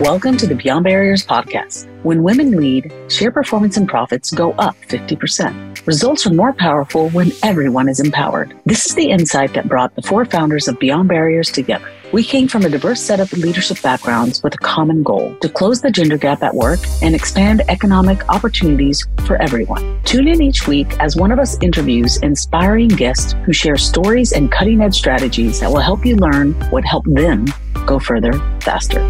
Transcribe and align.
Welcome 0.00 0.36
to 0.36 0.46
the 0.46 0.54
Beyond 0.54 0.84
Barriers 0.84 1.24
podcast. 1.24 1.88
When 2.02 2.22
women 2.22 2.50
lead, 2.50 2.92
share 3.08 3.30
performance 3.30 3.78
and 3.78 3.88
profits 3.88 4.30
go 4.30 4.52
up 4.58 4.76
50%. 4.88 5.86
Results 5.86 6.26
are 6.26 6.34
more 6.34 6.52
powerful 6.52 7.08
when 7.10 7.32
everyone 7.42 7.88
is 7.88 7.98
empowered. 7.98 8.54
This 8.66 8.84
is 8.84 8.94
the 8.94 9.08
insight 9.08 9.54
that 9.54 9.70
brought 9.70 9.96
the 9.96 10.02
four 10.02 10.26
founders 10.26 10.68
of 10.68 10.78
Beyond 10.78 11.08
Barriers 11.08 11.50
together. 11.50 11.90
We 12.12 12.24
came 12.24 12.46
from 12.46 12.66
a 12.66 12.68
diverse 12.68 13.00
set 13.00 13.20
of 13.20 13.32
leadership 13.32 13.80
backgrounds 13.80 14.42
with 14.42 14.54
a 14.54 14.58
common 14.58 15.02
goal 15.02 15.34
to 15.40 15.48
close 15.48 15.80
the 15.80 15.90
gender 15.90 16.18
gap 16.18 16.42
at 16.42 16.54
work 16.54 16.80
and 17.00 17.14
expand 17.14 17.62
economic 17.68 18.28
opportunities 18.28 19.02
for 19.24 19.40
everyone. 19.40 19.98
Tune 20.04 20.28
in 20.28 20.42
each 20.42 20.68
week 20.68 20.88
as 21.00 21.16
one 21.16 21.32
of 21.32 21.38
us 21.38 21.56
interviews 21.62 22.18
inspiring 22.18 22.88
guests 22.88 23.34
who 23.46 23.54
share 23.54 23.78
stories 23.78 24.32
and 24.32 24.52
cutting 24.52 24.82
edge 24.82 24.94
strategies 24.94 25.60
that 25.60 25.70
will 25.70 25.80
help 25.80 26.04
you 26.04 26.16
learn 26.16 26.52
what 26.70 26.84
helped 26.84 27.12
them 27.14 27.46
go 27.86 27.98
further 27.98 28.34
faster. 28.60 29.00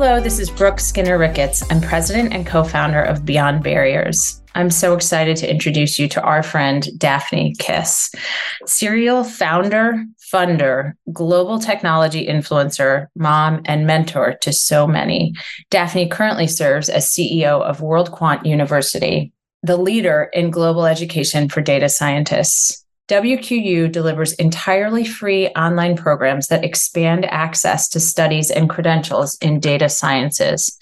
Hello, 0.00 0.20
this 0.20 0.38
is 0.38 0.48
Brooke 0.48 0.78
Skinner 0.78 1.18
Ricketts. 1.18 1.60
I'm 1.72 1.80
president 1.80 2.32
and 2.32 2.46
co 2.46 2.62
founder 2.62 3.02
of 3.02 3.24
Beyond 3.24 3.64
Barriers. 3.64 4.40
I'm 4.54 4.70
so 4.70 4.94
excited 4.94 5.36
to 5.38 5.50
introduce 5.50 5.98
you 5.98 6.06
to 6.10 6.22
our 6.22 6.44
friend 6.44 6.88
Daphne 6.98 7.52
Kis, 7.58 8.08
serial 8.64 9.24
founder, 9.24 10.04
funder, 10.32 10.92
global 11.12 11.58
technology 11.58 12.28
influencer, 12.28 13.08
mom, 13.16 13.60
and 13.64 13.88
mentor 13.88 14.36
to 14.40 14.52
so 14.52 14.86
many. 14.86 15.34
Daphne 15.68 16.08
currently 16.08 16.46
serves 16.46 16.88
as 16.88 17.10
CEO 17.10 17.60
of 17.60 17.80
WorldQuant 17.80 18.46
University, 18.46 19.32
the 19.64 19.76
leader 19.76 20.30
in 20.32 20.52
global 20.52 20.86
education 20.86 21.48
for 21.48 21.60
data 21.60 21.88
scientists. 21.88 22.84
WQU 23.08 23.90
delivers 23.90 24.34
entirely 24.34 25.02
free 25.02 25.48
online 25.48 25.96
programs 25.96 26.48
that 26.48 26.62
expand 26.62 27.24
access 27.24 27.88
to 27.88 27.98
studies 27.98 28.50
and 28.50 28.68
credentials 28.68 29.34
in 29.40 29.60
data 29.60 29.88
sciences. 29.88 30.78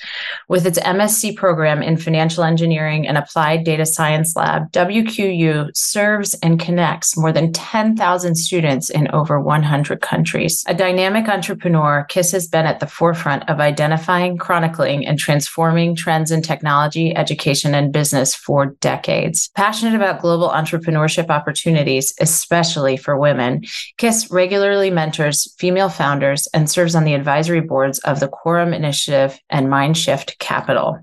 With 0.48 0.66
its 0.66 0.80
MSc 0.80 1.36
program 1.36 1.84
in 1.84 1.96
financial 1.96 2.42
engineering 2.42 3.06
and 3.06 3.16
applied 3.16 3.62
data 3.62 3.86
science 3.86 4.34
lab, 4.34 4.72
WQU 4.72 5.70
serves 5.76 6.34
and 6.42 6.58
connects 6.58 7.16
more 7.16 7.30
than 7.30 7.52
10,000 7.52 8.34
students 8.34 8.90
in 8.90 9.08
over 9.12 9.40
100 9.40 10.00
countries. 10.00 10.64
A 10.66 10.74
dynamic 10.74 11.28
entrepreneur, 11.28 12.04
Kis 12.08 12.32
has 12.32 12.48
been 12.48 12.66
at 12.66 12.80
the 12.80 12.88
forefront 12.88 13.48
of 13.48 13.60
identifying, 13.60 14.36
chronicling, 14.36 15.06
and 15.06 15.16
transforming 15.16 15.94
trends 15.94 16.32
in 16.32 16.42
technology, 16.42 17.14
education, 17.14 17.72
and 17.72 17.92
business 17.92 18.34
for 18.34 18.66
decades. 18.80 19.48
Passionate 19.54 19.94
about 19.94 20.20
global 20.20 20.48
entrepreneurship 20.48 21.30
opportunities, 21.30 22.15
especially 22.20 22.96
for 22.96 23.18
women. 23.18 23.62
Kis 23.98 24.30
regularly 24.30 24.90
mentors 24.90 25.52
female 25.58 25.88
founders 25.88 26.48
and 26.54 26.70
serves 26.70 26.94
on 26.94 27.04
the 27.04 27.14
advisory 27.14 27.60
boards 27.60 27.98
of 28.00 28.20
the 28.20 28.28
Quorum 28.28 28.72
Initiative 28.72 29.38
and 29.50 29.68
Mindshift 29.68 30.38
Capital. 30.38 30.98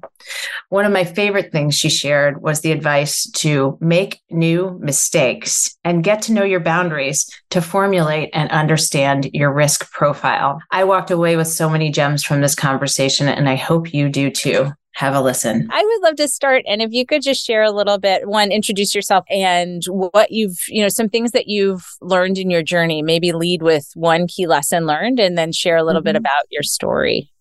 One 0.69 0.85
of 0.85 0.91
my 0.91 1.03
favorite 1.03 1.51
things 1.51 1.75
she 1.75 1.89
shared 1.89 2.41
was 2.41 2.61
the 2.61 2.71
advice 2.71 3.29
to 3.31 3.77
make 3.81 4.21
new 4.29 4.77
mistakes 4.81 5.77
and 5.83 6.03
get 6.03 6.23
to 6.23 6.33
know 6.33 6.43
your 6.43 6.59
boundaries 6.59 7.29
to 7.49 7.61
formulate 7.61 8.29
and 8.33 8.49
understand 8.51 9.29
your 9.33 9.51
risk 9.51 9.91
profile. 9.91 10.61
I 10.71 10.85
walked 10.85 11.11
away 11.11 11.35
with 11.35 11.47
so 11.47 11.69
many 11.69 11.91
gems 11.91 12.23
from 12.23 12.41
this 12.41 12.55
conversation, 12.55 13.27
and 13.27 13.49
I 13.49 13.55
hope 13.55 13.93
you 13.93 14.09
do 14.09 14.29
too 14.29 14.71
have 14.93 15.15
a 15.15 15.21
listen. 15.21 15.67
I 15.71 15.83
would 15.83 16.07
love 16.07 16.15
to 16.17 16.27
start. 16.27 16.63
And 16.67 16.81
if 16.81 16.91
you 16.91 17.05
could 17.05 17.23
just 17.23 17.43
share 17.43 17.63
a 17.63 17.71
little 17.71 17.97
bit, 17.97 18.27
one, 18.27 18.51
introduce 18.51 18.93
yourself 18.93 19.25
and 19.29 19.81
what 19.87 20.31
you've, 20.31 20.59
you 20.67 20.81
know, 20.81 20.89
some 20.89 21.09
things 21.09 21.31
that 21.31 21.47
you've 21.47 21.85
learned 21.99 22.37
in 22.37 22.49
your 22.49 22.61
journey. 22.61 23.01
Maybe 23.01 23.31
lead 23.31 23.63
with 23.63 23.89
one 23.95 24.27
key 24.27 24.45
lesson 24.45 24.85
learned 24.85 25.19
and 25.19 25.37
then 25.37 25.51
share 25.51 25.77
a 25.77 25.83
little 25.83 26.01
mm-hmm. 26.01 26.09
bit 26.09 26.15
about 26.15 26.45
your 26.51 26.63
story. 26.63 27.31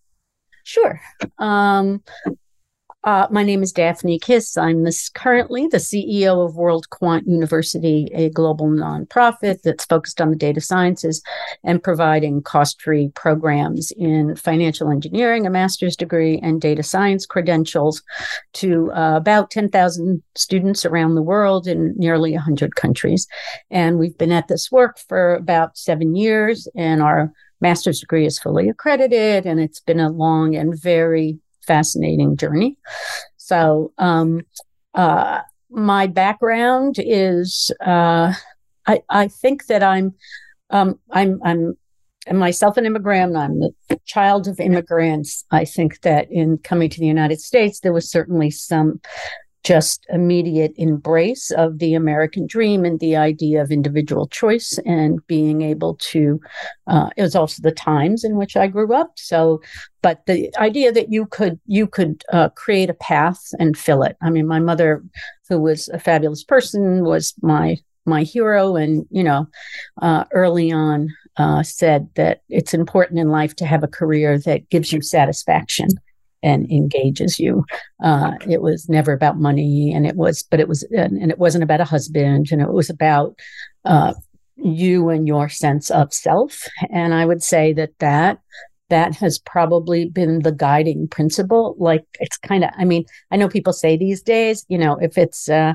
Sure. 0.65 1.01
Um, 1.39 2.03
uh, 3.05 3.27
my 3.31 3.43
name 3.43 3.63
is 3.65 3.73
Daphne 3.73 4.19
Kis. 4.19 4.57
I'm 4.57 4.85
this 4.85 5.09
currently 5.09 5.67
the 5.67 5.79
CEO 5.79 6.47
of 6.47 6.55
WorldQuant 6.55 7.27
University, 7.27 8.09
a 8.15 8.31
global 8.31 8.69
nonprofit 8.69 9.63
that's 9.63 9.85
focused 9.85 10.21
on 10.21 10.31
the 10.31 10.37
data 10.37 10.61
sciences 10.61 11.21
and 11.65 11.83
providing 11.83 12.43
cost-free 12.43 13.11
programs 13.15 13.93
in 13.97 14.37
financial 14.37 14.89
engineering, 14.89 15.47
a 15.47 15.51
master's 15.51 15.97
degree, 15.97 16.39
and 16.45 16.61
data 16.61 16.85
science 16.85 17.27
credentials 17.27 18.03
to 18.53 18.93
uh, 18.93 19.17
about 19.17 19.51
10,000 19.51 20.23
students 20.37 20.85
around 20.85 21.17
the 21.17 21.23
world 21.23 21.67
in 21.67 21.95
nearly 21.97 22.33
100 22.35 22.77
countries. 22.77 23.27
And 23.71 23.99
we've 23.99 24.17
been 24.17 24.33
at 24.33 24.47
this 24.47 24.71
work 24.71 24.99
for 25.09 25.35
about 25.35 25.77
seven 25.77 26.15
years, 26.15 26.69
and 26.77 27.03
our 27.03 27.33
master's 27.61 27.99
degree 27.99 28.27
is 28.27 28.39
fully 28.39 28.69
accredited, 28.69 29.45
and 29.45 29.59
it's 29.59 29.81
been 29.81 30.01
a 30.01 30.11
long 30.11 30.55
and 30.55 30.81
very 30.81 31.39
fascinating 31.67 32.37
journey. 32.37 32.77
So, 33.37 33.93
um, 33.99 34.43
uh, 34.95 35.41
my 35.71 36.07
background 36.07 36.97
is 36.99 37.71
uh, 37.85 38.35
I, 38.87 39.03
I 39.09 39.29
think 39.29 39.67
that 39.67 39.83
I'm 39.83 40.15
um, 40.71 40.99
I'm 41.11 41.41
I'm 41.45 41.77
myself 42.31 42.77
an 42.77 42.87
immigrant. 42.87 43.37
I'm 43.37 43.61
the 43.61 44.01
child 44.05 44.49
of 44.49 44.61
immigrants. 44.61 45.45
I 45.51 45.65
think 45.65 46.01
that 46.03 46.31
in 46.31 46.59
coming 46.59 46.91
to 46.91 47.01
the 47.01 47.07
United 47.07 47.41
States, 47.41 47.81
there 47.81 47.93
was 47.93 48.11
certainly 48.11 48.51
some 48.51 49.01
just 49.65 50.05
immediate 50.09 50.73
embrace 50.77 51.51
of 51.53 51.79
the 51.79 51.95
American 51.95 52.47
dream 52.47 52.85
and 52.85 52.99
the 52.99 53.17
idea 53.17 53.63
of 53.63 53.71
individual 53.71 54.27
choice 54.27 54.79
and 54.85 55.25
being 55.27 55.63
able 55.63 55.95
to. 55.97 56.41
Uh, 56.87 57.11
it 57.17 57.23
was 57.23 57.37
also 57.37 57.63
the 57.63 57.73
times 57.73 58.25
in 58.25 58.37
which 58.37 58.57
I 58.57 58.67
grew 58.67 58.93
up. 58.93 59.13
So, 59.17 59.63
but 60.03 60.23
the 60.27 60.55
idea 60.59 60.91
that 60.93 61.13
you 61.13 61.27
could 61.27 61.61
you 61.67 61.87
could 61.87 62.25
uh, 62.33 62.49
create 62.51 62.91
a 62.91 62.95
path 62.95 63.41
and 63.59 63.77
fill 63.77 64.03
it. 64.03 64.17
I 64.21 64.31
mean, 64.31 64.47
my 64.47 64.59
mother, 64.59 65.03
who 65.49 65.61
was 65.61 65.89
a 65.89 65.99
fabulous 65.99 66.43
person, 66.43 67.05
was 67.05 67.35
my 67.41 67.77
my 68.05 68.25
hero, 68.25 68.75
and 68.75 69.07
you 69.11 69.23
know, 69.23 69.47
uh, 70.01 70.25
early 70.33 70.73
on. 70.73 71.09
Uh, 71.39 71.63
said 71.63 72.11
that 72.15 72.43
it's 72.51 72.75
important 72.75 73.19
in 73.19 73.31
life 73.31 73.57
to 73.57 73.65
have 73.65 73.83
a 73.83 73.89
career 73.89 74.39
that 74.39 74.69
gives 74.69 74.93
you 74.93 75.01
satisfaction 75.01 75.89
and 76.43 76.71
engages 76.71 77.39
you. 77.39 77.65
Uh, 78.03 78.33
it 78.49 78.63
was 78.63 78.89
never 78.89 79.13
about 79.13 79.39
money, 79.39 79.93
and 79.93 80.07
it 80.07 80.17
was, 80.17 80.43
but 80.43 80.61
it 80.61 80.69
was, 80.69 80.83
and, 80.85 81.19
and 81.19 81.31
it 81.31 81.39
wasn't 81.39 81.65
about 81.65 81.81
a 81.81 81.85
husband, 81.85 82.49
and 82.51 82.61
it 82.61 82.73
was 82.73 82.91
about 82.91 83.39
uh, 83.85 84.15
you 84.57 85.09
and 85.09 85.27
your 85.27 85.49
sense 85.49 85.91
of 85.91 86.13
self. 86.13 86.67
And 86.91 87.15
I 87.15 87.25
would 87.25 87.43
say 87.43 87.73
that 87.75 87.99
that 87.99 88.41
that 88.89 89.15
has 89.15 89.39
probably 89.39 90.11
been 90.11 90.41
the 90.41 90.53
guiding 90.53 91.09
principle. 91.09 91.75
Like 91.79 92.05
it's 92.21 92.37
kind 92.37 92.63
of, 92.63 92.71
I 92.77 92.85
mean, 92.85 93.07
I 93.31 93.37
know 93.37 93.49
people 93.49 93.73
say 93.73 93.97
these 93.97 94.21
days, 94.23 94.67
you 94.69 94.77
know, 94.77 94.97
if 94.97 95.17
it's 95.17 95.49
uh, 95.49 95.75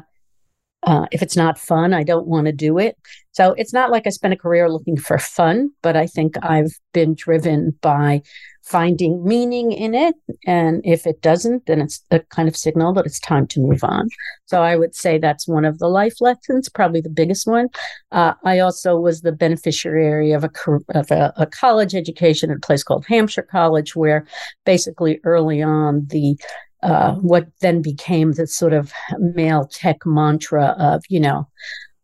uh, 0.87 1.05
if 1.11 1.21
it's 1.21 1.35
not 1.35 1.59
fun, 1.59 1.93
I 1.93 2.03
don't 2.03 2.27
want 2.27 2.47
to 2.47 2.53
do 2.53 2.77
it. 2.77 2.97
So 3.31 3.51
it's 3.57 3.73
not 3.73 3.91
like 3.91 4.07
I 4.07 4.09
spent 4.09 4.33
a 4.33 4.37
career 4.37 4.69
looking 4.69 4.95
for 4.95 5.19
fun, 5.19 5.71
but 5.83 5.97
I 5.97 6.07
think 6.07 6.35
I've 6.41 6.71
been 6.93 7.13
driven 7.13 7.77
by 7.81 8.21
finding 8.63 9.21
meaning 9.23 9.73
in 9.73 9.93
it. 9.93 10.15
And 10.45 10.81
if 10.85 11.05
it 11.05 11.21
doesn't, 11.21 11.65
then 11.65 11.81
it's 11.81 12.01
a 12.09 12.21
kind 12.21 12.47
of 12.47 12.55
signal 12.55 12.93
that 12.93 13.05
it's 13.05 13.19
time 13.19 13.47
to 13.47 13.59
move 13.59 13.83
on. 13.83 14.07
So 14.45 14.63
I 14.63 14.77
would 14.77 14.95
say 14.95 15.17
that's 15.17 15.45
one 15.45 15.65
of 15.65 15.79
the 15.79 15.89
life 15.89 16.21
lessons, 16.21 16.69
probably 16.69 17.01
the 17.01 17.09
biggest 17.09 17.45
one. 17.47 17.67
Uh, 18.13 18.33
I 18.45 18.59
also 18.59 18.97
was 18.97 19.21
the 19.21 19.33
beneficiary 19.33 20.31
of 20.31 20.45
a, 20.45 20.51
of 20.95 21.11
a, 21.11 21.33
a 21.35 21.45
college 21.47 21.95
education 21.95 22.49
at 22.49 22.57
a 22.57 22.65
place 22.65 22.83
called 22.83 23.05
Hampshire 23.07 23.47
College, 23.51 23.93
where 23.93 24.25
basically 24.65 25.19
early 25.25 25.61
on 25.61 26.07
the 26.07 26.37
uh, 26.83 27.15
what 27.15 27.47
then 27.61 27.81
became 27.81 28.33
the 28.33 28.47
sort 28.47 28.73
of 28.73 28.91
male 29.17 29.65
tech 29.65 30.05
mantra 30.05 30.75
of, 30.77 31.03
you 31.09 31.19
know, 31.19 31.47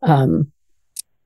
um, 0.01 0.51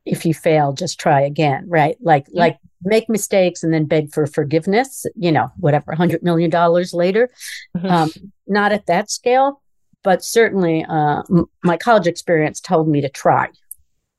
if 0.05 0.25
you 0.25 0.33
fail, 0.33 0.73
just 0.73 0.99
try 0.99 1.21
again, 1.21 1.65
right? 1.67 1.97
Like, 2.01 2.27
like 2.31 2.57
make 2.83 3.09
mistakes 3.09 3.63
and 3.63 3.73
then 3.73 3.85
beg 3.85 4.13
for 4.13 4.25
forgiveness, 4.25 5.05
you 5.15 5.31
know, 5.31 5.49
whatever, 5.57 5.93
$100 5.93 6.23
million 6.23 6.49
later. 6.93 7.29
Mm-hmm. 7.75 7.87
Um, 7.87 8.09
not 8.47 8.71
at 8.71 8.85
that 8.85 9.09
scale, 9.11 9.61
but 10.03 10.23
certainly 10.23 10.85
uh, 10.87 11.23
m- 11.29 11.49
my 11.63 11.77
college 11.77 12.07
experience 12.07 12.59
told 12.59 12.87
me 12.87 13.01
to 13.01 13.09
try. 13.09 13.47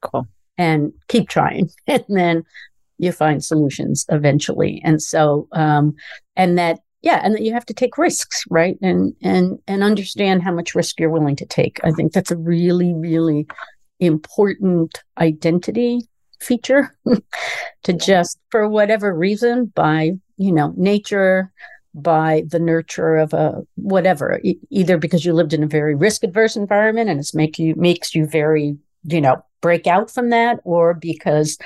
Cool. 0.03 0.27
And 0.57 0.93
keep 1.09 1.29
trying. 1.29 1.71
And 1.87 2.05
then 2.09 2.45
you 2.99 3.13
find 3.13 3.45
solutions 3.45 4.05
eventually. 4.09 4.83
And 4.85 5.01
so, 5.01 5.49
um, 5.53 5.95
and 6.37 6.59
that, 6.59 6.81
yeah, 7.03 7.21
and 7.23 7.35
that 7.35 7.43
you 7.43 7.53
have 7.53 7.67
to 7.67 7.75
take 7.75 7.99
risks, 7.99 8.45
right? 8.50 8.77
And, 8.83 9.15
and, 9.23 9.59
and 9.67 9.83
understand 9.83 10.43
how 10.43 10.53
much 10.53 10.75
risk 10.75 10.99
you're 10.99 11.11
willing 11.11 11.37
to 11.37 11.47
take. 11.47 11.79
I 11.85 11.93
think 11.93 12.12
that's 12.12 12.31
a 12.31 12.37
really, 12.37 12.93
really 12.95 13.47
important 14.00 15.03
identity 15.19 16.00
feature 16.41 16.97
to 17.83 17.93
just 17.93 18.39
for 18.50 18.69
whatever 18.69 19.12
reason 19.15 19.67
by 19.75 20.12
you 20.37 20.53
know 20.53 20.73
nature 20.77 21.53
by 21.95 22.45
the 22.49 22.59
nurture 22.59 23.17
of 23.17 23.33
a 23.33 23.62
whatever 23.75 24.41
e- 24.45 24.59
either 24.71 24.99
because 24.99 25.25
you 25.25 25.33
lived 25.33 25.53
in 25.53 25.65
a 25.65 25.69
very 25.69 25.95
risk 25.95 26.23
adverse 26.23 26.55
environment 26.55 27.11
and 27.11 27.19
it's 27.19 27.35
make 27.35 27.59
you 27.59 27.75
makes 27.75 28.15
you 28.15 28.25
very 28.27 28.77
you 29.05 29.21
know 29.21 29.45
break 29.61 29.87
out 29.87 30.11
from 30.11 30.31
that 30.31 30.61
or 30.65 30.95
because 30.95 31.59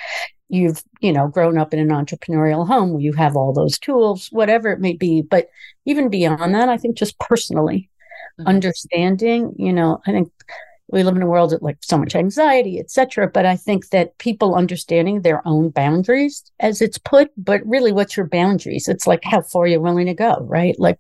you've 0.49 0.83
you 1.00 1.12
know 1.12 1.29
grown 1.29 1.59
up 1.59 1.73
in 1.73 1.79
an 1.79 1.89
entrepreneurial 1.89 2.67
home 2.67 2.93
where 2.93 3.03
you 3.03 3.12
have 3.12 3.37
all 3.37 3.53
those 3.53 3.79
tools 3.79 4.29
whatever 4.33 4.71
it 4.71 4.81
may 4.81 4.93
be. 4.93 5.23
But 5.23 5.49
even 5.85 6.09
beyond 6.09 6.55
that 6.55 6.69
i 6.69 6.77
think 6.77 6.97
just 6.97 7.19
personally 7.19 7.89
mm-hmm. 8.39 8.49
understanding 8.49 9.55
you 9.56 9.73
know 9.73 10.00
i 10.06 10.12
think 10.12 10.31
we 10.89 11.03
live 11.03 11.17
in 11.17 11.23
a 11.23 11.27
world 11.27 11.53
of 11.53 11.62
like 11.62 11.79
so 11.81 11.97
much 11.97 12.15
anxiety 12.15 12.79
etc 12.79 13.29
but 13.29 13.47
i 13.47 13.56
think 13.56 13.89
that 13.91 14.17
people 14.19 14.55
understanding 14.55 15.23
their 15.23 15.47
own 15.47 15.71
boundaries 15.71 16.50
as 16.61 16.81
it's 16.81 16.99
put 16.99 17.31
but 17.37 17.61
really 17.65 17.93
what's 17.93 18.17
your 18.17 18.27
boundaries? 18.27 18.89
It's 18.89 19.06
like 19.06 19.25
how 19.25 19.43
far 19.43 19.67
you're 19.67 19.81
willing 19.81 20.06
to 20.06 20.15
go 20.15 20.39
right? 20.49 20.79
Like 20.79 20.99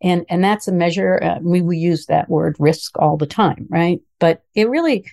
and 0.00 0.24
and 0.28 0.44
that's 0.44 0.68
a 0.68 0.72
measure 0.72 1.22
uh, 1.22 1.38
we 1.42 1.60
we 1.60 1.76
use 1.76 2.06
that 2.06 2.28
word 2.28 2.56
risk 2.58 2.96
all 2.98 3.16
the 3.16 3.26
time 3.26 3.66
right? 3.68 4.00
But 4.20 4.42
it 4.54 4.68
really 4.68 5.04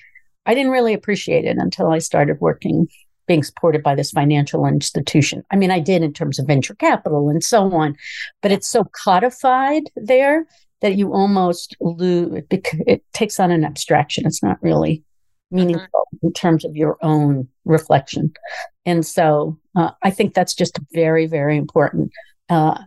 i 0.46 0.54
didn't 0.54 0.72
really 0.72 0.94
appreciate 0.94 1.46
it 1.46 1.58
until 1.58 1.90
i 1.90 1.98
started 1.98 2.40
working 2.40 2.88
being 3.28 3.44
supported 3.44 3.84
by 3.84 3.96
this 3.96 4.12
financial 4.12 4.66
institution. 4.66 5.44
I 5.52 5.56
mean, 5.56 5.72
I 5.72 5.80
did 5.80 6.04
in 6.04 6.14
terms 6.14 6.40
of 6.40 6.48
venture 6.48 6.76
capital 6.76 7.30
and 7.30 7.44
so 7.44 7.72
on, 7.74 7.96
but 8.42 8.52
it's 8.52 8.68
so 8.68 8.86
codified 9.04 9.90
there 9.96 10.48
that 10.82 10.96
you 10.96 11.14
almost 11.14 11.76
lose, 11.80 12.44
it 12.52 13.04
takes 13.14 13.40
on 13.40 13.52
an 13.52 13.66
abstraction. 13.66 14.26
It's 14.28 14.44
not 14.44 14.62
really 14.62 15.04
meaningful 15.52 16.08
mm-hmm. 16.16 16.28
in 16.28 16.34
terms 16.34 16.66
of 16.66 16.76
your 16.76 16.98
own 17.02 17.48
reflection. 17.64 18.34
And 18.86 19.06
so 19.06 19.58
uh, 19.76 19.92
I 20.04 20.12
think 20.12 20.34
that's 20.34 20.54
just 20.54 20.80
very, 20.94 21.26
very 21.26 21.58
important. 21.58 22.12
Uh, 22.50 22.78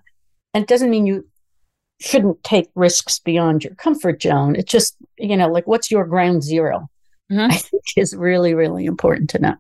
and 0.55 0.63
it 0.63 0.69
doesn't 0.69 0.91
mean 0.91 1.07
you 1.07 1.27
shouldn't 2.01 2.43
take 2.45 2.71
risks 2.75 3.19
beyond 3.19 3.65
your 3.65 3.75
comfort 3.75 4.23
zone. 4.23 4.55
It's 4.55 4.71
just, 4.71 4.97
you 5.19 5.37
know, 5.37 5.49
like 5.49 5.67
what's 5.67 5.91
your 5.91 6.05
ground 6.05 6.45
0 6.45 6.89
mm-hmm. 7.31 7.51
I 7.51 7.57
think 7.57 7.83
is 7.97 8.15
really, 8.15 8.55
really 8.55 8.87
important 8.87 9.31
to 9.31 9.39
know. 9.39 9.55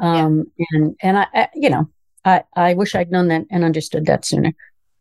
Um, 0.00 0.44
yeah. 0.56 0.66
And 0.72 0.96
and 1.02 1.18
I, 1.18 1.26
I, 1.34 1.48
you 1.54 1.70
know, 1.70 1.88
I 2.24 2.44
I 2.54 2.74
wish 2.74 2.94
I'd 2.94 3.10
known 3.10 3.28
that 3.28 3.44
and 3.50 3.64
understood 3.64 4.06
that 4.06 4.24
sooner. 4.24 4.52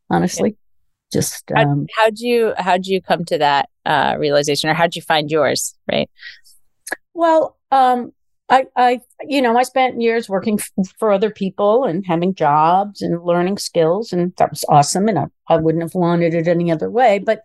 Honestly, 0.10 0.50
yeah. 0.50 1.20
just 1.20 1.52
um, 1.52 1.88
how, 1.96 2.04
how'd 2.04 2.20
you 2.20 2.54
how'd 2.58 2.86
you 2.86 3.02
come 3.02 3.26
to 3.26 3.38
that 3.38 3.70
uh, 3.86 4.16
realization, 4.20 4.70
or 4.70 4.74
how'd 4.74 4.96
you 4.96 5.02
find 5.02 5.32
yours? 5.32 5.74
Right. 5.90 6.10
Well, 7.14 7.58
um, 7.72 8.14
I, 8.50 8.66
I, 8.76 9.00
you 9.22 9.42
know, 9.42 9.58
I 9.58 9.64
spent 9.64 10.02
years 10.02 10.28
working 10.28 10.60
f- 10.60 10.94
for 11.00 11.12
other 11.12 11.30
people 11.30 11.86
and 11.86 12.06
having 12.06 12.36
jobs 12.36 13.02
and 13.02 13.24
learning 13.24 13.58
skills, 13.58 14.12
and 14.12 14.34
that 14.38 14.50
was 14.50 14.66
awesome. 14.68 15.08
And 15.08 15.18
I, 15.18 15.26
I 15.48 15.56
wouldn't 15.56 15.84
have 15.84 15.96
wanted 15.96 16.34
it 16.34 16.50
any 16.50 16.70
other 16.70 16.90
way. 16.90 17.20
But 17.20 17.42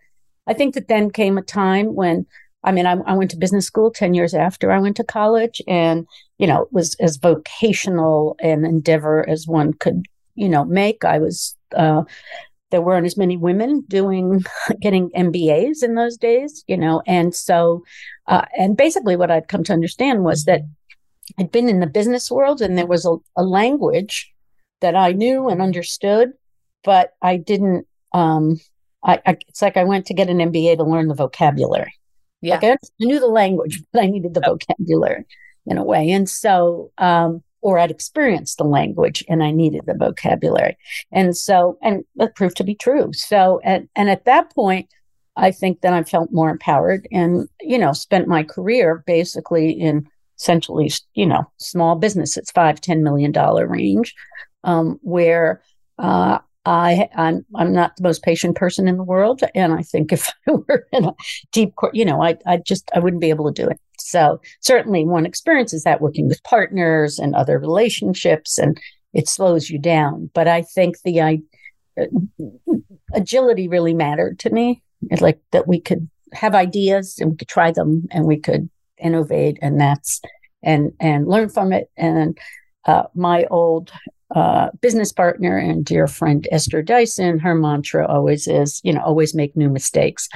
I 0.47 0.53
think 0.53 0.73
that 0.75 0.89
then 0.89 1.09
came 1.09 1.37
a 1.37 1.41
time 1.41 1.95
when 1.95 2.25
I 2.67 2.71
mean, 2.73 2.85
I, 2.85 2.97
I, 3.05 3.13
went 3.13 3.31
to 3.31 3.37
business 3.37 3.65
school 3.65 3.91
10 3.91 4.13
years 4.13 4.33
after 4.33 4.73
I 4.73 4.79
went 4.79 4.97
to 4.97 5.03
college 5.05 5.61
and, 5.69 6.05
you 6.37 6.45
know, 6.45 6.63
it 6.63 6.73
was 6.73 6.95
as 6.95 7.15
vocational 7.15 8.35
an 8.41 8.65
endeavor 8.65 9.27
as 9.27 9.47
one 9.47 9.71
could, 9.71 10.05
you 10.35 10.49
know, 10.49 10.65
make. 10.65 11.05
I 11.05 11.17
was, 11.17 11.55
uh, 11.73 12.03
there 12.69 12.81
weren't 12.81 13.05
as 13.05 13.15
many 13.15 13.37
women 13.37 13.85
doing, 13.87 14.43
getting 14.81 15.09
MBAs 15.11 15.81
in 15.81 15.95
those 15.95 16.17
days, 16.17 16.65
you 16.67 16.75
know, 16.75 17.01
and 17.07 17.33
so, 17.33 17.85
uh, 18.27 18.43
and 18.57 18.75
basically 18.75 19.15
what 19.15 19.31
I'd 19.31 19.47
come 19.47 19.63
to 19.63 19.73
understand 19.73 20.25
was 20.25 20.43
that 20.43 20.63
I'd 21.39 21.53
been 21.53 21.69
in 21.69 21.79
the 21.79 21.87
business 21.87 22.29
world 22.29 22.61
and 22.61 22.77
there 22.77 22.85
was 22.85 23.05
a, 23.05 23.15
a 23.37 23.43
language 23.43 24.29
that 24.81 24.93
I 24.93 25.13
knew 25.13 25.47
and 25.47 25.61
understood, 25.61 26.33
but 26.83 27.13
I 27.21 27.37
didn't, 27.37 27.87
um, 28.11 28.59
I, 29.05 29.21
I, 29.25 29.37
it's 29.47 29.61
like 29.61 29.77
I 29.77 29.85
went 29.85 30.07
to 30.07 30.13
get 30.13 30.29
an 30.29 30.39
MBA 30.39 30.75
to 30.75 30.83
learn 30.83 31.07
the 31.07 31.15
vocabulary. 31.15 31.93
Yeah. 32.41 32.55
Like 32.55 32.63
I, 32.63 32.71
I 32.73 32.77
knew 32.99 33.19
the 33.19 33.27
language, 33.27 33.81
but 33.93 34.03
I 34.03 34.07
needed 34.07 34.33
the 34.33 34.41
vocabulary 34.41 35.25
in 35.65 35.77
a 35.77 35.83
way. 35.83 36.11
And 36.11 36.29
so, 36.29 36.91
um, 36.97 37.43
or 37.61 37.79
I'd 37.79 37.91
experienced 37.91 38.57
the 38.57 38.63
language 38.63 39.23
and 39.27 39.43
I 39.43 39.51
needed 39.51 39.81
the 39.85 39.95
vocabulary. 39.95 40.77
And 41.11 41.35
so, 41.35 41.77
and 41.81 42.05
that 42.15 42.35
proved 42.35 42.57
to 42.57 42.63
be 42.63 42.75
true. 42.75 43.11
So, 43.13 43.59
and, 43.63 43.89
and 43.95 44.09
at 44.09 44.25
that 44.25 44.53
point, 44.53 44.89
I 45.35 45.51
think 45.51 45.81
that 45.81 45.93
I 45.93 46.03
felt 46.03 46.31
more 46.31 46.49
empowered 46.49 47.07
and, 47.11 47.47
you 47.61 47.77
know, 47.77 47.93
spent 47.93 48.27
my 48.27 48.43
career 48.43 49.03
basically 49.05 49.71
in 49.71 50.07
essentially, 50.39 50.91
you 51.13 51.25
know, 51.25 51.51
small 51.57 51.95
businesses, 51.95 52.51
five, 52.51 52.79
$10 52.79 53.01
million 53.01 53.31
range, 53.67 54.15
um, 54.63 54.99
where, 55.01 55.61
uh, 55.99 56.39
I, 56.67 57.07
I'm 57.15 57.45
I'm 57.55 57.71
not 57.71 57.95
the 57.95 58.03
most 58.03 58.23
patient 58.23 58.57
person 58.57 58.89
in 58.89 58.97
the 58.97 59.03
world, 59.03 59.41
and 59.55 59.73
I 59.73 59.83
think 59.83 60.11
if 60.11 60.29
I 60.47 60.51
were 60.51 60.85
in 60.91 61.05
a 61.05 61.13
deep, 61.53 61.73
you 61.93 62.03
know, 62.03 62.21
I 62.21 62.37
I 62.45 62.57
just 62.57 62.91
I 62.93 62.99
wouldn't 62.99 63.21
be 63.21 63.29
able 63.29 63.51
to 63.51 63.63
do 63.63 63.69
it. 63.69 63.79
So 63.99 64.41
certainly, 64.59 65.05
one 65.05 65.25
experiences 65.25 65.83
that 65.83 66.01
working 66.01 66.27
with 66.27 66.43
partners 66.43 67.19
and 67.19 67.35
other 67.35 67.57
relationships, 67.57 68.57
and 68.57 68.77
it 69.13 69.29
slows 69.29 69.69
you 69.69 69.79
down. 69.79 70.29
But 70.33 70.49
I 70.49 70.61
think 70.61 70.97
the 71.05 71.21
I, 71.21 71.39
agility 73.13 73.69
really 73.69 73.93
mattered 73.93 74.37
to 74.39 74.49
me. 74.49 74.83
It's 75.03 75.21
like 75.21 75.39
that 75.53 75.69
we 75.69 75.79
could 75.79 76.09
have 76.33 76.53
ideas 76.53 77.17
and 77.19 77.31
we 77.31 77.37
could 77.37 77.47
try 77.47 77.71
them 77.71 78.07
and 78.11 78.25
we 78.25 78.37
could 78.37 78.69
innovate, 78.97 79.57
and 79.61 79.79
that's 79.79 80.19
and 80.61 80.91
and 80.99 81.29
learn 81.29 81.47
from 81.47 81.71
it. 81.71 81.89
And 81.95 82.37
uh, 82.83 83.03
my 83.15 83.45
old 83.45 83.93
uh, 84.35 84.69
business 84.81 85.11
partner 85.13 85.57
and 85.57 85.85
dear 85.85 86.07
friend 86.07 86.47
Esther 86.51 86.81
Dyson, 86.81 87.39
her 87.39 87.55
mantra 87.55 88.07
always 88.07 88.47
is, 88.47 88.81
you 88.83 88.93
know, 88.93 89.01
always 89.01 89.33
make 89.33 89.55
new 89.55 89.69
mistakes. 89.69 90.27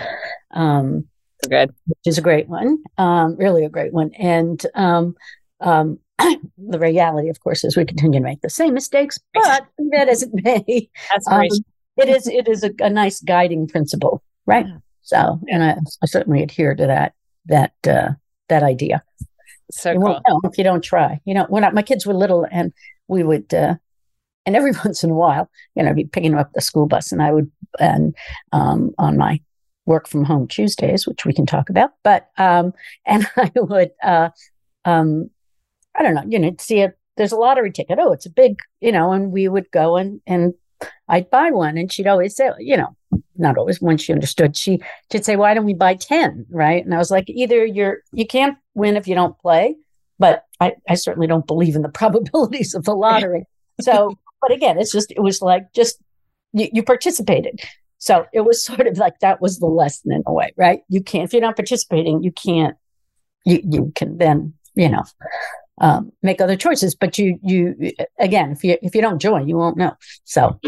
Um, 0.51 1.07
good. 1.49 1.73
Which 1.87 1.97
is 2.05 2.17
a 2.17 2.21
great 2.21 2.47
one, 2.47 2.83
um, 2.97 3.35
really 3.37 3.65
a 3.65 3.69
great 3.69 3.93
one. 3.93 4.11
And 4.17 4.63
um, 4.75 5.15
um, 5.59 5.99
the 6.19 6.79
reality, 6.79 7.29
of 7.29 7.39
course, 7.41 7.63
is 7.63 7.75
we 7.75 7.85
continue 7.85 8.19
to 8.19 8.23
make 8.23 8.41
the 8.41 8.49
same 8.49 8.73
mistakes, 8.73 9.19
but 9.33 9.67
that 9.91 10.07
as 10.07 10.23
it 10.23 10.29
may, 10.33 10.89
um, 11.29 11.47
it 11.97 12.09
is 12.09 12.27
it 12.27 12.47
is 12.47 12.63
a, 12.63 12.71
a, 12.79 12.89
nice 12.89 13.21
guiding 13.21 13.67
principle, 13.67 14.23
right? 14.45 14.65
So, 15.01 15.39
and 15.49 15.63
I, 15.63 15.77
I, 16.01 16.05
certainly 16.05 16.43
adhere 16.43 16.75
to 16.75 16.87
that 16.87 17.13
that 17.45 17.73
uh, 17.87 18.13
that 18.49 18.63
idea. 18.63 19.03
So 19.71 19.91
you 19.91 19.99
cool. 19.99 20.09
won't 20.09 20.23
know 20.27 20.39
if 20.43 20.57
you 20.57 20.63
don't 20.63 20.83
try. 20.83 21.19
You 21.25 21.33
know, 21.33 21.45
when 21.49 21.63
I, 21.63 21.71
my 21.71 21.81
kids 21.81 22.05
were 22.05 22.13
little, 22.13 22.47
and 22.51 22.73
we 23.07 23.23
would, 23.23 23.53
uh, 23.53 23.75
and 24.45 24.55
every 24.55 24.71
once 24.85 25.03
in 25.03 25.11
a 25.11 25.15
while, 25.15 25.49
you 25.75 25.83
know, 25.83 25.89
I'd 25.89 25.95
be 25.95 26.05
picking 26.05 26.31
them 26.31 26.39
up 26.39 26.51
the 26.53 26.61
school 26.61 26.87
bus, 26.87 27.11
and 27.11 27.21
I 27.21 27.31
would, 27.31 27.51
and 27.79 28.15
um, 28.51 28.93
on 28.97 29.17
my 29.17 29.41
work 29.85 30.07
from 30.07 30.23
home 30.23 30.47
Tuesdays, 30.47 31.07
which 31.07 31.25
we 31.25 31.33
can 31.33 31.45
talk 31.45 31.69
about, 31.69 31.91
but 32.03 32.29
um, 32.37 32.73
and 33.05 33.27
I 33.37 33.51
would, 33.55 33.91
uh, 34.03 34.29
um, 34.85 35.29
I 35.95 36.03
don't 36.03 36.15
know, 36.15 36.23
you 36.27 36.39
know, 36.39 36.55
see 36.59 36.81
a 36.81 36.93
there's 37.17 37.33
a 37.33 37.37
lottery 37.37 37.71
ticket. 37.71 37.99
Oh, 38.01 38.13
it's 38.13 38.25
a 38.25 38.31
big, 38.31 38.57
you 38.79 38.91
know, 38.91 39.11
and 39.11 39.31
we 39.31 39.47
would 39.47 39.69
go 39.71 39.97
and 39.97 40.21
and 40.25 40.53
I'd 41.07 41.29
buy 41.29 41.51
one, 41.51 41.77
and 41.77 41.91
she'd 41.91 42.07
always 42.07 42.35
say, 42.35 42.49
you 42.59 42.77
know, 42.77 42.95
not 43.37 43.57
always 43.57 43.81
when 43.81 43.97
she 43.97 44.13
understood, 44.13 44.55
she 44.55 44.79
she'd 45.11 45.25
say, 45.25 45.35
why 45.35 45.53
don't 45.53 45.65
we 45.65 45.73
buy 45.73 45.95
ten, 45.95 46.45
right? 46.49 46.83
And 46.83 46.93
I 46.93 46.97
was 46.97 47.11
like, 47.11 47.29
either 47.29 47.65
you're 47.65 47.99
you 48.13 48.25
can't 48.25 48.57
win 48.73 48.97
if 48.97 49.07
you 49.07 49.15
don't 49.15 49.37
play, 49.39 49.75
but 50.19 50.45
I, 50.59 50.75
I 50.87 50.95
certainly 50.95 51.27
don't 51.27 51.47
believe 51.47 51.75
in 51.75 51.81
the 51.81 51.89
probabilities 52.01 52.73
of 52.73 52.85
the 52.85 52.95
lottery. 52.95 53.45
So, 53.79 54.17
but 54.41 54.51
again, 54.51 54.79
it's 54.79 54.91
just, 54.91 55.11
it 55.11 55.21
was 55.21 55.41
like 55.41 55.73
just 55.73 56.01
you, 56.53 56.69
you 56.71 56.83
participated. 56.83 57.61
So 57.97 58.25
it 58.33 58.41
was 58.41 58.63
sort 58.65 58.87
of 58.87 58.97
like 58.97 59.19
that 59.19 59.41
was 59.41 59.59
the 59.59 59.67
lesson 59.67 60.11
in 60.11 60.23
a 60.25 60.33
way, 60.33 60.53
right? 60.57 60.81
You 60.89 61.01
can't, 61.01 61.25
if 61.25 61.33
you're 61.33 61.41
not 61.41 61.55
participating, 61.55 62.23
you 62.23 62.31
can't, 62.31 62.75
you, 63.45 63.61
you 63.63 63.91
can 63.95 64.17
then, 64.17 64.53
you 64.75 64.89
know, 64.89 65.03
um, 65.79 66.11
make 66.21 66.41
other 66.41 66.55
choices. 66.55 66.93
But 66.93 67.17
you, 67.17 67.39
you, 67.41 67.91
again, 68.19 68.51
if 68.51 68.63
you, 68.63 68.77
if 68.81 68.93
you 68.95 69.01
don't 69.01 69.19
join, 69.19 69.47
you 69.47 69.57
won't 69.57 69.77
know. 69.77 69.95
So 70.25 70.59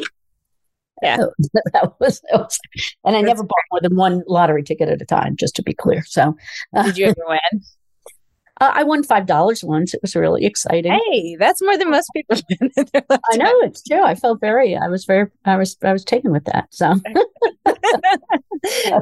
yeah, 1.04 1.18
that 1.74 1.94
was, 2.00 2.22
that 2.32 2.40
was 2.40 2.60
and 3.04 3.16
I 3.16 3.22
never 3.22 3.44
bought 3.44 3.58
more 3.72 3.82
than 3.82 3.96
one 3.96 4.24
lottery 4.28 4.64
ticket 4.64 4.90
at 4.90 5.02
a 5.02 5.06
time, 5.06 5.36
just 5.36 5.56
to 5.58 5.64
be 5.64 5.74
clear. 5.74 6.04
So, 6.06 6.36
uh, 6.76 6.84
did 6.84 6.98
you 6.98 7.06
ever 7.08 7.22
win? 7.28 7.62
Uh, 8.62 8.72
I 8.74 8.84
won 8.84 9.04
five 9.04 9.26
dollars 9.26 9.64
once. 9.64 9.94
It 9.94 10.02
was 10.02 10.16
really 10.16 10.46
exciting. 10.46 10.98
Hey, 11.12 11.36
that's 11.38 11.62
more 11.62 11.78
than 11.78 11.90
most 11.90 12.10
people. 12.16 12.38
I 13.32 13.38
know 13.38 13.52
it's 13.62 13.84
true. 13.84 14.04
I 14.04 14.16
felt 14.16 14.40
very. 14.40 14.76
I 14.76 14.88
was 14.88 15.06
very. 15.06 15.30
I 15.46 15.58
was. 15.58 15.76
I 15.84 15.92
was 15.92 16.06
taken 16.06 16.32
with 16.32 16.46
that. 16.46 16.68
So 16.70 16.94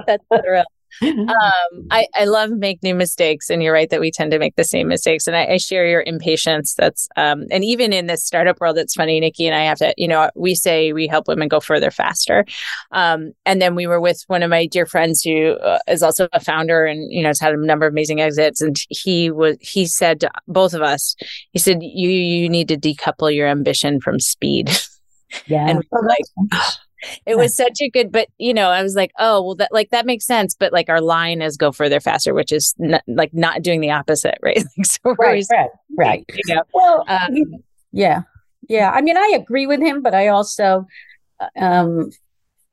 that's 0.07 0.25
real. 0.31 0.63
Um, 1.01 1.87
I, 1.91 2.07
I 2.15 2.25
love 2.25 2.51
make 2.51 2.83
new 2.83 2.95
mistakes, 2.95 3.49
and 3.49 3.61
you're 3.63 3.73
right 3.73 3.89
that 3.89 3.99
we 3.99 4.11
tend 4.11 4.31
to 4.31 4.39
make 4.39 4.55
the 4.55 4.63
same 4.63 4.87
mistakes. 4.87 5.27
And 5.27 5.35
I, 5.35 5.45
I 5.45 5.57
share 5.57 5.87
your 5.87 6.03
impatience. 6.05 6.73
That's 6.73 7.07
um, 7.17 7.45
and 7.51 7.63
even 7.63 7.93
in 7.93 8.07
this 8.07 8.23
startup 8.25 8.59
world, 8.59 8.77
it's 8.77 8.93
funny. 8.93 9.19
Nikki 9.19 9.47
and 9.47 9.55
I 9.55 9.63
have 9.63 9.77
to, 9.79 9.93
you 9.97 10.07
know, 10.07 10.29
we 10.35 10.55
say 10.55 10.93
we 10.93 11.07
help 11.07 11.27
women 11.27 11.47
go 11.47 11.59
further 11.59 11.91
faster. 11.91 12.45
Um, 12.91 13.31
and 13.45 13.61
then 13.61 13.75
we 13.75 13.87
were 13.87 14.01
with 14.01 14.23
one 14.27 14.43
of 14.43 14.49
my 14.49 14.65
dear 14.65 14.85
friends 14.85 15.21
who 15.21 15.53
uh, 15.53 15.79
is 15.87 16.03
also 16.03 16.27
a 16.33 16.39
founder, 16.39 16.85
and 16.85 17.11
you 17.11 17.21
know, 17.21 17.29
has 17.29 17.39
had 17.39 17.53
a 17.53 17.65
number 17.65 17.85
of 17.85 17.93
amazing 17.93 18.21
exits. 18.21 18.61
And 18.61 18.77
he 18.89 19.31
was 19.31 19.57
he 19.59 19.85
said 19.85 20.19
to 20.21 20.31
both 20.47 20.73
of 20.73 20.81
us, 20.81 21.15
he 21.51 21.59
said, 21.59 21.79
"You 21.81 22.09
you 22.09 22.49
need 22.49 22.67
to 22.69 22.77
decouple 22.77 23.33
your 23.33 23.47
ambition 23.47 23.99
from 23.99 24.19
speed." 24.19 24.71
Yeah, 25.47 25.65
and 25.65 25.79
we 25.79 25.85
were 25.89 26.05
like. 26.05 26.25
Oh, 26.51 26.73
it 27.25 27.37
was 27.37 27.55
such 27.55 27.79
a 27.81 27.89
good 27.89 28.11
but 28.11 28.27
you 28.37 28.53
know 28.53 28.69
i 28.69 28.83
was 28.83 28.95
like 28.95 29.11
oh 29.19 29.41
well 29.41 29.55
that 29.55 29.71
like 29.71 29.89
that 29.89 30.05
makes 30.05 30.25
sense 30.25 30.55
but 30.57 30.71
like 30.71 30.89
our 30.89 31.01
line 31.01 31.41
is 31.41 31.57
go 31.57 31.71
further 31.71 31.99
faster 31.99 32.33
which 32.33 32.51
is 32.51 32.75
not, 32.77 33.01
like 33.07 33.33
not 33.33 33.61
doing 33.61 33.81
the 33.81 33.91
opposite 33.91 34.37
right 34.43 34.57
like 34.77 34.85
so 34.85 35.15
right 35.17 35.45
right, 35.51 35.69
right. 35.97 36.25
you 36.29 36.55
know 36.55 36.63
well 36.73 37.03
um, 37.07 37.35
yeah, 37.91 38.21
yeah. 38.67 38.91
I 38.91 39.01
mean, 39.01 39.17
I 39.17 39.33
agree 39.35 39.67
with 39.67 39.81
him, 39.81 40.01
but 40.01 40.15
I 40.15 40.29
also, 40.29 40.87
uh, 41.39 41.47
um, 41.59 42.09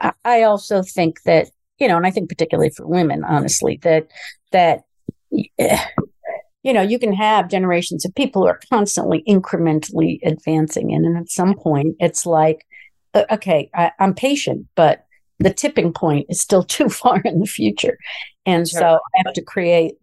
I, 0.01 0.13
I 0.25 0.43
also 0.43 0.83
think 0.83 1.23
that 1.25 1.49
you 1.79 1.87
know, 1.87 1.97
and 1.97 2.07
I 2.07 2.11
think 2.11 2.29
particularly 2.29 2.71
for 2.71 2.87
women, 2.87 3.25
honestly, 3.25 3.79
that 3.83 4.09
that 4.53 4.83
you 5.31 6.73
know 6.73 6.83
you 6.83 6.99
can 6.99 7.13
have 7.13 7.49
generations 7.51 8.05
of 8.05 8.15
people 8.15 8.43
who 8.43 8.49
are 8.49 8.61
constantly 8.71 9.23
incrementally 9.29 10.19
advancing, 10.25 10.93
and, 10.93 11.05
and 11.05 11.17
at 11.17 11.31
some 11.31 11.55
point, 11.55 11.97
it's 11.99 12.27
like, 12.27 12.67
okay, 13.15 13.71
I, 13.75 13.93
I'm 13.99 14.15
patient, 14.15 14.67
but 14.75 15.05
the 15.39 15.53
tipping 15.53 15.93
point 15.93 16.27
is 16.29 16.41
still 16.41 16.63
too 16.65 16.89
far 16.89 17.21
in 17.25 17.41
the 17.41 17.47
future, 17.47 17.99
and 18.47 18.69
sure. 18.69 18.81
so 18.81 18.87
I 18.87 19.23
have 19.25 19.35
to 19.35 19.43
create 19.43 19.95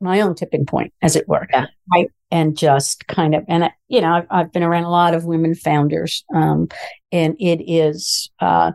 my 0.00 0.20
own 0.20 0.34
tipping 0.34 0.66
point, 0.66 0.92
as 1.00 1.16
it 1.16 1.28
were. 1.28 1.46
Yeah. 1.50 1.66
Right. 1.92 2.08
And 2.30 2.56
just 2.56 3.06
kind 3.06 3.34
of, 3.34 3.44
and, 3.46 3.70
you 3.88 4.00
know, 4.00 4.12
I've, 4.14 4.26
I've 4.30 4.52
been 4.52 4.62
around 4.62 4.84
a 4.84 4.90
lot 4.90 5.14
of 5.14 5.24
women 5.24 5.54
founders, 5.54 6.24
um, 6.34 6.68
and 7.12 7.36
it 7.38 7.62
is, 7.70 8.30
uh, 8.40 8.72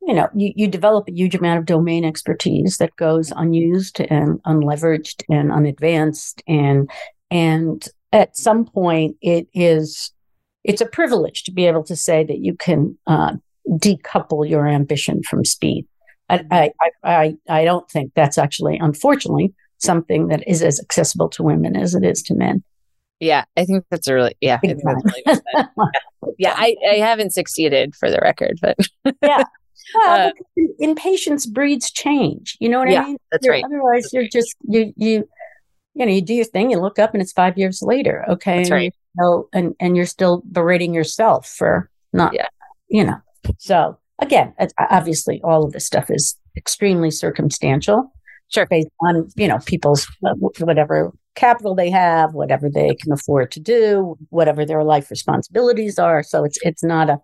you 0.00 0.14
know, 0.14 0.28
you, 0.34 0.52
you 0.56 0.68
develop 0.68 1.08
a 1.08 1.12
huge 1.12 1.34
amount 1.34 1.58
of 1.58 1.66
domain 1.66 2.04
expertise 2.04 2.78
that 2.78 2.96
goes 2.96 3.32
unused 3.36 4.00
and 4.00 4.42
unleveraged 4.44 5.22
and 5.28 5.52
unadvanced. 5.52 6.42
And, 6.48 6.90
and 7.30 7.86
at 8.12 8.36
some 8.36 8.64
point 8.64 9.16
it 9.22 9.46
is, 9.54 10.12
it's 10.64 10.80
a 10.80 10.86
privilege 10.86 11.44
to 11.44 11.52
be 11.52 11.66
able 11.66 11.84
to 11.84 11.96
say 11.96 12.24
that 12.24 12.38
you 12.38 12.54
can, 12.54 12.98
uh, 13.06 13.34
decouple 13.68 14.48
your 14.48 14.66
ambition 14.66 15.22
from 15.22 15.44
speed. 15.44 15.86
I, 16.28 16.72
I, 16.80 16.90
I, 17.04 17.36
I 17.48 17.64
don't 17.64 17.88
think 17.90 18.12
that's 18.14 18.38
actually, 18.38 18.78
unfortunately, 18.78 19.54
something 19.78 20.28
that 20.28 20.46
is 20.48 20.62
as 20.62 20.80
accessible 20.80 21.28
to 21.30 21.42
women 21.42 21.76
as 21.76 21.94
it 21.94 22.04
is 22.04 22.22
to 22.22 22.34
men. 22.34 22.62
Yeah, 23.20 23.44
I 23.56 23.64
think 23.64 23.84
that's 23.90 24.08
a 24.08 24.14
really 24.14 24.34
yeah. 24.40 24.58
Really 24.64 24.82
yeah, 25.26 25.36
yeah 26.38 26.54
I, 26.56 26.74
I 26.90 26.94
haven't 26.96 27.32
succeeded 27.32 27.94
for 27.94 28.10
the 28.10 28.18
record, 28.20 28.58
but 28.60 28.76
yeah. 29.22 29.44
Well, 29.94 30.28
uh, 30.28 30.62
impatience 30.80 31.46
breeds 31.46 31.90
change. 31.92 32.56
You 32.58 32.68
know 32.68 32.80
what 32.80 32.90
yeah, 32.90 33.02
I 33.02 33.06
mean? 33.06 33.16
That's 33.30 33.44
you're, 33.44 33.54
right. 33.54 33.64
Otherwise, 33.64 34.02
that's 34.02 34.12
you're 34.12 34.22
right. 34.22 34.32
just 34.32 34.56
you 34.62 34.92
you 34.96 35.28
you 35.94 36.06
know 36.06 36.12
you 36.12 36.20
do 36.20 36.34
your 36.34 36.46
thing, 36.46 36.70
you 36.70 36.80
look 36.80 36.98
up, 36.98 37.12
and 37.12 37.22
it's 37.22 37.32
five 37.32 37.56
years 37.56 37.80
later. 37.80 38.24
Okay, 38.28 38.58
that's 38.58 38.70
right. 38.70 38.94
Know, 39.16 39.48
and 39.52 39.74
and 39.78 39.96
you're 39.96 40.06
still 40.06 40.42
berating 40.50 40.94
yourself 40.94 41.46
for 41.46 41.90
not. 42.12 42.32
Yeah. 42.34 42.46
You 42.88 43.04
know. 43.04 43.16
So 43.58 43.98
again, 44.20 44.54
obviously, 44.78 45.40
all 45.42 45.64
of 45.64 45.72
this 45.72 45.86
stuff 45.86 46.10
is 46.10 46.36
extremely 46.56 47.10
circumstantial 47.10 48.12
sure 48.52 48.66
based 48.66 48.88
on 49.00 49.28
you 49.36 49.48
know 49.48 49.58
people's 49.66 50.06
uh, 50.26 50.34
whatever 50.60 51.12
capital 51.34 51.74
they 51.74 51.90
have 51.90 52.34
whatever 52.34 52.68
they 52.68 52.94
can 52.94 53.12
afford 53.12 53.50
to 53.50 53.60
do 53.60 54.16
whatever 54.28 54.64
their 54.64 54.84
life 54.84 55.10
responsibilities 55.10 55.98
are 55.98 56.22
so 56.22 56.44
it's 56.44 56.58
it's 56.62 56.84
not 56.84 57.08
a 57.08 57.18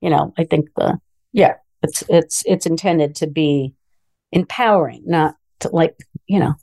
you 0.00 0.10
know 0.10 0.32
i 0.36 0.44
think 0.44 0.68
the 0.76 0.98
yeah 1.32 1.54
it's 1.82 2.02
it's 2.08 2.42
it's 2.46 2.66
intended 2.66 3.14
to 3.14 3.26
be 3.26 3.72
empowering 4.32 5.02
not 5.06 5.36
to 5.60 5.68
like 5.68 5.96
you 6.26 6.38
know 6.38 6.54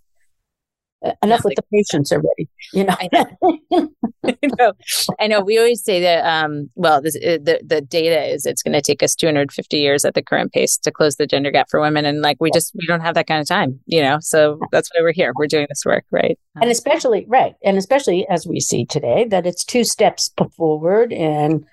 enough 1.24 1.44
with 1.44 1.56
the 1.56 1.64
patients 1.72 2.12
already 2.12 2.50
you 2.74 2.84
know 2.84 2.96
I 3.00 3.10
know. 3.14 3.90
I 4.26 4.38
know. 4.58 4.74
I 5.20 5.28
know 5.28 5.42
we 5.42 5.58
always 5.58 5.84
say 5.84 6.02
that 6.02 6.26
um 6.26 6.70
well 6.76 7.02
this, 7.02 7.16
uh, 7.16 7.38
the 7.42 7.62
the 7.66 7.82
data 7.82 8.22
is 8.26 8.46
it's 8.46 8.62
going 8.62 8.74
to 8.74 8.82
take 8.82 9.02
us 9.02 9.16
250 9.16 9.78
years 9.78 10.06
at 10.06 10.14
the 10.14 10.22
current 10.22 10.52
pace 10.52 10.78
to 10.78 10.92
close 10.92 11.16
the 11.16 11.28
gender 11.28 11.52
gap 11.52 11.68
for 11.70 11.80
women 11.80 12.06
and 12.06 12.22
like 12.22 12.38
we 12.40 12.52
just 12.52 12.74
we 12.76 12.86
don't 12.86 13.02
have 13.02 13.16
that 13.16 13.28
kind 13.28 13.42
of 13.42 13.48
time 13.48 13.80
you 13.86 14.02
know 14.02 14.18
so 14.20 14.60
that's 14.72 14.90
why 14.94 15.02
we're 15.02 15.14
here 15.14 15.32
we're 15.38 15.48
doing 15.48 15.66
this 15.70 15.84
work 15.86 16.06
right 16.12 16.38
and 16.62 16.70
especially 16.70 17.26
right 17.28 17.56
and 17.64 17.78
especially 17.78 18.28
as 18.30 18.46
we 18.46 18.60
see 18.60 18.86
today 18.86 19.26
that 19.26 19.46
it's 19.46 19.64
two 19.64 19.84
steps 19.84 20.30
forward 20.56 21.14
and 21.14 21.66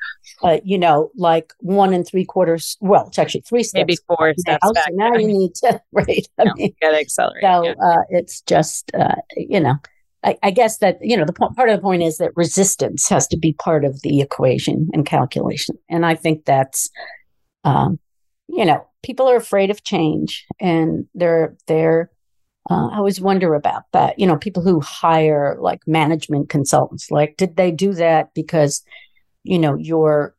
uh, 0.43 0.59
you 0.65 0.79
know 0.79 1.11
like 1.17 1.53
one 1.61 1.93
and 1.93 2.07
three 2.07 2.25
quarters 2.25 2.77
well 2.81 3.07
it's 3.09 3.19
actually 3.19 3.43
three 3.43 3.63
steps 3.63 3.81
maybe 3.81 3.97
four 4.07 4.35
steps 4.39 4.65
now, 4.65 4.73
back. 4.73 4.85
so 4.89 4.95
now 4.95 5.15
you 5.15 5.27
need 5.39 5.55
to 5.55 5.81
right 5.93 6.29
I 6.39 6.45
no, 6.45 6.53
mean, 6.55 6.73
gotta 6.81 7.01
accelerate 7.01 7.43
so 7.43 7.65
yeah. 7.65 7.75
uh, 7.83 8.03
it's 8.11 8.41
just 8.43 8.91
uh, 8.95 9.16
you 9.37 9.61
know 9.61 9.75
I, 10.25 10.37
I, 10.43 10.51
guess 10.51 10.79
that 10.79 10.99
you 11.01 11.17
know 11.17 11.25
the 11.25 11.33
part 11.33 11.69
of 11.69 11.77
the 11.77 11.83
point 11.83 12.03
is 12.03 12.19
that 12.19 12.37
resistance 12.37 13.09
has 13.09 13.29
to 13.29 13.37
be 13.37 13.53
part 13.53 13.85
of 13.85 14.03
the 14.03 14.21
equation 14.21 14.89
and 14.93 15.07
calculation. 15.07 15.77
And 15.89 16.05
i 16.05 16.15
think 16.15 16.45
that's 16.45 16.91
um, 17.65 17.99
you 18.49 18.65
know 18.65 18.87
people 19.03 19.29
are 19.29 19.37
afraid 19.37 19.71
of 19.71 19.85
change 19.85 20.45
and 20.61 21.07
they're 21.15 21.57
they're 21.67 22.11
uh, 22.69 22.89
i 22.89 22.97
always 22.97 23.21
wonder 23.21 23.55
about 23.55 23.85
that. 23.93 24.19
You 24.19 24.27
know 24.27 24.37
people 24.37 24.63
who 24.63 24.81
hire 24.81 25.57
like 25.61 25.81
management 25.87 26.49
consultants 26.49 27.11
like 27.11 27.37
did 27.37 27.57
they 27.57 27.71
do 27.71 27.93
that 27.95 28.35
because 28.35 28.83
you 29.45 29.59
know 29.59 29.77
your 29.77 30.35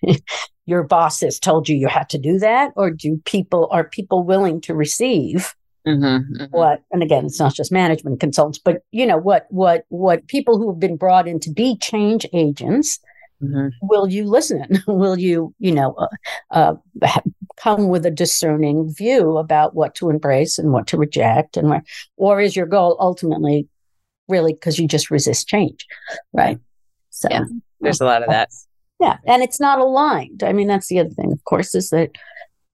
your 0.66 0.82
bosses 0.82 1.38
told 1.38 1.68
you 1.68 1.76
you 1.76 1.88
had 1.88 2.08
to 2.10 2.18
do 2.18 2.38
that? 2.38 2.72
Or 2.76 2.90
do 2.90 3.20
people 3.24 3.68
are 3.70 3.84
people 3.84 4.22
willing 4.22 4.60
to 4.62 4.74
receive 4.74 5.54
mm-hmm, 5.86 6.34
mm-hmm. 6.34 6.44
what 6.56 6.82
and 6.90 7.02
again 7.02 7.26
it's 7.26 7.38
not 7.38 7.54
just 7.54 7.72
management 7.72 8.20
consultants 8.20 8.58
but 8.58 8.82
you 8.90 9.06
know 9.06 9.16
what 9.16 9.46
what 9.50 9.84
what 9.88 10.26
people 10.28 10.58
who 10.58 10.70
have 10.70 10.80
been 10.80 10.96
brought 10.96 11.28
in 11.28 11.38
to 11.40 11.50
be 11.50 11.76
change 11.78 12.26
agents 12.32 12.98
mm-hmm. 13.42 13.68
will 13.82 14.08
you 14.08 14.24
listen 14.24 14.82
will 14.86 15.18
you 15.18 15.54
you 15.58 15.72
know 15.72 15.94
uh, 16.50 16.74
uh, 17.02 17.20
come 17.56 17.88
with 17.88 18.04
a 18.06 18.10
discerning 18.10 18.92
view 18.92 19.36
about 19.36 19.74
what 19.74 19.94
to 19.94 20.10
embrace 20.10 20.58
and 20.58 20.72
what 20.72 20.86
to 20.86 20.96
reject 20.96 21.56
and 21.56 21.70
where, 21.70 21.84
or 22.16 22.40
is 22.40 22.56
your 22.56 22.66
goal 22.66 22.96
ultimately 23.00 23.68
really 24.28 24.54
because 24.54 24.78
you 24.78 24.88
just 24.88 25.10
resist 25.10 25.48
change 25.48 25.86
right 26.32 26.58
so 27.10 27.28
yeah, 27.30 27.44
there's 27.80 28.00
a 28.00 28.04
lot 28.04 28.22
of 28.22 28.28
that 28.28 28.48
yeah 29.00 29.18
and 29.26 29.42
it's 29.42 29.60
not 29.60 29.78
aligned 29.78 30.42
i 30.42 30.52
mean 30.52 30.66
that's 30.66 30.88
the 30.88 30.98
other 30.98 31.10
thing 31.10 31.30
of 31.30 31.44
course 31.44 31.74
is 31.74 31.90
that 31.90 32.10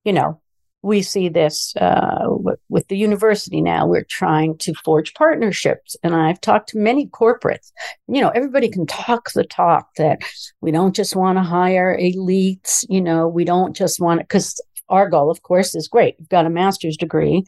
you 0.05 0.13
know 0.13 0.41
we 0.83 1.03
see 1.03 1.29
this 1.29 1.75
uh, 1.77 2.27
with 2.69 2.89
the 2.89 2.97
university 2.97 3.61
now. 3.61 3.87
We're 3.87 4.05
trying 4.05 4.57
to 4.59 4.73
forge 4.85 5.13
partnerships. 5.15 5.97
And 6.03 6.15
I've 6.15 6.41
talked 6.41 6.71
to 6.71 6.79
many 6.79 7.07
corporates. 7.09 7.71
You 8.09 8.21
know, 8.23 8.31
everybody 8.31 8.71
can 8.71 8.87
talk 8.87 9.31
the 9.33 9.45
talk 9.45 9.89
that 9.97 10.21
we 10.61 10.71
don't 10.71 10.97
just 10.97 11.15
want 11.15 11.37
to 11.37 11.43
hire 11.43 11.97
elites. 11.99 12.85
You 12.89 13.03
know, 13.03 13.29
we 13.29 13.45
don't 13.45 13.77
just 13.77 14.01
want 14.01 14.21
to, 14.21 14.25
because 14.25 14.61
our 14.89 15.09
goal, 15.09 15.31
of 15.31 15.43
course, 15.43 15.75
is 15.75 15.87
great. 15.87 16.17
We've 16.19 16.29
got 16.29 16.47
a 16.47 16.51
master's 16.51 16.97
degree. 16.97 17.45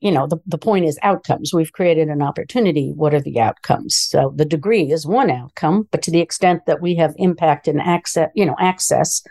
You 0.00 0.12
know, 0.12 0.26
the, 0.26 0.38
the 0.46 0.58
point 0.58 0.84
is 0.84 0.98
outcomes. 1.02 1.52
We've 1.52 1.72
created 1.72 2.08
an 2.08 2.22
opportunity. 2.22 2.92
What 2.94 3.14
are 3.14 3.20
the 3.20 3.40
outcomes? 3.40 3.96
So 3.96 4.32
the 4.36 4.44
degree 4.44 4.92
is 4.92 5.06
one 5.06 5.30
outcome, 5.30 5.88
but 5.90 6.02
to 6.02 6.10
the 6.10 6.20
extent 6.20 6.66
that 6.66 6.80
we 6.80 6.94
have 6.96 7.14
impact 7.16 7.66
and 7.68 7.80
access, 7.80 8.30
you 8.34 8.46
know, 8.46 8.54
access 8.60 9.22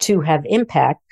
to 0.00 0.20
have 0.20 0.42
impact, 0.46 1.02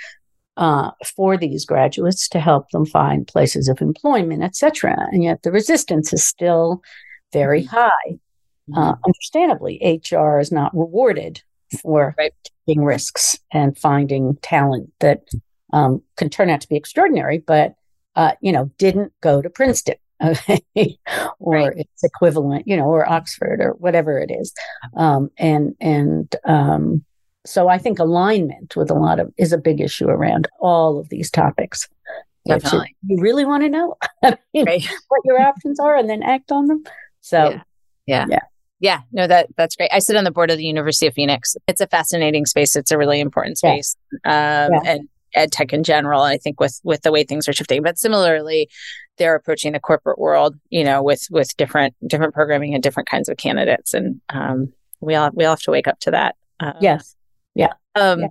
uh, 0.56 0.90
for 1.16 1.36
these 1.36 1.64
graduates 1.64 2.28
to 2.28 2.40
help 2.40 2.70
them 2.70 2.86
find 2.86 3.26
places 3.26 3.68
of 3.68 3.80
employment, 3.80 4.42
etc. 4.42 5.08
And 5.10 5.24
yet 5.24 5.42
the 5.42 5.52
resistance 5.52 6.12
is 6.12 6.24
still 6.24 6.82
very 7.32 7.64
high. 7.64 8.18
Uh, 8.74 8.94
understandably, 9.04 9.78
HR 9.82 10.38
is 10.38 10.50
not 10.50 10.74
rewarded 10.74 11.42
for 11.82 12.14
right. 12.16 12.32
taking 12.66 12.82
risks 12.82 13.38
and 13.52 13.76
finding 13.76 14.36
talent 14.36 14.90
that 15.00 15.22
um, 15.72 16.02
can 16.16 16.30
turn 16.30 16.48
out 16.48 16.60
to 16.62 16.68
be 16.68 16.76
extraordinary, 16.76 17.38
but 17.38 17.74
uh, 18.16 18.32
you 18.40 18.52
know 18.52 18.70
didn't 18.78 19.12
go 19.20 19.42
to 19.42 19.50
Princeton. 19.50 19.96
Okay? 20.22 20.96
or 21.38 21.56
right. 21.56 21.76
its 21.76 22.04
equivalent, 22.04 22.66
you 22.66 22.76
know, 22.76 22.86
or 22.86 23.06
Oxford 23.06 23.60
or 23.60 23.72
whatever 23.72 24.18
it 24.18 24.30
is, 24.30 24.54
um, 24.96 25.28
and 25.36 25.74
and 25.80 26.34
um, 26.44 27.04
so 27.46 27.68
I 27.68 27.78
think 27.78 27.98
alignment 27.98 28.76
with 28.76 28.90
a 28.90 28.94
lot 28.94 29.20
of 29.20 29.32
is 29.36 29.52
a 29.52 29.58
big 29.58 29.80
issue 29.80 30.08
around 30.08 30.48
all 30.60 30.98
of 30.98 31.08
these 31.08 31.30
topics. 31.30 31.88
Definitely. 32.46 32.94
You 33.06 33.20
really 33.20 33.44
want 33.44 33.62
to 33.62 33.68
know 33.70 33.96
I 34.22 34.36
mean, 34.52 34.66
right. 34.66 34.86
what 35.08 35.20
your 35.24 35.40
options 35.40 35.80
are 35.80 35.96
and 35.96 36.08
then 36.08 36.22
act 36.22 36.52
on 36.52 36.66
them. 36.66 36.84
So 37.20 37.50
yeah. 37.50 37.62
yeah. 38.06 38.26
Yeah. 38.28 38.38
Yeah, 38.80 39.00
no, 39.12 39.26
that 39.26 39.48
that's 39.56 39.76
great. 39.76 39.88
I 39.94 40.00
sit 40.00 40.16
on 40.16 40.24
the 40.24 40.30
board 40.30 40.50
of 40.50 40.58
the 40.58 40.66
University 40.66 41.06
of 41.06 41.14
Phoenix. 41.14 41.56
It's 41.66 41.80
a 41.80 41.86
fascinating 41.86 42.44
space. 42.44 42.76
It's 42.76 42.90
a 42.90 42.98
really 42.98 43.18
important 43.18 43.56
space, 43.56 43.96
yeah. 44.26 44.66
Um, 44.66 44.72
yeah. 44.74 44.92
and 44.92 45.08
ed 45.32 45.52
tech 45.52 45.72
in 45.72 45.84
general. 45.84 46.20
I 46.20 46.36
think 46.36 46.60
with 46.60 46.80
with 46.84 47.00
the 47.00 47.12
way 47.12 47.24
things 47.24 47.48
are 47.48 47.54
shifting, 47.54 47.82
but 47.82 47.98
similarly, 47.98 48.68
they're 49.16 49.36
approaching 49.36 49.72
the 49.72 49.80
corporate 49.80 50.18
world. 50.18 50.56
You 50.68 50.84
know, 50.84 51.02
with 51.02 51.26
with 51.30 51.56
different 51.56 51.94
different 52.06 52.34
programming 52.34 52.74
and 52.74 52.82
different 52.82 53.08
kinds 53.08 53.30
of 53.30 53.38
candidates, 53.38 53.94
and 53.94 54.20
um, 54.28 54.72
we 55.00 55.14
all 55.14 55.30
we 55.32 55.46
all 55.46 55.52
have 55.52 55.62
to 55.62 55.70
wake 55.70 55.88
up 55.88 56.00
to 56.00 56.10
that. 56.10 56.34
Uh, 56.60 56.74
yes. 56.80 57.16
Yeah. 57.54 57.72
Um, 57.94 58.20
yeah. 58.20 58.28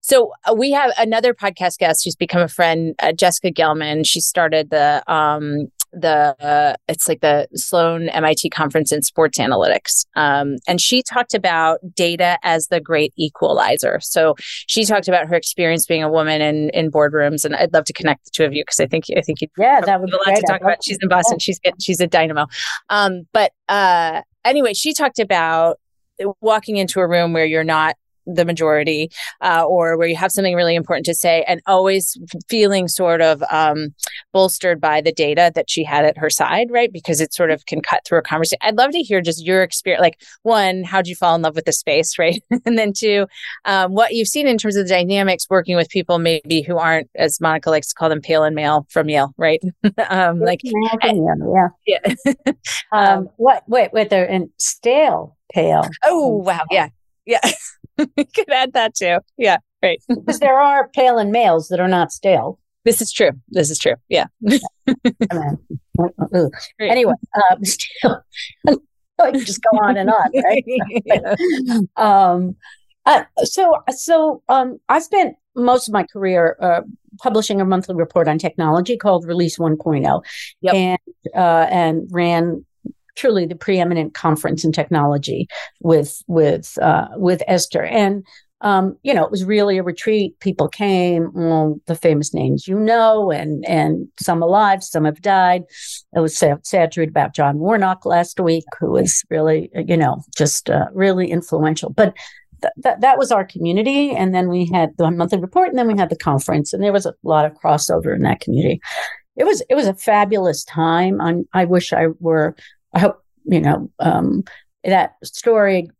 So 0.00 0.32
uh, 0.48 0.54
we 0.54 0.70
have 0.70 0.92
another 0.98 1.34
podcast 1.34 1.78
guest 1.78 2.04
who's 2.04 2.14
become 2.14 2.40
a 2.40 2.48
friend, 2.48 2.94
uh, 3.00 3.12
Jessica 3.12 3.50
Gelman. 3.50 4.06
She 4.06 4.20
started 4.20 4.70
the 4.70 5.02
um, 5.12 5.68
the 5.92 6.36
uh, 6.40 6.76
it's 6.88 7.08
like 7.08 7.20
the 7.22 7.48
Sloan 7.54 8.08
MIT 8.10 8.50
conference 8.50 8.92
in 8.92 9.02
sports 9.02 9.38
analytics, 9.38 10.06
um, 10.14 10.56
and 10.68 10.80
she 10.80 11.02
talked 11.02 11.34
about 11.34 11.80
data 11.94 12.38
as 12.42 12.68
the 12.68 12.80
great 12.80 13.12
equalizer. 13.16 13.98
So 14.00 14.36
she 14.38 14.84
talked 14.84 15.08
about 15.08 15.26
her 15.26 15.34
experience 15.34 15.86
being 15.86 16.02
a 16.02 16.10
woman 16.10 16.40
in 16.40 16.70
in 16.70 16.90
boardrooms, 16.90 17.44
and 17.44 17.56
I'd 17.56 17.72
love 17.72 17.84
to 17.86 17.92
connect 17.92 18.26
the 18.26 18.30
two 18.32 18.44
of 18.44 18.52
you 18.52 18.62
because 18.62 18.78
I 18.78 18.86
think 18.86 19.06
I 19.16 19.22
think 19.22 19.40
you'd 19.40 19.50
yeah 19.58 19.80
that 19.80 20.00
would 20.00 20.10
be 20.10 20.12
a 20.12 20.16
lot 20.16 20.24
great. 20.26 20.36
to 20.36 20.46
talk 20.46 20.60
about. 20.60 20.84
She's 20.84 20.98
in 21.00 21.08
Boston. 21.08 21.38
She's 21.38 21.58
she's 21.80 22.00
a 22.00 22.06
dynamo, 22.06 22.46
um, 22.90 23.26
but 23.32 23.52
uh, 23.68 24.22
anyway, 24.44 24.74
she 24.74 24.92
talked 24.92 25.18
about 25.18 25.80
walking 26.40 26.76
into 26.76 27.00
a 27.00 27.08
room 27.08 27.32
where 27.32 27.44
you're 27.44 27.64
not 27.64 27.96
the 28.26 28.44
majority 28.44 29.10
uh, 29.40 29.64
or 29.64 29.96
where 29.96 30.08
you 30.08 30.16
have 30.16 30.32
something 30.32 30.54
really 30.54 30.74
important 30.74 31.06
to 31.06 31.14
say 31.14 31.44
and 31.46 31.60
always 31.66 32.16
feeling 32.48 32.88
sort 32.88 33.20
of 33.20 33.42
um, 33.50 33.94
bolstered 34.32 34.80
by 34.80 35.00
the 35.00 35.12
data 35.12 35.52
that 35.54 35.70
she 35.70 35.84
had 35.84 36.04
at 36.04 36.18
her 36.18 36.30
side 36.30 36.68
right? 36.70 36.92
Because 36.92 37.20
it 37.20 37.34
sort 37.34 37.50
of 37.50 37.66
can 37.66 37.80
cut 37.80 38.04
through 38.04 38.18
a 38.18 38.22
conversation. 38.22 38.58
I'd 38.62 38.76
love 38.76 38.90
to 38.92 38.98
hear 38.98 39.20
just 39.20 39.44
your 39.44 39.62
experience 39.62 40.00
like 40.00 40.20
one 40.42 40.84
how 40.84 40.98
did 40.98 41.08
you 41.08 41.16
fall 41.16 41.34
in 41.34 41.42
love 41.42 41.54
with 41.54 41.64
the 41.64 41.72
space 41.72 42.18
right? 42.18 42.42
And 42.64 42.78
then 42.78 42.92
two 42.92 43.26
um, 43.64 43.92
what 43.92 44.12
you've 44.12 44.28
seen 44.28 44.46
in 44.46 44.58
terms 44.58 44.76
of 44.76 44.86
the 44.86 44.94
dynamics 44.94 45.46
working 45.48 45.76
with 45.76 45.88
people 45.88 46.18
maybe 46.18 46.62
who 46.62 46.78
aren't 46.78 47.10
as 47.14 47.40
monica 47.40 47.70
likes 47.70 47.88
to 47.88 47.94
call 47.94 48.08
them 48.08 48.20
pale 48.20 48.44
and 48.44 48.54
male 48.54 48.86
from 48.90 49.08
yale 49.08 49.32
right? 49.36 49.62
Um, 50.08 50.40
like 50.40 50.60
yeah. 51.86 51.98
Yeah. 52.04 52.14
Um, 52.92 53.06
um, 53.06 53.28
what 53.36 53.64
wait 53.66 53.92
wait 53.92 54.10
they're 54.10 54.24
in 54.24 54.50
stale 54.58 55.36
pale. 55.52 55.88
Oh 56.04 56.36
wow 56.36 56.62
yeah 56.70 56.88
yeah 57.24 57.40
we 58.16 58.24
could 58.24 58.50
add 58.50 58.72
that 58.74 58.94
too. 58.94 59.18
Yeah, 59.36 59.58
right. 59.82 60.02
because 60.08 60.40
there 60.40 60.58
are 60.58 60.88
pale 60.88 61.18
and 61.18 61.30
males 61.30 61.68
that 61.68 61.80
are 61.80 61.88
not 61.88 62.12
stale. 62.12 62.58
This 62.84 63.00
is 63.00 63.12
true. 63.12 63.32
This 63.48 63.70
is 63.70 63.78
true. 63.78 63.94
Yeah. 64.08 64.26
anyway, 66.80 67.14
um, 67.50 67.64
still, 67.64 68.22
I 69.20 69.32
just 69.32 69.60
go 69.62 69.78
on 69.78 69.96
and 69.96 70.08
on, 70.08 70.30
right? 70.44 70.64
yeah. 71.04 71.34
um, 71.96 72.54
uh, 73.06 73.24
so, 73.44 73.72
so 73.90 74.42
um, 74.48 74.78
I 74.88 75.00
spent 75.00 75.36
most 75.56 75.88
of 75.88 75.94
my 75.94 76.04
career 76.04 76.56
uh, 76.60 76.82
publishing 77.18 77.60
a 77.60 77.64
monthly 77.64 77.94
report 77.94 78.28
on 78.28 78.38
technology 78.38 78.96
called 78.96 79.26
Release 79.26 79.58
1.0, 79.58 80.22
yep. 80.60 80.74
and 80.74 80.98
uh, 81.34 81.66
and 81.70 82.08
ran 82.10 82.64
truly 83.16 83.46
the 83.46 83.56
preeminent 83.56 84.14
conference 84.14 84.64
in 84.64 84.72
technology 84.72 85.48
with 85.80 86.22
with 86.26 86.78
uh, 86.80 87.08
with 87.16 87.42
Esther. 87.48 87.84
And 87.84 88.24
um, 88.62 88.96
you 89.02 89.12
know, 89.12 89.24
it 89.24 89.30
was 89.30 89.44
really 89.44 89.76
a 89.76 89.82
retreat. 89.82 90.38
People 90.40 90.68
came, 90.68 91.30
well, 91.34 91.78
the 91.86 91.94
famous 91.94 92.32
names 92.32 92.66
you 92.66 92.78
know, 92.78 93.30
and 93.30 93.64
and 93.66 94.08
some 94.18 94.42
alive, 94.42 94.82
some 94.82 95.04
have 95.04 95.20
died. 95.20 95.64
It 96.14 96.20
was 96.20 96.36
sad, 96.36 96.66
sad 96.66 96.92
to 96.92 97.00
read 97.00 97.10
about 97.10 97.34
John 97.34 97.58
Warnock 97.58 98.06
last 98.06 98.40
week, 98.40 98.64
who 98.80 98.92
was 98.92 99.22
really, 99.30 99.70
you 99.74 99.96
know, 99.96 100.22
just 100.36 100.70
uh, 100.70 100.86
really 100.94 101.30
influential. 101.30 101.90
But 101.90 102.14
th- 102.62 102.72
th- 102.82 103.00
that 103.00 103.18
was 103.18 103.30
our 103.30 103.44
community, 103.44 104.12
and 104.12 104.34
then 104.34 104.48
we 104.48 104.70
had 104.72 104.96
the 104.96 105.10
monthly 105.10 105.38
report, 105.38 105.68
and 105.68 105.78
then 105.78 105.88
we 105.88 105.98
had 105.98 106.08
the 106.10 106.16
conference, 106.16 106.72
and 106.72 106.82
there 106.82 106.92
was 106.92 107.06
a 107.06 107.14
lot 107.24 107.44
of 107.44 107.52
crossover 107.54 108.14
in 108.14 108.22
that 108.22 108.40
community. 108.40 108.80
It 109.36 109.44
was 109.44 109.62
it 109.68 109.74
was 109.74 109.86
a 109.86 109.94
fabulous 109.94 110.64
time. 110.64 111.20
I'm, 111.20 111.46
I 111.52 111.66
wish 111.66 111.92
I 111.92 112.06
were 112.20 112.56
I 112.94 113.00
hope, 113.00 113.22
you 113.44 113.60
know, 113.60 113.90
um, 113.98 114.44
that 114.84 115.14
story 115.24 115.90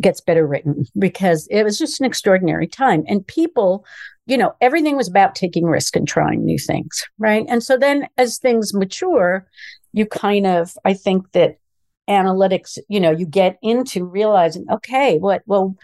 gets 0.00 0.20
better 0.20 0.46
written 0.46 0.84
because 0.98 1.46
it 1.50 1.62
was 1.64 1.78
just 1.78 2.00
an 2.00 2.06
extraordinary 2.06 2.66
time. 2.66 3.04
And 3.08 3.26
people, 3.26 3.84
you 4.26 4.36
know, 4.36 4.54
everything 4.60 4.96
was 4.96 5.08
about 5.08 5.34
taking 5.34 5.64
risk 5.64 5.96
and 5.96 6.06
trying 6.06 6.44
new 6.44 6.58
things. 6.58 7.04
Right. 7.18 7.46
And 7.48 7.62
so 7.62 7.78
then 7.78 8.06
as 8.18 8.38
things 8.38 8.74
mature, 8.74 9.46
you 9.92 10.06
kind 10.06 10.46
of, 10.46 10.76
I 10.84 10.94
think 10.94 11.32
that 11.32 11.58
analytics, 12.08 12.78
you 12.88 13.00
know, 13.00 13.10
you 13.10 13.26
get 13.26 13.58
into 13.62 14.04
realizing, 14.04 14.66
okay, 14.70 15.18
what, 15.18 15.42
well, 15.46 15.76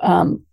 um, 0.00 0.44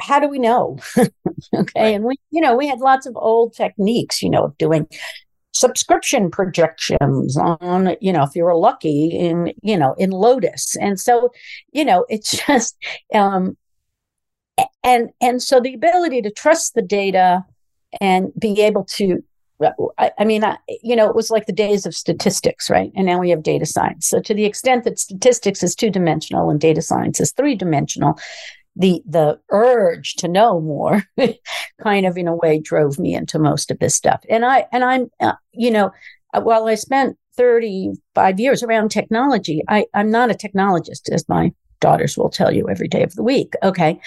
how 0.00 0.18
do 0.18 0.28
we 0.28 0.38
know? 0.38 0.78
okay. 0.96 1.10
Right. 1.54 1.94
And 1.94 2.04
we, 2.04 2.16
you 2.30 2.40
know, 2.40 2.56
we 2.56 2.66
had 2.66 2.80
lots 2.80 3.06
of 3.06 3.14
old 3.16 3.54
techniques, 3.54 4.22
you 4.22 4.30
know, 4.30 4.44
of 4.44 4.58
doing 4.58 4.86
subscription 5.52 6.30
projections 6.30 7.36
on 7.36 7.94
you 8.00 8.12
know 8.12 8.22
if 8.22 8.34
you 8.34 8.42
were 8.42 8.56
lucky 8.56 9.08
in 9.08 9.52
you 9.62 9.76
know 9.76 9.94
in 9.98 10.10
lotus 10.10 10.76
and 10.76 10.98
so 10.98 11.30
you 11.72 11.84
know 11.84 12.04
it's 12.08 12.30
just 12.46 12.76
um 13.14 13.56
and 14.82 15.10
and 15.20 15.42
so 15.42 15.60
the 15.60 15.74
ability 15.74 16.22
to 16.22 16.30
trust 16.30 16.74
the 16.74 16.82
data 16.82 17.44
and 18.00 18.32
be 18.38 18.60
able 18.62 18.84
to 18.84 19.22
I, 19.98 20.10
I 20.18 20.24
mean, 20.24 20.42
I, 20.42 20.58
you 20.82 20.96
know, 20.96 21.08
it 21.08 21.14
was 21.14 21.30
like 21.30 21.46
the 21.46 21.52
days 21.52 21.86
of 21.86 21.94
statistics, 21.94 22.68
right? 22.68 22.90
And 22.96 23.06
now 23.06 23.20
we 23.20 23.30
have 23.30 23.44
data 23.44 23.64
science. 23.66 24.08
So, 24.08 24.20
to 24.20 24.34
the 24.34 24.44
extent 24.44 24.82
that 24.84 24.98
statistics 24.98 25.62
is 25.62 25.76
two 25.76 25.90
dimensional 25.90 26.50
and 26.50 26.60
data 26.60 26.82
science 26.82 27.20
is 27.20 27.32
three 27.32 27.54
dimensional, 27.54 28.18
the 28.76 29.02
the 29.06 29.38
urge 29.50 30.14
to 30.14 30.28
know 30.28 30.60
more 30.60 31.02
kind 31.82 32.06
of 32.06 32.16
in 32.16 32.28
a 32.28 32.34
way 32.34 32.58
drove 32.58 32.98
me 32.98 33.14
into 33.14 33.38
most 33.38 33.70
of 33.70 33.78
this 33.78 33.94
stuff 33.94 34.22
and 34.28 34.44
i 34.44 34.66
and 34.72 34.84
i'm 34.84 35.08
uh, 35.20 35.34
you 35.52 35.70
know 35.70 35.90
uh, 36.34 36.40
while 36.40 36.66
i 36.66 36.74
spent 36.74 37.16
35 37.36 38.40
years 38.40 38.62
around 38.62 38.90
technology 38.90 39.62
i 39.68 39.84
i'm 39.94 40.10
not 40.10 40.30
a 40.30 40.34
technologist 40.34 41.10
as 41.10 41.28
my 41.28 41.52
daughters 41.80 42.16
will 42.16 42.30
tell 42.30 42.52
you 42.52 42.68
every 42.68 42.88
day 42.88 43.02
of 43.02 43.14
the 43.14 43.22
week 43.22 43.54
okay 43.62 44.00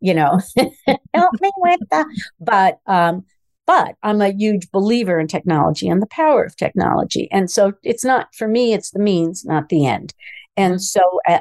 you 0.00 0.14
know 0.14 0.40
help 1.14 1.40
me 1.40 1.50
with 1.58 1.80
that 1.90 2.06
but 2.40 2.78
um 2.86 3.24
but 3.66 3.96
I'm 4.02 4.20
a 4.20 4.32
huge 4.32 4.70
believer 4.70 5.18
in 5.18 5.26
technology 5.26 5.88
and 5.88 6.00
the 6.00 6.06
power 6.06 6.44
of 6.44 6.56
technology. 6.56 7.28
And 7.32 7.50
so 7.50 7.72
it's 7.82 8.04
not 8.04 8.32
for 8.34 8.46
me, 8.46 8.72
it's 8.72 8.92
the 8.92 9.00
means, 9.00 9.44
not 9.44 9.68
the 9.68 9.86
end. 9.86 10.14
And 10.56 10.82
so, 10.82 11.00
uh, 11.28 11.40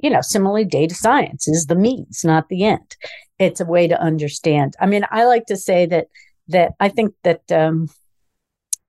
you 0.00 0.10
know, 0.10 0.20
similarly, 0.20 0.64
data 0.64 0.94
science 0.94 1.48
is 1.48 1.66
the 1.66 1.74
means, 1.74 2.22
not 2.24 2.48
the 2.48 2.64
end. 2.64 2.96
It's 3.38 3.60
a 3.60 3.64
way 3.64 3.88
to 3.88 4.00
understand. 4.00 4.74
I 4.80 4.86
mean, 4.86 5.04
I 5.10 5.24
like 5.24 5.46
to 5.46 5.56
say 5.56 5.86
that 5.86 6.06
that 6.48 6.72
I 6.78 6.88
think 6.88 7.14
that 7.24 7.50
um, 7.50 7.88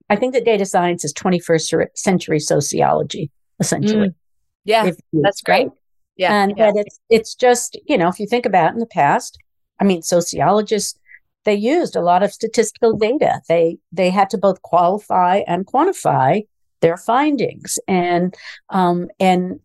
I 0.09 0.15
think 0.15 0.33
that 0.33 0.45
data 0.45 0.65
science 0.65 1.03
is 1.03 1.13
21st 1.13 1.87
century 1.95 2.39
sociology, 2.39 3.31
essentially. 3.59 4.09
Mm. 4.09 4.15
Yeah, 4.63 4.91
that's 5.13 5.41
great. 5.41 5.69
Yeah, 6.17 6.33
and 6.33 6.53
yeah. 6.55 6.71
that 6.71 6.83
it's 6.85 6.99
it's 7.09 7.35
just 7.35 7.79
you 7.85 7.97
know, 7.97 8.09
if 8.09 8.19
you 8.19 8.27
think 8.27 8.45
about 8.45 8.73
in 8.73 8.79
the 8.79 8.85
past, 8.85 9.37
I 9.79 9.83
mean, 9.83 10.01
sociologists 10.01 10.99
they 11.47 11.55
used 11.55 11.95
a 11.95 12.01
lot 12.01 12.23
of 12.23 12.33
statistical 12.33 12.97
data. 12.97 13.41
They 13.47 13.77
they 13.91 14.09
had 14.09 14.29
to 14.31 14.37
both 14.37 14.61
qualify 14.61 15.43
and 15.47 15.65
quantify 15.65 16.45
their 16.81 16.97
findings. 16.97 17.79
And 17.87 18.35
um, 18.69 19.09
and 19.19 19.59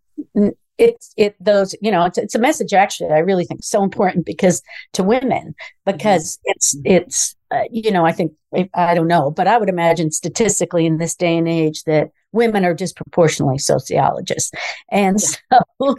it's 0.78 1.12
it 1.16 1.36
those 1.38 1.74
you 1.82 1.90
know 1.90 2.04
it's, 2.04 2.16
it's 2.16 2.34
a 2.34 2.38
message 2.38 2.72
actually 2.72 3.10
i 3.10 3.18
really 3.18 3.44
think 3.44 3.62
so 3.62 3.82
important 3.82 4.24
because 4.24 4.62
to 4.94 5.02
women 5.02 5.54
because 5.84 6.38
mm-hmm. 6.38 6.52
it's 6.52 6.76
it's 6.84 7.36
uh, 7.50 7.64
you 7.70 7.90
know 7.90 8.06
i 8.06 8.10
think 8.10 8.32
i 8.72 8.94
don't 8.94 9.06
know 9.06 9.30
but 9.30 9.46
i 9.46 9.58
would 9.58 9.68
imagine 9.68 10.10
statistically 10.10 10.86
in 10.86 10.96
this 10.96 11.14
day 11.14 11.36
and 11.36 11.46
age 11.46 11.84
that 11.84 12.10
women 12.32 12.64
are 12.64 12.74
disproportionately 12.74 13.58
sociologists. 13.58 14.50
And 14.90 15.20
so 15.20 15.38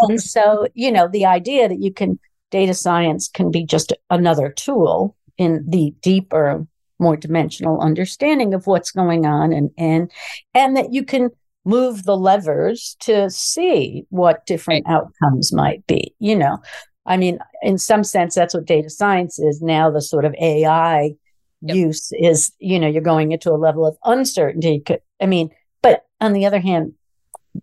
and 0.00 0.20
so 0.20 0.66
you 0.74 0.90
know 0.90 1.08
the 1.08 1.26
idea 1.26 1.68
that 1.68 1.80
you 1.80 1.92
can 1.92 2.18
data 2.50 2.74
science 2.74 3.28
can 3.28 3.50
be 3.50 3.64
just 3.64 3.92
another 4.10 4.50
tool 4.50 5.16
in 5.38 5.64
the 5.68 5.94
deeper 6.00 6.66
more 7.02 7.16
dimensional 7.16 7.80
understanding 7.80 8.54
of 8.54 8.66
what's 8.66 8.90
going 8.90 9.26
on 9.26 9.52
and 9.52 9.70
and 9.76 10.10
and 10.54 10.76
that 10.76 10.92
you 10.92 11.04
can 11.04 11.30
move 11.64 12.04
the 12.04 12.16
levers 12.16 12.96
to 13.00 13.28
see 13.30 14.04
what 14.08 14.46
different 14.46 14.86
right. 14.86 14.94
outcomes 14.94 15.52
might 15.52 15.86
be 15.86 16.14
you 16.18 16.34
know 16.34 16.58
i 17.06 17.16
mean 17.16 17.38
in 17.62 17.76
some 17.76 18.04
sense 18.04 18.34
that's 18.34 18.54
what 18.54 18.64
data 18.64 18.88
science 18.88 19.38
is 19.38 19.60
now 19.60 19.90
the 19.90 20.00
sort 20.00 20.24
of 20.24 20.34
ai 20.40 21.12
yep. 21.60 21.76
use 21.76 22.10
is 22.18 22.52
you 22.58 22.78
know 22.78 22.88
you're 22.88 23.02
going 23.02 23.32
into 23.32 23.50
a 23.50 23.58
level 23.58 23.86
of 23.86 23.96
uncertainty 24.04 24.82
i 25.20 25.26
mean 25.26 25.50
but 25.82 26.06
on 26.20 26.32
the 26.32 26.46
other 26.46 26.60
hand 26.60 26.92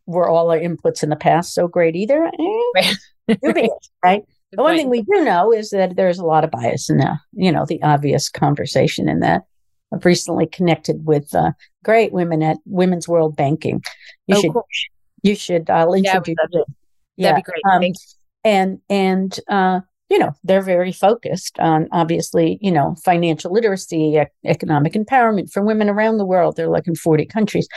were 0.06 0.30
all 0.30 0.52
our 0.52 0.60
inputs 0.60 1.02
in 1.02 1.10
the 1.10 1.15
past 1.15 1.54
so 1.54 1.67
great 1.67 1.95
either 1.95 2.25
eh, 2.25 2.93
right, 3.43 3.69
right? 4.04 4.23
The 4.51 4.63
one 4.63 4.75
thing 4.75 4.89
we 4.89 5.01
do 5.01 5.23
know 5.23 5.53
is 5.53 5.69
that 5.69 5.95
there's 5.95 6.19
a 6.19 6.25
lot 6.25 6.43
of 6.43 6.51
bias 6.51 6.89
in 6.89 6.97
the, 6.97 7.17
you 7.33 7.51
know, 7.51 7.65
the 7.65 7.81
obvious 7.83 8.29
conversation 8.29 9.07
in 9.07 9.19
that. 9.19 9.43
I've 9.93 10.05
recently 10.05 10.45
connected 10.45 11.05
with 11.05 11.33
uh, 11.33 11.51
great 11.83 12.12
women 12.12 12.43
at 12.43 12.57
Women's 12.65 13.07
World 13.07 13.35
Banking. 13.35 13.83
You 14.27 14.38
oh, 14.38 14.41
should, 14.41 14.53
cool. 14.53 14.67
you 15.23 15.35
should. 15.35 15.69
I'll 15.69 15.93
introduce 15.93 16.35
yeah, 16.38 16.45
you. 16.51 16.65
Yeah, 17.17 17.31
that'd 17.31 17.43
be 17.43 17.51
great. 17.51 17.73
Um, 17.73 17.93
and 18.43 18.79
and 18.89 19.39
uh, 19.49 19.81
you 20.09 20.19
know 20.19 20.33
they're 20.43 20.62
very 20.62 20.91
focused 20.91 21.59
on 21.59 21.88
obviously 21.91 22.59
you 22.62 22.71
know 22.71 22.95
financial 23.03 23.51
literacy, 23.51 24.21
economic 24.45 24.93
empowerment 24.93 25.51
for 25.51 25.63
women 25.63 25.89
around 25.89 26.17
the 26.17 26.25
world. 26.25 26.55
They're 26.55 26.69
like 26.69 26.88
in 26.88 26.95
forty 26.95 27.25
countries, 27.25 27.67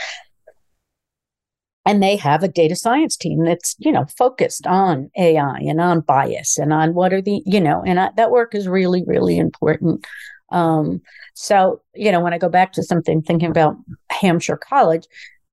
and 1.84 2.02
they 2.02 2.16
have 2.16 2.42
a 2.42 2.48
data 2.48 2.76
science 2.76 3.16
team 3.16 3.44
that's 3.44 3.74
you 3.78 3.92
know 3.92 4.06
focused 4.16 4.66
on 4.66 5.10
ai 5.18 5.58
and 5.60 5.80
on 5.80 6.00
bias 6.00 6.58
and 6.58 6.72
on 6.72 6.94
what 6.94 7.12
are 7.12 7.22
the 7.22 7.42
you 7.46 7.60
know 7.60 7.82
and 7.84 7.98
I, 8.00 8.10
that 8.16 8.30
work 8.30 8.54
is 8.54 8.68
really 8.68 9.02
really 9.06 9.38
important. 9.38 10.06
Um, 10.50 11.00
so 11.34 11.80
you 11.94 12.12
know 12.12 12.20
when 12.20 12.34
i 12.34 12.38
go 12.38 12.50
back 12.50 12.72
to 12.74 12.82
something 12.82 13.22
thinking 13.22 13.50
about 13.50 13.74
hampshire 14.10 14.58
college 14.58 15.06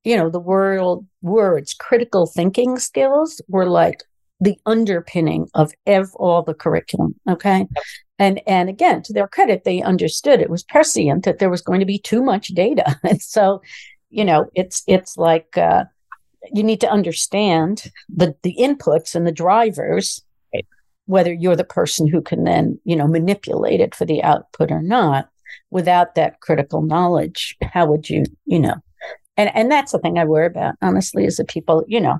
you 0.04 0.18
know 0.18 0.30
the 0.30 0.40
world 0.40 1.06
words 1.22 1.74
critical 1.74 2.28
thinking 2.28 2.78
skills 2.78 3.42
were 3.48 3.66
like 3.66 4.04
the 4.42 4.58
underpinning 4.66 5.48
of 5.54 5.74
ev- 5.86 6.16
all 6.16 6.42
the 6.42 6.54
curriculum 6.54 7.16
okay? 7.30 7.66
And 8.18 8.42
and 8.48 8.70
again 8.70 9.02
to 9.04 9.14
their 9.14 9.28
credit 9.28 9.64
they 9.64 9.82
understood 9.82 10.42
it 10.42 10.50
was 10.50 10.64
prescient 10.64 11.26
that 11.26 11.40
there 11.40 11.50
was 11.50 11.62
going 11.62 11.80
to 11.80 11.86
be 11.86 12.00
too 12.00 12.22
much 12.22 12.50
data. 12.50 13.00
And 13.04 13.22
so 13.22 13.62
you 14.10 14.26
know 14.26 14.50
it's 14.56 14.84
it's 14.88 15.18
like 15.18 15.58
uh, 15.58 15.86
you 16.54 16.64
need 16.64 16.82
to 16.82 16.90
understand 16.90 17.92
the 18.10 18.36
the 18.44 18.56
inputs 18.60 19.16
and 19.16 19.26
the 19.26 19.32
drivers 19.32 20.24
right. 20.54 20.66
whether 21.06 21.34
you're 21.34 21.56
the 21.56 21.64
person 21.64 22.08
who 22.08 22.22
can 22.22 22.44
then 22.44 22.80
you 22.84 22.96
know 22.96 23.08
manipulate 23.08 23.80
it 23.80 23.96
for 23.96 24.06
the 24.06 24.24
output 24.24 24.72
or 24.72 24.82
not 24.82 25.30
without 25.72 26.16
that 26.16 26.40
critical 26.42 26.82
knowledge 26.82 27.56
how 27.74 27.86
would 27.86 28.10
you 28.10 28.24
you 28.46 28.60
know 28.60 28.76
and 29.38 29.52
and 29.56 29.72
that's 29.72 29.92
the 29.92 30.00
thing 30.00 30.18
i 30.18 30.26
worry 30.26 30.48
about 30.48 30.76
honestly 30.82 31.26
is 31.26 31.38
that 31.38 31.48
people 31.48 31.84
you 31.88 32.00
know 32.00 32.20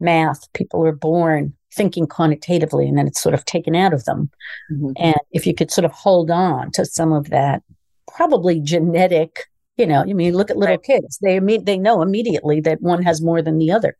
math 0.00 0.52
people 0.52 0.84
are 0.84 0.92
born 0.92 1.54
thinking 1.72 2.06
quantitatively 2.06 2.88
and 2.88 2.96
then 2.96 3.06
it's 3.06 3.20
sort 3.20 3.34
of 3.34 3.44
taken 3.44 3.74
out 3.76 3.92
of 3.92 4.04
them 4.04 4.30
mm-hmm. 4.72 4.92
and 4.96 5.16
if 5.32 5.46
you 5.46 5.54
could 5.54 5.70
sort 5.70 5.84
of 5.84 5.92
hold 5.92 6.30
on 6.30 6.70
to 6.70 6.84
some 6.84 7.12
of 7.12 7.30
that 7.30 7.62
probably 8.06 8.60
genetic 8.60 9.46
you 9.76 9.86
know, 9.86 10.00
I 10.00 10.12
mean, 10.12 10.34
look 10.34 10.50
at 10.50 10.56
little 10.56 10.76
right. 10.76 10.82
kids. 10.82 11.18
They 11.22 11.38
imme- 11.38 11.64
they 11.64 11.78
know 11.78 12.02
immediately 12.02 12.60
that 12.60 12.80
one 12.80 13.02
has 13.02 13.22
more 13.22 13.42
than 13.42 13.58
the 13.58 13.70
other. 13.70 13.96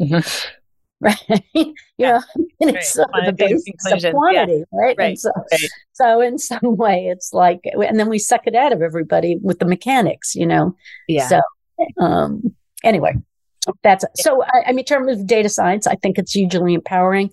Mm-hmm. 0.00 0.26
Right. 1.00 1.42
you 1.52 1.74
yeah. 1.98 2.12
know, 2.12 2.22
and 2.36 2.46
right. 2.68 2.74
it's 2.76 2.94
sort 2.94 3.10
the 3.12 3.28
of 3.28 4.14
quantity, 4.14 4.58
yeah. 4.58 4.64
right? 4.72 4.96
Right. 4.96 5.18
So, 5.18 5.30
right. 5.52 5.60
so 5.92 6.20
in 6.22 6.38
some 6.38 6.76
way 6.76 7.08
it's 7.08 7.32
like 7.32 7.60
and 7.64 8.00
then 8.00 8.08
we 8.08 8.18
suck 8.18 8.46
it 8.46 8.54
out 8.54 8.72
of 8.72 8.80
everybody 8.80 9.36
with 9.42 9.58
the 9.58 9.66
mechanics, 9.66 10.34
you 10.34 10.46
know. 10.46 10.74
Yeah. 11.08 11.28
So 11.28 11.40
um 12.00 12.54
anyway, 12.84 13.16
that's 13.82 14.06
so 14.14 14.44
I, 14.44 14.68
I 14.68 14.70
mean 14.70 14.78
in 14.78 14.84
terms 14.84 15.20
of 15.20 15.26
data 15.26 15.50
science, 15.50 15.86
I 15.86 15.96
think 15.96 16.16
it's 16.16 16.32
hugely 16.32 16.72
empowering. 16.72 17.30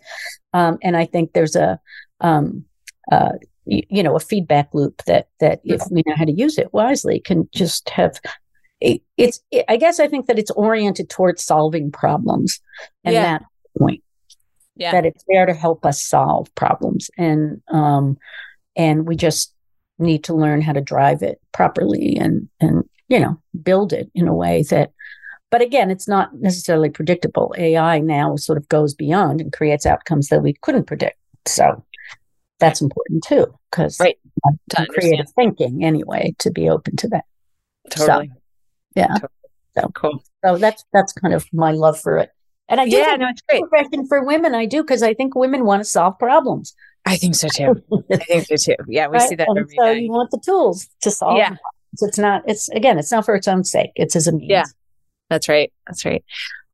Um 0.52 0.78
and 0.84 0.98
I 0.98 1.06
think 1.06 1.32
there's 1.32 1.56
a 1.56 1.80
um 2.20 2.66
uh 3.10 3.34
you 3.66 4.02
know 4.02 4.16
a 4.16 4.20
feedback 4.20 4.70
loop 4.74 5.04
that 5.06 5.28
that 5.40 5.62
if 5.64 5.82
we 5.92 6.04
know 6.08 6.16
how 6.16 6.26
to 6.26 6.32
use 6.32 6.58
it 6.58 6.74
wisely 6.74 7.20
can 7.20 7.48
just 7.54 7.90
have 7.90 8.20
it's 8.80 9.40
it, 9.52 9.66
i 9.70 9.78
guess 9.78 10.00
i 10.00 10.08
think 10.08 10.26
that 10.26 10.40
it's 10.40 10.50
oriented 10.52 11.10
towards 11.10 11.44
solving 11.44 11.92
problems 11.92 12.60
and 13.04 13.14
yeah. 13.14 13.24
that 13.24 13.44
point. 13.78 14.04
Yeah. 14.76 14.92
That 14.94 15.06
it's 15.06 15.24
there 15.28 15.46
to 15.46 15.54
help 15.54 15.86
us 15.86 16.02
solve 16.02 16.54
problems 16.56 17.12
and 17.18 17.62
um 17.72 18.18
and 18.76 19.06
we 19.06 19.16
just 19.16 19.54
need 20.00 20.24
to 20.24 20.34
learn 20.34 20.62
how 20.62 20.74
to 20.74 20.82
drive 20.82 21.22
it 21.22 21.40
properly 21.52 22.18
and 22.20 22.50
and 22.60 22.84
you 23.08 23.20
know 23.20 23.40
build 23.62 23.94
it 23.94 24.10
in 24.16 24.28
a 24.28 24.34
way 24.34 24.64
that 24.70 24.92
but 25.52 25.62
again 25.62 25.92
it's 25.92 26.08
not 26.08 26.34
necessarily 26.36 26.90
predictable. 26.90 27.54
Ai 27.58 28.00
now 28.00 28.38
sort 28.38 28.58
of 28.58 28.68
goes 28.70 28.94
beyond 28.96 29.42
and 29.42 29.54
creates 29.54 29.86
outcomes 29.86 30.30
that 30.30 30.42
we 30.42 30.54
couldn't 30.62 30.88
predict. 30.88 31.18
So 31.46 31.84
that's 32.62 32.82
important 32.82 33.24
too 33.24 33.54
because 33.70 34.00
right. 34.00 34.18
To 34.70 34.86
creative 34.88 35.30
thinking 35.36 35.84
anyway 35.84 36.34
to 36.40 36.52
be 36.52 36.70
open 36.70 36.96
to 36.98 37.08
that. 37.10 37.26
Totally. 37.90 38.28
so, 38.28 38.34
yeah. 38.96 39.08
Totally. 39.08 39.30
so 39.78 39.92
cool. 39.94 40.24
so 40.46 40.58
that's 40.58 40.86
that's 40.94 41.12
kind 41.14 41.34
of 41.34 41.46
my 41.52 41.72
love 41.72 42.00
for 42.00 42.18
it. 42.18 42.30
And 42.70 42.80
i 42.80 42.86
do 42.88 42.96
yeah 42.96 43.16
no 43.18 43.28
it's 43.28 43.42
great. 43.42 43.64
profession 43.64 44.08
for 44.08 44.24
women 44.24 44.56
i 44.56 44.66
do 44.66 44.82
because 44.82 45.04
i 45.04 45.14
think 45.14 45.36
women 45.36 45.66
want 45.66 45.82
to 45.82 45.86
solve 45.86 46.18
problems. 46.18 46.74
I 47.04 47.18
think 47.18 47.36
so 47.36 47.48
too. 47.48 47.84
I 48.12 48.18
think 48.18 48.46
so 48.46 48.56
too. 48.56 48.84
Yeah 48.88 49.08
we 49.08 49.18
right? 49.18 49.28
see 49.28 49.36
that 49.36 49.48
and 49.50 49.58
every 49.58 49.76
so 49.76 49.94
day. 49.94 50.00
you 50.02 50.12
want 50.12 50.32
the 50.32 50.40
tools 50.46 50.88
to 51.02 51.12
solve 51.12 51.38
yeah. 51.38 51.56
it's 52.00 52.18
not 52.18 52.44
it's 52.48 52.70
again 52.70 52.98
it's 52.98 53.12
not 53.12 53.26
for 53.26 53.36
its 53.36 53.48
own 53.48 53.64
sake. 53.64 53.92
It's 53.96 54.16
as 54.16 54.28
a 54.28 54.32
means. 54.32 54.50
Yeah. 54.50 54.66
That's 55.30 55.50
right. 55.50 55.74
That's 55.88 56.06
right 56.06 56.24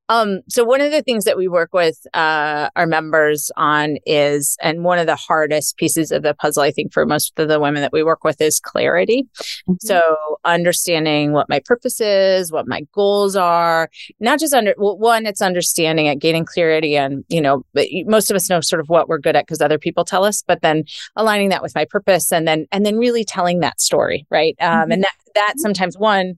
um, 0.10 0.42
so 0.50 0.64
one 0.64 0.82
of 0.82 0.92
the 0.92 1.02
things 1.02 1.26
that 1.26 1.38
we 1.38 1.48
work 1.48 1.74
with 1.74 2.00
uh, 2.14 2.70
our 2.76 2.88
members 2.88 3.52
on 3.58 3.98
is, 4.06 4.58
and 4.62 4.84
one 4.84 5.00
of 5.00 5.06
the 5.06 5.16
hardest 5.16 5.78
pieces 5.78 6.12
of 6.12 6.24
the 6.24 6.34
puzzle, 6.34 6.64
I 6.64 6.72
think, 6.72 6.94
for 6.94 7.06
most 7.06 7.38
of 7.38 7.50
the 7.50 7.60
women 7.60 7.82
that 7.82 7.92
we 7.92 8.04
work 8.04 8.24
with 8.24 8.40
is 8.40 8.60
clarity. 8.60 9.28
Mm-hmm. 9.68 9.74
So 9.82 10.02
understanding 10.46 11.34
what 11.34 11.50
my 11.50 11.60
purpose 11.66 12.00
is, 12.00 12.52
what 12.52 12.68
my 12.68 12.82
goals 12.94 13.36
are, 13.36 13.90
not 14.20 14.40
just 14.40 14.54
under 14.54 14.74
well, 14.78 14.98
one, 14.98 15.26
it's 15.26 15.42
understanding 15.42 16.06
it, 16.06 16.20
gaining 16.20 16.46
clarity, 16.46 16.96
and 16.96 17.26
you 17.28 17.42
know, 17.42 17.64
most 18.06 18.32
of 18.32 18.36
us 18.36 18.50
know 18.50 18.62
sort 18.62 18.80
of 18.80 18.88
what 18.88 19.10
we're 19.10 19.20
good 19.20 19.36
at 19.36 19.46
because 19.46 19.62
other 19.62 19.80
people 19.80 20.06
tell 20.06 20.24
us, 20.24 20.42
but 20.42 20.62
then 20.62 20.84
aligning 21.16 21.50
that 21.50 21.62
with 21.62 21.76
my 21.76 21.86
purpose, 21.90 22.32
and 22.32 22.48
then 22.48 22.66
and 22.72 22.86
then 22.86 22.98
really 22.98 23.26
telling 23.26 23.60
that 23.60 23.82
story, 23.82 24.26
right? 24.30 24.56
Um, 24.62 24.70
mm-hmm. 24.70 24.92
And 24.94 25.04
that 25.04 25.16
that 25.36 25.54
sometimes 25.58 25.98
one 25.98 26.36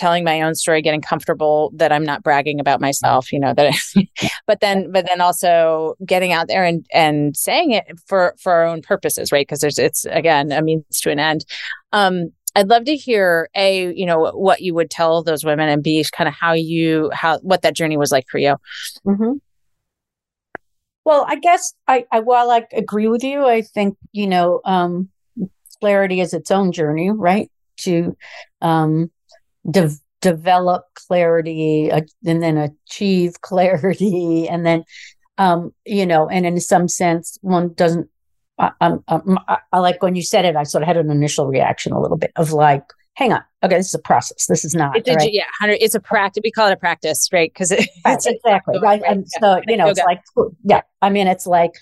telling 0.00 0.24
my 0.24 0.40
own 0.40 0.54
story, 0.54 0.80
getting 0.80 1.02
comfortable 1.02 1.70
that 1.74 1.92
I'm 1.92 2.04
not 2.04 2.22
bragging 2.22 2.58
about 2.58 2.80
myself, 2.80 3.30
you 3.32 3.38
know, 3.38 3.52
that, 3.52 3.74
I, 3.94 4.08
but 4.46 4.60
then, 4.60 4.90
but 4.90 5.06
then 5.06 5.20
also 5.20 5.94
getting 6.04 6.32
out 6.32 6.48
there 6.48 6.64
and, 6.64 6.86
and 6.92 7.36
saying 7.36 7.72
it 7.72 7.84
for, 8.06 8.34
for 8.40 8.52
our 8.52 8.64
own 8.64 8.80
purposes, 8.80 9.30
right? 9.30 9.46
Cause 9.46 9.60
there's, 9.60 9.78
it's 9.78 10.06
again, 10.06 10.52
a 10.52 10.62
means 10.62 11.00
to 11.02 11.10
an 11.10 11.18
end. 11.18 11.44
Um, 11.92 12.32
I'd 12.56 12.68
love 12.68 12.84
to 12.84 12.96
hear 12.96 13.50
a, 13.54 13.92
you 13.92 14.06
know, 14.06 14.32
what 14.32 14.62
you 14.62 14.74
would 14.74 14.90
tell 14.90 15.22
those 15.22 15.44
women 15.44 15.68
and 15.68 15.82
b 15.82 16.02
kind 16.10 16.26
of 16.26 16.34
how 16.34 16.54
you, 16.54 17.10
how, 17.12 17.38
what 17.40 17.62
that 17.62 17.76
journey 17.76 17.98
was 17.98 18.10
like 18.10 18.26
for 18.28 18.38
you. 18.38 18.56
Mm-hmm. 19.06 19.34
Well, 21.04 21.26
I 21.28 21.36
guess 21.36 21.74
I, 21.86 22.06
I, 22.10 22.20
while 22.20 22.50
I 22.50 22.66
agree 22.72 23.06
with 23.06 23.22
you, 23.22 23.44
I 23.44 23.60
think, 23.60 23.98
you 24.12 24.26
know, 24.26 24.62
um, 24.64 25.10
clarity 25.80 26.20
is 26.20 26.32
its 26.32 26.50
own 26.50 26.72
journey, 26.72 27.10
right? 27.10 27.50
To, 27.80 28.16
um, 28.62 29.10
de- 29.68 29.90
develop 30.20 30.84
clarity 30.94 31.90
uh, 31.90 32.02
and 32.24 32.42
then 32.42 32.56
achieve 32.56 33.40
clarity 33.40 34.48
and 34.48 34.64
then 34.64 34.84
um, 35.38 35.72
you 35.84 36.06
know 36.06 36.28
and 36.28 36.46
in 36.46 36.60
some 36.60 36.88
sense 36.88 37.38
one 37.42 37.72
doesn't 37.74 38.08
I, 38.58 38.72
I, 39.08 39.58
I, 39.72 39.78
like 39.78 40.02
when 40.02 40.14
you 40.14 40.22
said 40.22 40.44
it 40.44 40.54
i 40.54 40.64
sort 40.64 40.82
of 40.82 40.86
had 40.86 40.98
an 40.98 41.10
initial 41.10 41.46
reaction 41.46 41.92
a 41.92 42.00
little 42.00 42.18
bit 42.18 42.30
of 42.36 42.52
like 42.52 42.84
hang 43.14 43.32
on 43.32 43.42
okay 43.62 43.76
this 43.76 43.88
is 43.88 43.94
a 43.94 44.00
process 44.00 44.46
this 44.46 44.66
is 44.66 44.74
not 44.74 44.96
it's 44.96 45.08
a, 45.08 45.14
right? 45.14 45.32
yeah 45.32 45.44
it's 45.62 45.94
a 45.94 46.00
practice 46.00 46.42
we 46.44 46.50
call 46.50 46.68
it 46.68 46.72
a 46.72 46.76
practice 46.76 47.28
right 47.32 47.50
because 47.52 47.72
it, 47.72 47.88
it's 48.06 48.26
exactly 48.26 48.78
right, 48.80 49.00
right. 49.00 49.10
and 49.10 49.26
yeah. 49.32 49.40
so 49.40 49.62
you 49.66 49.78
know 49.78 49.88
it's 49.88 50.00
like 50.00 50.20
yeah 50.64 50.82
i 51.00 51.08
mean 51.08 51.26
it's 51.26 51.46
like 51.46 51.72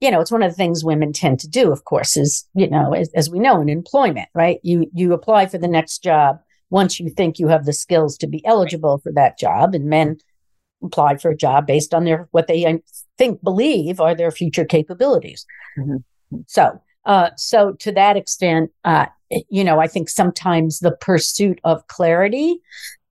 you 0.00 0.12
know 0.12 0.20
it's 0.20 0.30
one 0.30 0.42
of 0.44 0.50
the 0.52 0.56
things 0.56 0.84
women 0.84 1.12
tend 1.12 1.40
to 1.40 1.48
do 1.48 1.72
of 1.72 1.84
course 1.84 2.16
is 2.16 2.48
you 2.54 2.70
know 2.70 2.92
as, 2.94 3.10
as 3.16 3.28
we 3.28 3.40
know 3.40 3.60
in 3.60 3.68
employment 3.68 4.28
right 4.32 4.60
you 4.62 4.88
you 4.94 5.12
apply 5.12 5.46
for 5.46 5.58
the 5.58 5.66
next 5.66 6.04
job 6.04 6.38
once 6.70 7.00
you 7.00 7.08
think 7.10 7.38
you 7.38 7.48
have 7.48 7.64
the 7.64 7.72
skills 7.72 8.16
to 8.18 8.26
be 8.26 8.44
eligible 8.44 8.98
for 8.98 9.12
that 9.12 9.38
job 9.38 9.74
and 9.74 9.86
men 9.86 10.18
apply 10.82 11.16
for 11.16 11.30
a 11.30 11.36
job 11.36 11.66
based 11.66 11.92
on 11.94 12.04
their 12.04 12.28
what 12.30 12.46
they 12.46 12.80
think 13.16 13.42
believe 13.42 14.00
are 14.00 14.14
their 14.14 14.30
future 14.30 14.64
capabilities. 14.64 15.44
Mm-hmm. 15.78 15.96
so 16.46 16.80
uh, 17.04 17.30
so 17.36 17.72
to 17.74 17.92
that 17.92 18.16
extent 18.16 18.70
uh, 18.84 19.06
you 19.48 19.64
know 19.64 19.80
i 19.80 19.86
think 19.86 20.08
sometimes 20.08 20.80
the 20.80 20.92
pursuit 20.92 21.60
of 21.64 21.86
clarity 21.88 22.60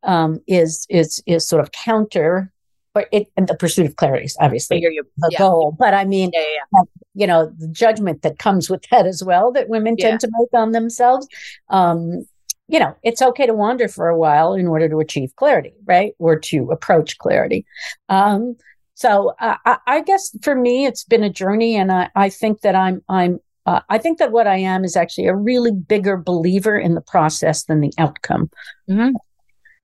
um, 0.03 0.39
is 0.47 0.85
is 0.89 1.21
is 1.25 1.47
sort 1.47 1.61
of 1.61 1.71
counter 1.71 2.51
but 2.93 3.07
it 3.11 3.27
and 3.37 3.47
the 3.47 3.55
pursuit 3.55 3.85
of 3.85 3.95
clarity 3.95 4.25
is 4.25 4.35
obviously 4.39 4.79
the 4.79 5.29
yeah. 5.29 5.37
goal. 5.37 5.75
But 5.77 5.93
i 5.93 6.03
mean 6.03 6.31
yeah, 6.33 6.41
yeah, 6.73 6.81
you 7.13 7.27
know 7.27 7.51
the 7.57 7.67
judgment 7.67 8.23
that 8.23 8.39
comes 8.39 8.69
with 8.69 8.83
that 8.89 9.05
as 9.05 9.23
well 9.23 9.51
that 9.51 9.69
women 9.69 9.97
tend 9.97 10.19
to 10.21 10.29
make 10.39 10.49
on 10.59 10.71
themselves 10.71 11.27
um, 11.69 12.25
you 12.67 12.79
know, 12.79 12.95
it's 13.03 13.21
okay 13.21 13.45
to 13.45 13.53
wander 13.53 13.87
for 13.87 14.09
a 14.09 14.17
while 14.17 14.53
in 14.53 14.67
order 14.67 14.89
to 14.89 14.99
achieve 14.99 15.35
clarity, 15.35 15.73
right? 15.85 16.13
Or 16.19 16.37
to 16.39 16.69
approach 16.71 17.17
clarity. 17.17 17.65
Um, 18.09 18.57
so 18.93 19.35
uh, 19.39 19.57
I, 19.65 19.77
I, 19.87 20.01
guess 20.01 20.35
for 20.41 20.55
me, 20.55 20.85
it's 20.85 21.03
been 21.03 21.23
a 21.23 21.29
journey, 21.29 21.75
and 21.75 21.91
I, 21.91 22.09
I 22.15 22.29
think 22.29 22.61
that 22.61 22.75
I'm 22.75 23.03
I'm 23.07 23.39
uh, 23.65 23.81
I 23.89 23.97
think 23.97 24.17
that 24.17 24.31
what 24.31 24.47
I 24.47 24.57
am 24.57 24.83
is 24.83 24.95
actually 24.95 25.27
a 25.27 25.35
really 25.35 25.71
bigger 25.71 26.17
believer 26.17 26.77
in 26.77 26.95
the 26.95 27.01
process 27.01 27.65
than 27.65 27.81
the 27.81 27.93
outcome. 27.97 28.49
Mm-hmm. 28.89 29.15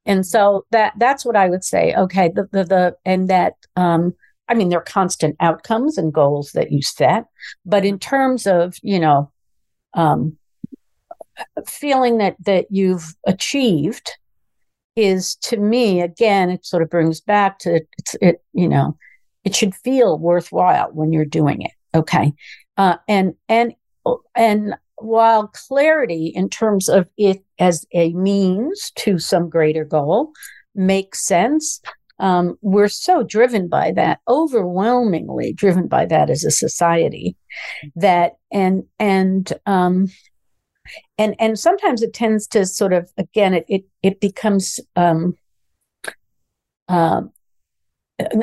And 0.06 0.26
so 0.26 0.66
that 0.72 0.94
that's 0.98 1.24
what 1.24 1.36
I 1.36 1.48
would 1.48 1.64
say. 1.64 1.94
Okay, 1.94 2.30
the 2.30 2.50
the, 2.52 2.64
the 2.64 2.96
and 3.06 3.30
that 3.30 3.54
um, 3.76 4.14
I 4.50 4.56
mean 4.56 4.70
there 4.70 4.80
are 4.80 4.84
constant 4.84 5.36
outcomes 5.40 5.98
and 5.98 6.14
goals 6.14 6.52
that 6.54 6.72
you 6.72 6.82
set, 6.82 7.26
but 7.66 7.86
in 7.86 8.00
terms 8.00 8.48
of 8.48 8.76
you 8.82 9.00
know 9.00 9.32
um, 9.94 10.38
feeling 11.68 12.18
that 12.18 12.36
that 12.46 12.66
you've 12.70 13.16
achieved 13.26 14.12
is 14.96 15.36
to 15.38 15.58
me 15.58 16.02
again 16.02 16.50
it 16.50 16.66
sort 16.66 16.84
of 16.84 16.90
brings 16.90 17.20
back 17.20 17.58
to 17.58 17.82
it's 17.98 18.16
it 18.22 18.44
you 18.54 18.68
know 18.68 18.96
it 19.44 19.56
should 19.56 19.74
feel 19.74 20.20
worthwhile 20.20 20.90
when 20.94 21.12
you're 21.12 21.26
doing 21.26 21.62
it 21.62 21.72
okay? 21.94 22.34
Uh, 22.78 22.98
and 23.08 23.34
and 23.48 23.74
and 24.36 24.76
while 24.98 25.48
clarity 25.48 26.28
in 26.28 26.50
terms 26.50 26.90
of 26.90 27.08
it 27.18 27.44
as 27.60 27.86
a 27.94 28.14
means 28.14 28.92
to 28.96 29.20
some 29.20 29.50
greater 29.50 29.86
goal 29.86 30.32
makes 30.76 31.26
sense 31.26 31.82
um, 32.20 32.58
we're 32.62 32.88
so 32.88 33.24
driven 33.24 33.68
by 33.68 33.92
that 33.92 34.20
overwhelmingly 34.28 35.52
driven 35.54 35.88
by 35.88 36.06
that 36.06 36.30
as 36.30 36.44
a 36.44 36.52
society 36.52 37.36
that 37.96 38.34
and 38.52 38.84
and 39.00 39.54
um, 39.66 40.08
and 41.18 41.36
and 41.40 41.58
sometimes 41.60 42.02
it 42.02 42.14
tends 42.14 42.48
to 42.48 42.66
sort 42.66 42.94
of 42.94 43.12
again 43.18 43.54
it 43.54 43.66
it, 43.68 43.84
it 44.02 44.20
becomes 44.20 44.80
um, 44.96 45.36
um, 46.88 47.32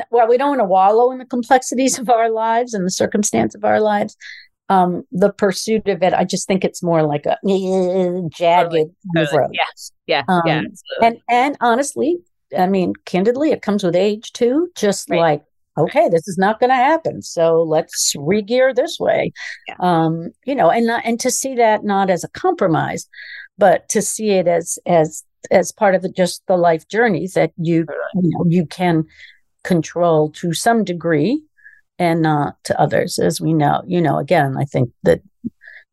well 0.09 0.27
we 0.27 0.37
don't 0.37 0.49
want 0.49 0.59
to 0.59 0.65
wallow 0.65 1.11
in 1.11 1.17
the 1.17 1.25
complexities 1.25 1.99
of 1.99 2.09
our 2.09 2.29
lives 2.29 2.73
and 2.73 2.85
the 2.85 2.91
circumstance 2.91 3.55
of 3.55 3.63
our 3.63 3.79
lives 3.79 4.15
um, 4.69 5.03
the 5.11 5.31
pursuit 5.33 5.87
of 5.87 6.01
it 6.01 6.13
i 6.13 6.23
just 6.23 6.47
think 6.47 6.63
it's 6.63 6.81
more 6.81 7.03
like 7.03 7.25
a 7.25 7.37
jagged 8.31 8.71
totally, 8.71 8.85
totally. 9.15 9.37
road 9.37 9.49
yes 9.53 9.91
yeah 10.07 10.23
um, 10.27 10.41
yeah 10.45 10.61
and 11.01 11.17
and 11.29 11.57
honestly 11.61 12.19
I 12.57 12.67
mean, 12.67 12.93
candidly, 13.05 13.51
it 13.51 13.61
comes 13.61 13.83
with 13.83 13.95
age 13.95 14.33
too. 14.33 14.69
Just 14.75 15.09
right. 15.09 15.19
like, 15.19 15.43
okay, 15.77 16.09
this 16.09 16.27
is 16.27 16.37
not 16.37 16.59
going 16.59 16.69
to 16.69 16.75
happen, 16.75 17.21
so 17.21 17.63
let's 17.63 18.13
regear 18.15 18.75
this 18.75 18.99
way. 18.99 19.31
Yeah. 19.67 19.75
Um, 19.79 20.31
you 20.45 20.55
know, 20.55 20.69
and 20.69 20.87
not, 20.87 21.03
and 21.05 21.19
to 21.19 21.31
see 21.31 21.55
that 21.55 21.83
not 21.83 22.09
as 22.09 22.23
a 22.23 22.29
compromise, 22.29 23.07
but 23.57 23.87
to 23.89 24.01
see 24.01 24.31
it 24.31 24.47
as 24.47 24.79
as 24.85 25.23
as 25.49 25.71
part 25.71 25.95
of 25.95 26.01
the, 26.01 26.09
just 26.09 26.43
the 26.47 26.57
life 26.57 26.87
journey 26.87 27.27
that 27.35 27.51
you 27.57 27.85
you 28.15 28.29
know 28.29 28.45
you 28.47 28.65
can 28.65 29.05
control 29.63 30.29
to 30.31 30.53
some 30.53 30.83
degree 30.83 31.41
and 31.99 32.21
not 32.21 32.55
to 32.63 32.79
others, 32.79 33.19
as 33.19 33.39
we 33.39 33.53
know. 33.53 33.83
You 33.85 34.01
know, 34.01 34.17
again, 34.17 34.55
I 34.57 34.65
think 34.65 34.89
that 35.03 35.21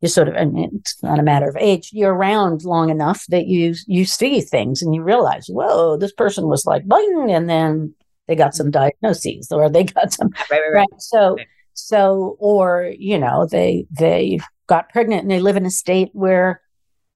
you 0.01 0.07
sort 0.07 0.29
of, 0.29 0.35
I 0.35 0.45
mean, 0.45 0.71
it's 0.73 1.01
not 1.03 1.19
a 1.19 1.23
matter 1.23 1.47
of 1.47 1.57
age. 1.57 1.89
You're 1.91 2.13
around 2.13 2.63
long 2.63 2.89
enough 2.89 3.25
that 3.29 3.47
you 3.47 3.75
you 3.85 4.05
see 4.05 4.41
things 4.41 4.81
and 4.81 4.95
you 4.95 5.03
realize, 5.03 5.47
whoa, 5.47 5.97
this 5.97 6.13
person 6.13 6.47
was 6.47 6.65
like, 6.65 6.87
bing, 6.87 7.27
and 7.29 7.49
then 7.49 7.93
they 8.29 8.35
got 8.35 8.53
some 8.53 8.69
diagnoses 8.69 9.51
or 9.51 9.69
they 9.69 9.83
got 9.83 10.13
some 10.13 10.29
right, 10.29 10.51
right, 10.51 10.61
right. 10.71 10.73
right. 10.91 11.01
So, 11.01 11.35
so, 11.73 12.37
or 12.39 12.93
you 12.97 13.17
know, 13.17 13.47
they 13.49 13.87
they 13.91 14.39
got 14.67 14.89
pregnant 14.89 15.23
and 15.23 15.31
they 15.31 15.39
live 15.39 15.57
in 15.57 15.65
a 15.65 15.71
state 15.71 16.09
where 16.13 16.61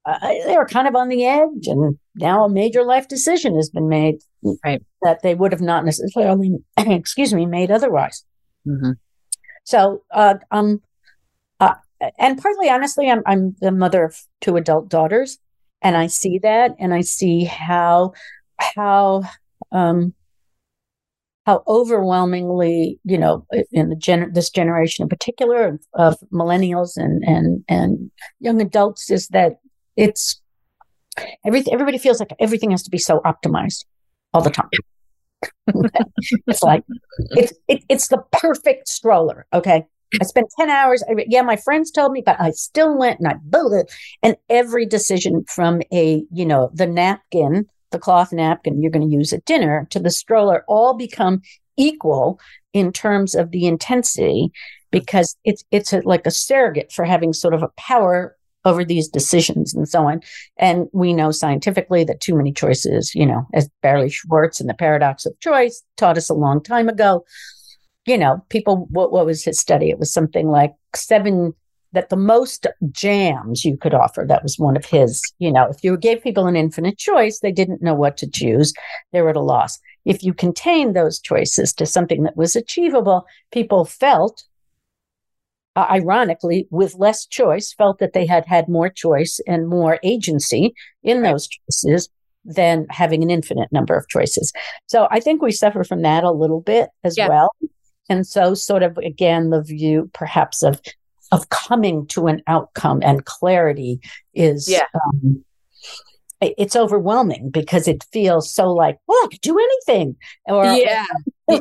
uh, 0.05 0.17
they 0.45 0.57
were 0.57 0.65
kind 0.65 0.87
of 0.87 0.95
on 0.95 1.07
the 1.07 1.25
edge, 1.25 1.67
and 1.67 1.97
now 2.15 2.43
a 2.43 2.49
major 2.49 2.83
life 2.83 3.07
decision 3.07 3.55
has 3.55 3.69
been 3.69 3.87
made 3.87 4.15
right. 4.65 4.81
that 5.03 5.21
they 5.21 5.35
would 5.35 5.51
have 5.51 5.61
not 5.61 5.85
necessarily, 5.85 6.57
excuse 6.77 7.33
me, 7.33 7.45
made 7.45 7.71
otherwise. 7.71 8.25
Mm-hmm. 8.67 8.91
So, 9.65 10.03
uh, 10.11 10.35
um, 10.51 10.81
uh, 11.59 11.75
and 12.17 12.41
partly, 12.41 12.69
honestly, 12.69 13.09
I'm 13.09 13.21
I'm 13.27 13.55
the 13.61 13.71
mother 13.71 14.03
of 14.03 14.17
two 14.41 14.57
adult 14.57 14.89
daughters, 14.89 15.37
and 15.81 15.95
I 15.95 16.07
see 16.07 16.39
that, 16.39 16.75
and 16.79 16.91
I 16.91 17.01
see 17.01 17.43
how 17.43 18.13
how 18.57 19.23
um 19.71 20.13
how 21.45 21.63
overwhelmingly, 21.67 22.99
you 23.03 23.17
know, 23.17 23.45
in 23.71 23.89
the 23.89 23.95
gen 23.95 24.31
this 24.33 24.49
generation 24.49 25.03
in 25.03 25.09
particular 25.09 25.67
of, 25.67 25.79
of 25.93 26.29
millennials 26.31 26.95
and 26.95 27.23
and 27.23 27.63
and 27.67 28.11
young 28.39 28.61
adults, 28.61 29.09
is 29.09 29.27
that 29.29 29.59
it's 29.97 30.41
everything. 31.45 31.73
Everybody 31.73 31.97
feels 31.97 32.19
like 32.19 32.33
everything 32.39 32.71
has 32.71 32.83
to 32.83 32.89
be 32.89 32.97
so 32.97 33.19
optimized 33.25 33.85
all 34.33 34.41
the 34.41 34.49
time. 34.49 34.69
it's 36.47 36.63
like 36.63 36.83
it's 37.31 37.53
it, 37.67 37.83
it's 37.89 38.07
the 38.07 38.23
perfect 38.31 38.87
stroller. 38.87 39.45
Okay, 39.53 39.85
I 40.21 40.23
spent 40.23 40.47
ten 40.57 40.69
hours. 40.69 41.03
I, 41.09 41.25
yeah, 41.27 41.41
my 41.41 41.57
friends 41.57 41.91
told 41.91 42.11
me, 42.11 42.23
but 42.25 42.39
I 42.39 42.51
still 42.51 42.97
went 42.97 43.19
and 43.19 43.27
I 43.27 43.35
built 43.49 43.73
it. 43.73 43.91
And 44.21 44.37
every 44.49 44.85
decision 44.85 45.43
from 45.47 45.81
a 45.91 46.23
you 46.31 46.45
know 46.45 46.69
the 46.73 46.87
napkin, 46.87 47.65
the 47.93 47.99
cloth 47.99 48.33
napkin 48.33 48.81
you're 48.81 48.91
going 48.91 49.09
to 49.09 49.15
use 49.15 49.31
at 49.31 49.45
dinner 49.45 49.87
to 49.91 49.99
the 49.99 50.11
stroller, 50.11 50.65
all 50.67 50.93
become 50.93 51.41
equal 51.77 52.39
in 52.73 52.91
terms 52.91 53.33
of 53.33 53.51
the 53.51 53.65
intensity 53.65 54.51
because 54.91 55.37
it's 55.45 55.63
it's 55.71 55.93
a, 55.93 56.01
like 56.03 56.27
a 56.27 56.31
surrogate 56.31 56.91
for 56.91 57.05
having 57.05 57.31
sort 57.31 57.53
of 57.53 57.63
a 57.63 57.71
power 57.77 58.35
over 58.65 58.85
these 58.85 59.07
decisions 59.07 59.73
and 59.73 59.87
so 59.87 60.07
on. 60.07 60.21
And 60.57 60.87
we 60.93 61.13
know 61.13 61.31
scientifically 61.31 62.03
that 62.05 62.21
too 62.21 62.35
many 62.35 62.53
choices, 62.53 63.13
you 63.13 63.25
know, 63.25 63.45
as 63.53 63.69
Barry 63.81 64.09
Schwartz 64.09 64.59
and 64.59 64.69
the 64.69 64.73
paradox 64.73 65.25
of 65.25 65.37
choice 65.39 65.83
taught 65.97 66.17
us 66.17 66.29
a 66.29 66.33
long 66.33 66.63
time 66.63 66.89
ago. 66.89 67.25
You 68.05 68.17
know, 68.17 68.43
people, 68.49 68.87
what, 68.89 69.11
what 69.11 69.25
was 69.25 69.43
his 69.43 69.59
study? 69.59 69.89
It 69.89 69.99
was 69.99 70.11
something 70.13 70.49
like 70.49 70.73
seven, 70.95 71.53
that 71.93 72.09
the 72.09 72.17
most 72.17 72.67
jams 72.91 73.63
you 73.63 73.77
could 73.77 73.93
offer. 73.93 74.25
That 74.27 74.43
was 74.43 74.59
one 74.59 74.75
of 74.75 74.85
his, 74.85 75.21
you 75.39 75.51
know, 75.51 75.67
if 75.69 75.83
you 75.83 75.95
gave 75.97 76.21
people 76.21 76.47
an 76.47 76.55
infinite 76.55 76.97
choice, 76.97 77.39
they 77.39 77.51
didn't 77.51 77.81
know 77.81 77.93
what 77.93 78.17
to 78.17 78.29
choose. 78.29 78.73
They 79.11 79.21
were 79.21 79.29
at 79.29 79.35
a 79.35 79.41
loss. 79.41 79.79
If 80.05 80.23
you 80.23 80.33
contained 80.33 80.95
those 80.95 81.19
choices 81.19 81.71
to 81.73 81.85
something 81.85 82.23
that 82.23 82.35
was 82.35 82.55
achievable, 82.55 83.25
people 83.51 83.85
felt 83.85 84.43
uh, 85.75 85.87
ironically, 85.89 86.67
with 86.69 86.95
less 86.95 87.25
choice, 87.25 87.73
felt 87.73 87.99
that 87.99 88.13
they 88.13 88.25
had 88.25 88.45
had 88.45 88.67
more 88.67 88.89
choice 88.89 89.39
and 89.47 89.67
more 89.67 89.99
agency 90.03 90.73
in 91.01 91.19
right. 91.21 91.31
those 91.31 91.47
choices 91.47 92.09
than 92.45 92.85
having 92.89 93.23
an 93.23 93.31
infinite 93.31 93.71
number 93.71 93.95
of 93.95 94.07
choices. 94.07 94.51
So 94.87 95.07
I 95.09 95.19
think 95.19 95.41
we 95.41 95.51
suffer 95.51 95.83
from 95.83 96.01
that 96.01 96.23
a 96.23 96.31
little 96.31 96.61
bit 96.61 96.89
as 97.03 97.17
yeah. 97.17 97.27
well. 97.27 97.51
And 98.09 98.27
so, 98.27 98.53
sort 98.53 98.83
of 98.83 98.97
again, 98.97 99.49
the 99.49 99.63
view 99.63 100.11
perhaps 100.13 100.61
of 100.61 100.79
of 101.31 101.49
coming 101.49 102.05
to 102.07 102.27
an 102.27 102.41
outcome 102.47 103.01
and 103.03 103.25
clarity 103.25 103.99
is 104.33 104.69
yeah. 104.69 104.85
Um, 104.93 105.43
it's 106.41 106.75
overwhelming 106.75 107.49
because 107.49 107.87
it 107.87 108.03
feels 108.11 108.53
so 108.53 108.69
like, 108.73 108.97
well, 109.07 109.17
I 109.23 109.27
could 109.31 109.41
do 109.41 109.57
anything. 109.57 110.17
Or 110.45 110.65
yeah. 110.65 111.05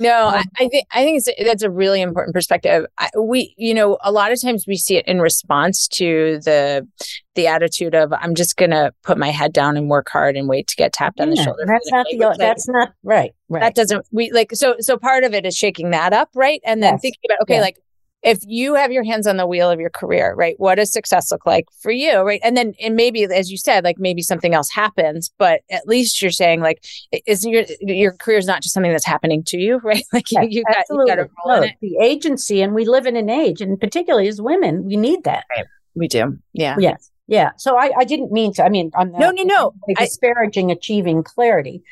No, 0.00 0.28
um, 0.28 0.34
I, 0.34 0.44
I, 0.58 0.68
think 0.68 0.86
I 0.92 1.04
think 1.04 1.22
that's 1.44 1.62
a 1.62 1.70
really 1.70 2.00
important 2.00 2.34
perspective. 2.34 2.86
I, 2.98 3.10
we, 3.20 3.54
you 3.58 3.74
know, 3.74 3.98
a 4.02 4.10
lot 4.10 4.32
of 4.32 4.40
times 4.40 4.64
we 4.66 4.76
see 4.76 4.96
it 4.96 5.06
in 5.06 5.20
response 5.20 5.86
to 5.88 6.40
the 6.42 6.88
the 7.34 7.46
attitude 7.46 7.94
of 7.94 8.10
I'm 8.14 8.34
just 8.34 8.56
going 8.56 8.70
to 8.70 8.92
put 9.02 9.18
my 9.18 9.30
head 9.30 9.52
down 9.52 9.76
and 9.76 9.90
work 9.90 10.08
hard 10.08 10.36
and 10.36 10.48
wait 10.48 10.68
to 10.68 10.76
get 10.76 10.94
tapped 10.94 11.18
yeah, 11.18 11.24
on 11.24 11.30
the 11.30 11.36
shoulder. 11.36 11.64
That's 11.66 11.92
not 11.92 12.06
the, 12.10 12.36
that's 12.38 12.66
not 12.66 12.92
right, 13.02 13.34
right. 13.50 13.60
That 13.60 13.74
doesn't 13.74 14.06
we 14.10 14.32
like 14.32 14.54
so 14.54 14.76
so 14.80 14.96
part 14.96 15.22
of 15.22 15.34
it 15.34 15.44
is 15.44 15.54
shaking 15.54 15.90
that 15.90 16.14
up, 16.14 16.30
right? 16.34 16.62
And 16.64 16.82
then 16.82 16.94
yes. 16.94 17.02
thinking 17.02 17.20
about 17.26 17.42
okay, 17.42 17.56
yeah. 17.56 17.60
like 17.60 17.76
if 18.22 18.40
you 18.46 18.74
have 18.74 18.92
your 18.92 19.02
hands 19.02 19.26
on 19.26 19.38
the 19.38 19.46
wheel 19.46 19.70
of 19.70 19.80
your 19.80 19.90
career, 19.90 20.34
right? 20.34 20.54
What 20.58 20.74
does 20.74 20.92
success 20.92 21.30
look 21.32 21.46
like 21.46 21.66
for 21.80 21.90
you, 21.90 22.18
right? 22.20 22.40
And 22.44 22.56
then, 22.56 22.74
and 22.80 22.94
maybe, 22.94 23.24
as 23.24 23.50
you 23.50 23.56
said, 23.56 23.82
like 23.82 23.98
maybe 23.98 24.20
something 24.20 24.52
else 24.54 24.70
happens, 24.70 25.30
but 25.38 25.62
at 25.70 25.86
least 25.86 26.20
you're 26.20 26.30
saying, 26.30 26.60
like, 26.60 26.84
is 27.26 27.44
your 27.46 27.64
your 27.80 28.12
career 28.12 28.38
is 28.38 28.46
not 28.46 28.62
just 28.62 28.74
something 28.74 28.92
that's 28.92 29.06
happening 29.06 29.42
to 29.44 29.58
you, 29.58 29.78
right? 29.84 30.04
Like 30.12 30.30
yes, 30.30 30.46
you, 30.50 30.64
got, 30.64 30.84
you 30.90 31.06
got 31.06 31.14
to 31.16 31.28
roll 31.44 31.56
no, 31.56 31.62
in 31.62 31.70
it. 31.70 31.76
The 31.80 31.96
agency, 32.02 32.60
and 32.60 32.74
we 32.74 32.84
live 32.84 33.06
in 33.06 33.16
an 33.16 33.30
age, 33.30 33.60
and 33.60 33.80
particularly 33.80 34.28
as 34.28 34.40
women, 34.40 34.84
we 34.84 34.96
need 34.96 35.24
that. 35.24 35.44
Right. 35.56 35.66
We 35.94 36.06
do, 36.06 36.38
yeah, 36.52 36.76
yes, 36.78 37.10
yeah. 37.26 37.50
So 37.56 37.76
I, 37.76 37.90
I 37.98 38.04
didn't 38.04 38.32
mean 38.32 38.52
to. 38.54 38.64
I 38.64 38.68
mean, 38.68 38.90
I'm 38.94 39.12
no, 39.12 39.30
no, 39.30 39.42
no. 39.42 39.72
disparaging 39.96 40.70
I, 40.70 40.74
achieving 40.74 41.22
clarity. 41.22 41.82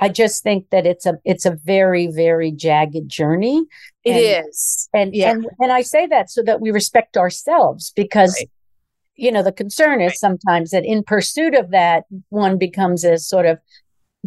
I 0.00 0.08
just 0.08 0.42
think 0.42 0.70
that 0.70 0.86
it's 0.86 1.06
a 1.06 1.18
it's 1.24 1.46
a 1.46 1.58
very 1.64 2.06
very 2.08 2.52
jagged 2.52 3.08
journey. 3.08 3.64
It 4.04 4.12
and, 4.12 4.46
is, 4.48 4.88
and, 4.92 5.14
yeah. 5.14 5.30
and 5.32 5.46
and 5.58 5.72
I 5.72 5.82
say 5.82 6.06
that 6.06 6.30
so 6.30 6.42
that 6.42 6.60
we 6.60 6.70
respect 6.70 7.16
ourselves 7.16 7.92
because 7.96 8.36
right. 8.38 8.50
you 9.16 9.32
know 9.32 9.42
the 9.42 9.52
concern 9.52 10.00
is 10.00 10.10
right. 10.10 10.18
sometimes 10.18 10.70
that 10.70 10.84
in 10.84 11.02
pursuit 11.02 11.54
of 11.54 11.70
that 11.70 12.04
one 12.28 12.58
becomes 12.58 13.04
a 13.04 13.18
sort 13.18 13.46
of 13.46 13.58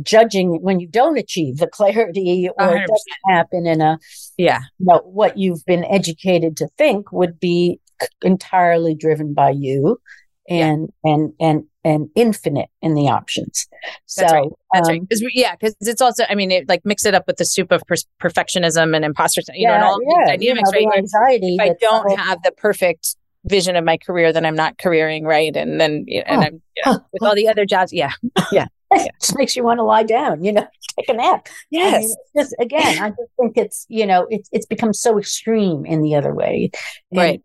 judging 0.02 0.62
when 0.62 0.80
you 0.80 0.88
don't 0.88 1.18
achieve 1.18 1.58
the 1.58 1.68
clarity 1.72 2.50
or 2.58 2.68
100%. 2.68 2.76
it 2.76 2.88
doesn't 2.88 3.36
happen 3.36 3.66
in 3.66 3.82
a 3.82 4.00
yeah 4.38 4.60
you 4.80 4.86
know, 4.86 5.00
what 5.06 5.38
you've 5.38 5.66
been 5.66 5.86
educated 5.86 6.58
to 6.58 6.68
think 6.78 7.12
would 7.12 7.40
be 7.40 7.80
entirely 8.22 8.94
driven 8.94 9.34
by 9.34 9.50
you 9.50 10.00
and 10.50 10.92
yeah. 11.04 11.14
and 11.14 11.34
and 11.40 11.64
and 11.88 12.10
infinite 12.16 12.70
in 12.82 12.96
the 12.96 13.08
options. 13.08 13.66
So 14.08 14.22
that's 14.22 14.34
right. 14.34 14.50
That's 14.74 14.90
um, 14.90 14.92
right. 14.94 15.10
Cause 15.10 15.22
we, 15.22 15.32
yeah, 15.34 15.56
because 15.56 15.74
it's 15.80 16.02
also, 16.02 16.26
I 16.30 16.36
mean, 16.36 16.52
it 16.52 16.68
like 16.68 16.82
mix 16.84 17.06
it 17.06 17.16
up 17.16 17.26
with 17.28 17.38
the 17.38 17.46
soup 17.46 17.72
of 17.72 17.82
per- 17.88 17.96
perfectionism 18.22 18.94
and 18.94 19.06
imposter, 19.06 19.42
you 19.54 19.64
yeah, 19.64 19.70
know, 19.70 19.76
and 19.76 19.84
all 19.86 20.00
yeah, 20.04 20.36
dynamics, 20.36 20.70
you 20.74 20.82
know, 20.82 20.90
right? 20.90 20.98
Anxiety 20.98 21.56
if 21.58 21.62
I 21.62 21.76
don't 21.80 22.20
have 22.20 22.44
the 22.44 22.52
perfect 22.52 23.16
vision 23.46 23.78
of 23.78 23.86
my 23.86 23.96
career, 23.96 24.34
then 24.34 24.46
I'm 24.46 24.56
not 24.56 24.78
careering 24.78 25.24
right, 25.24 25.56
and 25.56 25.80
then 25.80 26.04
you 26.08 26.20
know, 26.20 26.26
and 26.28 26.44
I'm 26.44 26.62
you 26.76 26.84
know, 26.86 27.00
with 27.14 27.24
all 27.24 27.36
the 27.36 27.48
other 27.48 27.66
jobs, 27.66 27.94
yeah, 27.94 28.12
yeah. 28.52 28.68
It 29.06 29.12
just 29.22 29.38
makes 29.38 29.56
you 29.56 29.64
want 29.64 29.80
to 29.80 29.84
lie 29.84 30.04
down, 30.04 30.44
you 30.44 30.52
know, 30.52 30.68
take 31.00 31.10
a 31.10 31.14
nap. 31.14 31.48
Yes. 31.70 31.94
I 31.94 32.00
mean, 32.00 32.16
just 32.36 32.56
again, 32.60 33.04
I 33.04 33.10
just 33.10 33.32
think 33.40 33.58
it's, 33.58 33.86
you 33.90 34.06
know, 34.06 34.28
it's 34.30 34.50
it's 34.52 34.66
become 34.66 34.94
so 34.94 35.18
extreme 35.18 35.86
in 35.86 36.02
the 36.02 36.16
other 36.16 36.34
way. 36.34 36.72
And, 37.12 37.20
right. 37.20 37.44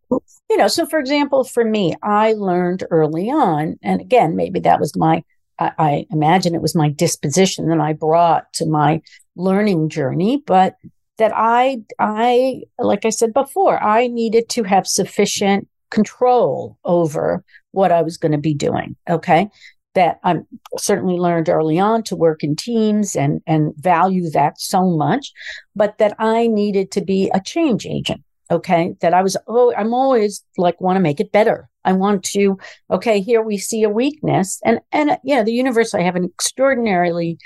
You 0.51 0.57
know, 0.57 0.69
so 0.69 0.87
for 0.87 0.99
example, 0.99 1.45
for 1.45 1.65
me, 1.65 1.95
I 2.03 2.35
learned 2.35 2.85
early 2.91 3.31
on, 3.31 3.79
and 3.83 4.01
again, 4.01 4.37
maybe 4.37 4.61
that 4.61 4.81
was 4.81 4.97
my 4.97 5.25
I, 5.59 5.73
I 5.79 6.07
imagine 6.11 6.55
it 6.55 6.63
was 6.63 6.75
my 6.75 6.89
disposition 6.89 7.69
that 7.69 7.81
I 7.81 7.93
brought 7.93 8.53
to 8.55 8.67
my 8.67 9.01
learning 9.37 9.89
journey, 9.89 10.43
but 10.47 10.77
that 11.19 11.33
I 11.35 11.83
I 11.99 12.63
like 12.79 13.05
I 13.05 13.11
said 13.11 13.33
before, 13.33 13.83
I 13.83 14.09
needed 14.09 14.49
to 14.51 14.65
have 14.65 14.87
sufficient 14.87 15.69
control 15.91 16.79
over 16.85 17.45
what 17.73 17.93
I 17.93 18.03
was 18.03 18.17
going 18.17 18.33
to 18.33 18.39
be 18.39 18.55
doing. 18.55 18.97
Okay 19.09 19.51
that 19.95 20.19
I 20.25 20.37
certainly 20.79 21.17
learned 21.17 21.49
early 21.49 21.79
on 21.79 22.03
to 22.05 22.17
work 22.17 22.43
in 22.43 22.57
teams 22.57 23.17
and 23.17 23.41
and 23.47 23.75
value 23.77 24.31
that 24.31 24.61
so 24.61 24.91
much, 24.91 25.33
but 25.77 25.99
that 25.99 26.15
I 26.19 26.47
needed 26.47 26.91
to 26.93 27.01
be 27.01 27.31
a 27.35 27.41
change 27.41 27.87
agent. 27.87 28.23
Okay, 28.51 28.95
that 29.01 29.15
I 29.15 29.23
was 29.23 29.37
oh 29.47 29.73
I'm 29.77 29.95
always 29.95 30.45
like 30.57 30.81
want 30.81 30.97
to 30.97 31.01
make 31.01 31.21
it 31.21 31.33
better. 31.33 31.69
I 31.85 31.93
want 31.93 32.23
to 32.25 32.59
okay 32.91 33.21
here 33.21 33.43
we 33.43 33.59
see 33.59 33.83
a 33.83 33.91
weakness 33.91 34.61
and 34.65 34.81
and 34.93 35.19
yeah 35.25 35.43
the 35.43 35.53
universe 35.53 35.95
I 35.95 36.03
have 36.03 36.17
an 36.17 36.25
extraordinarily 36.25 37.39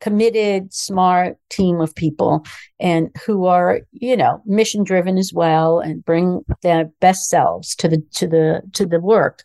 committed 0.00 0.72
smart 0.72 1.36
team 1.50 1.80
of 1.80 1.94
people 1.94 2.44
and 2.78 3.10
who 3.26 3.46
are 3.46 3.80
you 3.92 4.16
know 4.16 4.40
mission 4.46 4.84
driven 4.84 5.18
as 5.18 5.32
well 5.32 5.80
and 5.80 6.04
bring 6.04 6.44
their 6.62 6.84
best 7.00 7.28
selves 7.28 7.74
to 7.74 7.88
the 7.88 8.02
to 8.14 8.28
the 8.28 8.62
to 8.74 8.86
the 8.86 9.00
work 9.00 9.42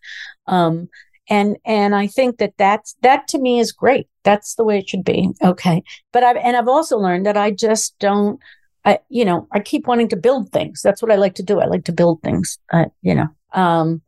um 0.47 0.87
and 1.29 1.57
and 1.65 1.95
i 1.95 2.07
think 2.07 2.37
that 2.37 2.53
that's 2.57 2.95
that 3.01 3.27
to 3.27 3.39
me 3.39 3.59
is 3.59 3.71
great. 3.71 4.07
That's 4.23 4.55
the 4.55 4.63
way 4.63 4.79
it 4.79 4.89
should 4.89 5.03
be. 5.03 5.29
Okay. 5.43 5.83
But 6.11 6.23
i've 6.23 6.37
and 6.37 6.55
i've 6.55 6.67
also 6.67 6.97
learned 6.97 7.25
that 7.25 7.37
i 7.37 7.51
just 7.51 7.97
don't 7.99 8.39
i 8.85 8.99
you 9.09 9.25
know 9.25 9.47
i 9.51 9.59
keep 9.59 9.87
wanting 9.87 10.09
to 10.09 10.15
build 10.15 10.51
things. 10.51 10.81
That's 10.81 11.01
what 11.01 11.11
i 11.11 11.15
like 11.15 11.35
to 11.35 11.43
do. 11.43 11.59
I 11.59 11.65
like 11.65 11.85
to 11.85 11.93
build 11.93 12.21
things. 12.21 12.59
Uh, 12.71 12.85
you 13.01 13.15
know 13.15 13.27
um 13.53 14.01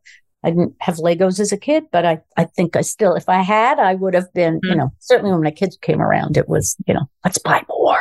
I 0.46 0.50
didn't 0.50 0.76
have 0.80 0.96
Legos 0.98 1.40
as 1.40 1.50
a 1.50 1.56
kid, 1.56 1.86
but 1.90 2.06
I, 2.06 2.20
I 2.36 2.44
think 2.44 2.76
I 2.76 2.82
still, 2.82 3.16
if 3.16 3.28
I 3.28 3.42
had, 3.42 3.80
I 3.80 3.96
would 3.96 4.14
have 4.14 4.32
been, 4.32 4.56
mm-hmm. 4.60 4.68
you 4.68 4.76
know, 4.76 4.92
certainly 5.00 5.32
when 5.32 5.42
my 5.42 5.50
kids 5.50 5.76
came 5.82 6.00
around, 6.00 6.36
it 6.36 6.48
was, 6.48 6.76
you 6.86 6.94
know, 6.94 7.10
let's 7.24 7.38
buy 7.38 7.62
more, 7.68 7.95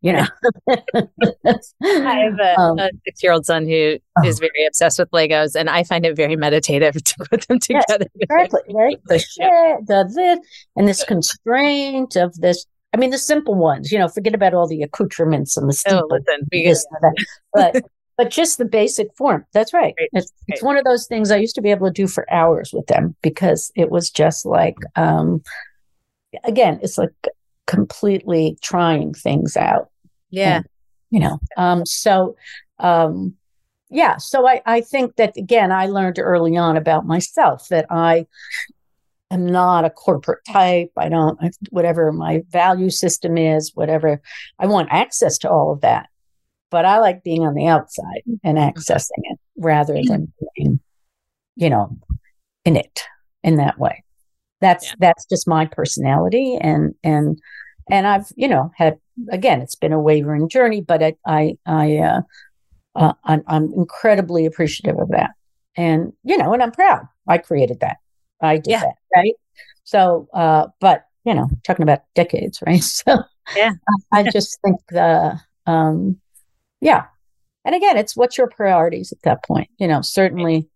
you 0.00 0.12
know. 0.12 0.26
I 1.82 2.16
have 2.16 2.38
a, 2.40 2.54
um, 2.60 2.78
a 2.78 2.90
six 3.04 3.22
year 3.22 3.32
old 3.32 3.46
son 3.46 3.66
who 3.66 3.98
oh. 4.18 4.26
is 4.26 4.38
very 4.38 4.66
obsessed 4.66 4.98
with 4.98 5.10
Legos, 5.10 5.54
and 5.54 5.70
I 5.70 5.84
find 5.84 6.04
it 6.06 6.16
very 6.16 6.36
meditative 6.36 6.94
to 7.04 7.14
put 7.30 7.46
them 7.48 7.58
together. 7.60 8.06
Yes, 8.14 8.28
exactly, 8.30 8.74
right? 8.74 8.98
The 9.06 9.18
shit, 9.18 9.86
the 9.86 10.10
this, 10.14 10.38
and 10.76 10.88
this 10.88 11.04
constraint 11.04 12.16
of 12.16 12.34
this 12.36 12.66
I 12.92 12.96
mean, 12.96 13.10
the 13.10 13.18
simple 13.18 13.54
ones, 13.54 13.92
you 13.92 13.98
know, 13.98 14.08
forget 14.08 14.34
about 14.34 14.52
all 14.52 14.66
the 14.66 14.82
accoutrements 14.82 15.56
and 15.56 15.68
the 15.68 15.72
stuff. 15.72 16.02
Oh, 16.02 16.08
listen, 16.10 16.44
because, 16.50 16.84
but 17.52 17.76
but 18.20 18.30
just 18.30 18.58
the 18.58 18.66
basic 18.66 19.08
form. 19.16 19.46
That's 19.54 19.72
right. 19.72 19.94
right. 19.98 20.08
It's, 20.12 20.30
right. 20.30 20.44
it's 20.48 20.62
one 20.62 20.76
of 20.76 20.84
those 20.84 21.06
things 21.06 21.30
I 21.30 21.36
used 21.36 21.54
to 21.54 21.62
be 21.62 21.70
able 21.70 21.86
to 21.86 21.92
do 21.92 22.06
for 22.06 22.30
hours 22.30 22.70
with 22.70 22.86
them 22.86 23.16
because 23.22 23.72
it 23.76 23.90
was 23.90 24.10
just 24.10 24.44
like, 24.44 24.76
um, 24.94 25.42
again, 26.44 26.80
it's 26.82 26.98
like 26.98 27.14
completely 27.70 28.58
trying 28.60 29.14
things 29.14 29.56
out. 29.56 29.90
Yeah. 30.30 30.56
And, 30.56 30.66
you 31.10 31.20
know, 31.20 31.38
um, 31.56 31.86
so, 31.86 32.36
um, 32.78 33.34
yeah, 33.90 34.16
so 34.18 34.48
I, 34.48 34.62
I 34.66 34.80
think 34.80 35.16
that 35.16 35.36
again, 35.36 35.72
I 35.72 35.86
learned 35.86 36.18
early 36.18 36.56
on 36.56 36.76
about 36.76 37.06
myself 37.06 37.68
that 37.68 37.86
I 37.90 38.26
am 39.30 39.46
not 39.46 39.84
a 39.84 39.90
corporate 39.90 40.44
type. 40.46 40.92
I 40.96 41.08
don't, 41.08 41.38
whatever 41.70 42.12
my 42.12 42.42
value 42.50 42.90
system 42.90 43.36
is, 43.36 43.72
whatever, 43.74 44.20
I 44.58 44.66
want 44.66 44.88
access 44.90 45.38
to 45.38 45.50
all 45.50 45.72
of 45.72 45.80
that 45.80 46.08
but 46.70 46.84
I 46.84 46.98
like 46.98 47.22
being 47.22 47.44
on 47.44 47.54
the 47.54 47.66
outside 47.66 48.22
and 48.44 48.56
mm-hmm. 48.56 48.78
accessing 48.78 49.22
it 49.24 49.38
rather 49.56 49.94
than 49.94 50.32
being, 50.54 50.80
you 51.56 51.68
know, 51.68 51.98
in 52.64 52.76
it 52.76 53.02
in 53.42 53.56
that 53.56 53.78
way. 53.78 54.04
That's 54.60 54.86
yeah. 54.86 54.94
that's 54.98 55.26
just 55.26 55.48
my 55.48 55.66
personality, 55.66 56.56
and 56.60 56.94
and 57.02 57.40
and 57.90 58.06
I've 58.06 58.30
you 58.36 58.48
know 58.48 58.70
had 58.76 58.98
again 59.30 59.60
it's 59.60 59.74
been 59.74 59.92
a 59.92 60.00
wavering 60.00 60.48
journey, 60.48 60.80
but 60.80 61.02
I 61.02 61.14
I, 61.26 61.56
I 61.66 61.96
uh, 61.96 62.20
uh, 62.94 63.12
I'm, 63.24 63.42
I'm 63.46 63.72
incredibly 63.74 64.46
appreciative 64.46 64.98
of 64.98 65.08
that, 65.10 65.30
and 65.76 66.12
you 66.24 66.36
know, 66.36 66.52
and 66.52 66.62
I'm 66.62 66.72
proud 66.72 67.06
I 67.26 67.38
created 67.38 67.80
that. 67.80 67.98
I 68.40 68.56
did 68.56 68.72
yeah. 68.72 68.80
that, 68.80 68.94
right? 69.14 69.34
So, 69.84 70.28
uh, 70.34 70.66
but 70.80 71.06
you 71.24 71.34
know, 71.34 71.48
talking 71.64 71.82
about 71.82 72.00
decades, 72.14 72.60
right? 72.66 72.82
So, 73.06 73.22
yeah, 73.56 73.72
I, 74.12 74.20
I 74.20 74.30
just 74.30 74.60
think 74.62 74.80
the 74.90 75.40
um, 75.66 76.20
yeah. 76.80 77.06
And 77.64 77.74
again, 77.74 77.96
it's 77.96 78.16
what's 78.16 78.38
your 78.38 78.48
priorities 78.48 79.12
at 79.12 79.22
that 79.22 79.44
point. 79.44 79.68
You 79.78 79.86
know, 79.86 80.02
certainly, 80.02 80.68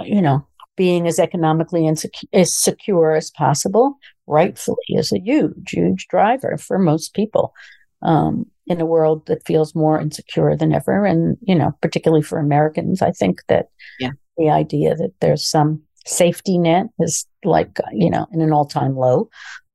you 0.00 0.20
know, 0.20 0.46
being 0.76 1.06
as 1.06 1.18
economically 1.18 1.86
insecure, 1.86 2.28
as 2.32 2.54
secure 2.54 3.14
as 3.14 3.30
possible, 3.30 3.98
rightfully, 4.26 4.76
is 4.88 5.12
a 5.12 5.20
huge, 5.20 5.70
huge 5.70 6.06
driver 6.08 6.56
for 6.58 6.78
most 6.78 7.14
people 7.14 7.54
um, 8.02 8.46
in 8.66 8.80
a 8.80 8.86
world 8.86 9.26
that 9.26 9.46
feels 9.46 9.74
more 9.74 10.00
insecure 10.00 10.56
than 10.56 10.72
ever. 10.72 11.04
And, 11.04 11.38
you 11.40 11.54
know, 11.54 11.72
particularly 11.80 12.22
for 12.22 12.38
Americans, 12.38 13.00
I 13.02 13.10
think 13.10 13.40
that 13.48 13.68
yeah. 13.98 14.10
the 14.36 14.50
idea 14.50 14.94
that 14.94 15.12
there's 15.20 15.48
some 15.48 15.82
safety 16.04 16.58
net 16.58 16.86
is 17.00 17.26
like, 17.44 17.78
you 17.92 18.10
know, 18.10 18.26
in 18.32 18.40
an 18.40 18.52
all 18.52 18.66
time 18.66 18.96
low. 18.96 19.28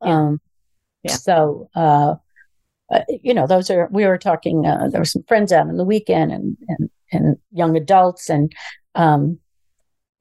Yeah. 0.03 0.17
Um, 0.17 0.41
yeah. 1.03 1.15
So, 1.15 1.69
uh, 1.75 2.15
uh, 2.93 3.03
you 3.09 3.33
know, 3.33 3.47
those 3.47 3.69
are, 3.69 3.89
we 3.91 4.05
were 4.05 4.17
talking, 4.17 4.65
uh, 4.65 4.87
there 4.89 5.01
were 5.01 5.05
some 5.05 5.23
friends 5.27 5.51
out 5.51 5.67
on 5.67 5.77
the 5.77 5.83
weekend 5.83 6.31
and, 6.31 6.57
and, 6.67 6.89
and 7.11 7.37
young 7.51 7.75
adults. 7.75 8.29
And, 8.29 8.53
um, 8.95 9.39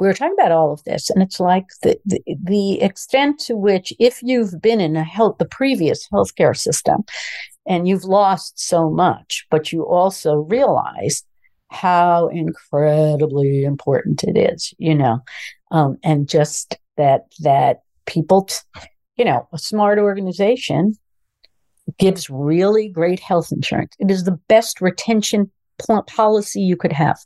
we 0.01 0.07
were 0.07 0.15
talking 0.15 0.35
about 0.37 0.51
all 0.51 0.73
of 0.73 0.83
this 0.85 1.11
and 1.11 1.23
it's 1.23 1.39
like 1.39 1.67
the, 1.83 2.01
the, 2.07 2.21
the 2.43 2.81
extent 2.81 3.39
to 3.39 3.55
which 3.55 3.93
if 4.01 4.21
you've 4.23 4.61
been 4.61 4.81
in 4.81 4.97
a 4.97 5.05
health, 5.05 5.37
the 5.39 5.45
previous 5.45 6.09
healthcare 6.09 6.57
system 6.57 7.05
and 7.67 7.87
you've 7.87 8.05
lost 8.05 8.59
so 8.59 8.91
much, 8.91 9.47
but 9.51 9.73
you 9.73 9.87
also 9.87 10.37
realize 10.37 11.23
how 11.71 12.29
incredibly 12.29 13.63
important 13.63 14.25
it 14.25 14.39
is, 14.39 14.73
you 14.79 14.95
know, 14.95 15.21
um, 15.71 15.99
and 16.03 16.29
just 16.29 16.79
that, 16.97 17.27
that 17.41 17.83
people, 18.07 18.45
t- 18.45 18.57
you 19.17 19.25
know, 19.27 19.47
a 19.53 19.59
smart 19.59 19.99
organization 19.99 20.99
gives 21.99 22.31
really 22.31 22.89
great 22.89 23.21
health 23.21 23.53
insurance. 23.53 23.95
It 23.99 24.11
is 24.11 24.25
the 24.25 24.39
best 24.49 24.81
retention 24.81 25.51
policy 26.07 26.63
you 26.63 26.77
could 26.77 26.93
have. 26.93 27.19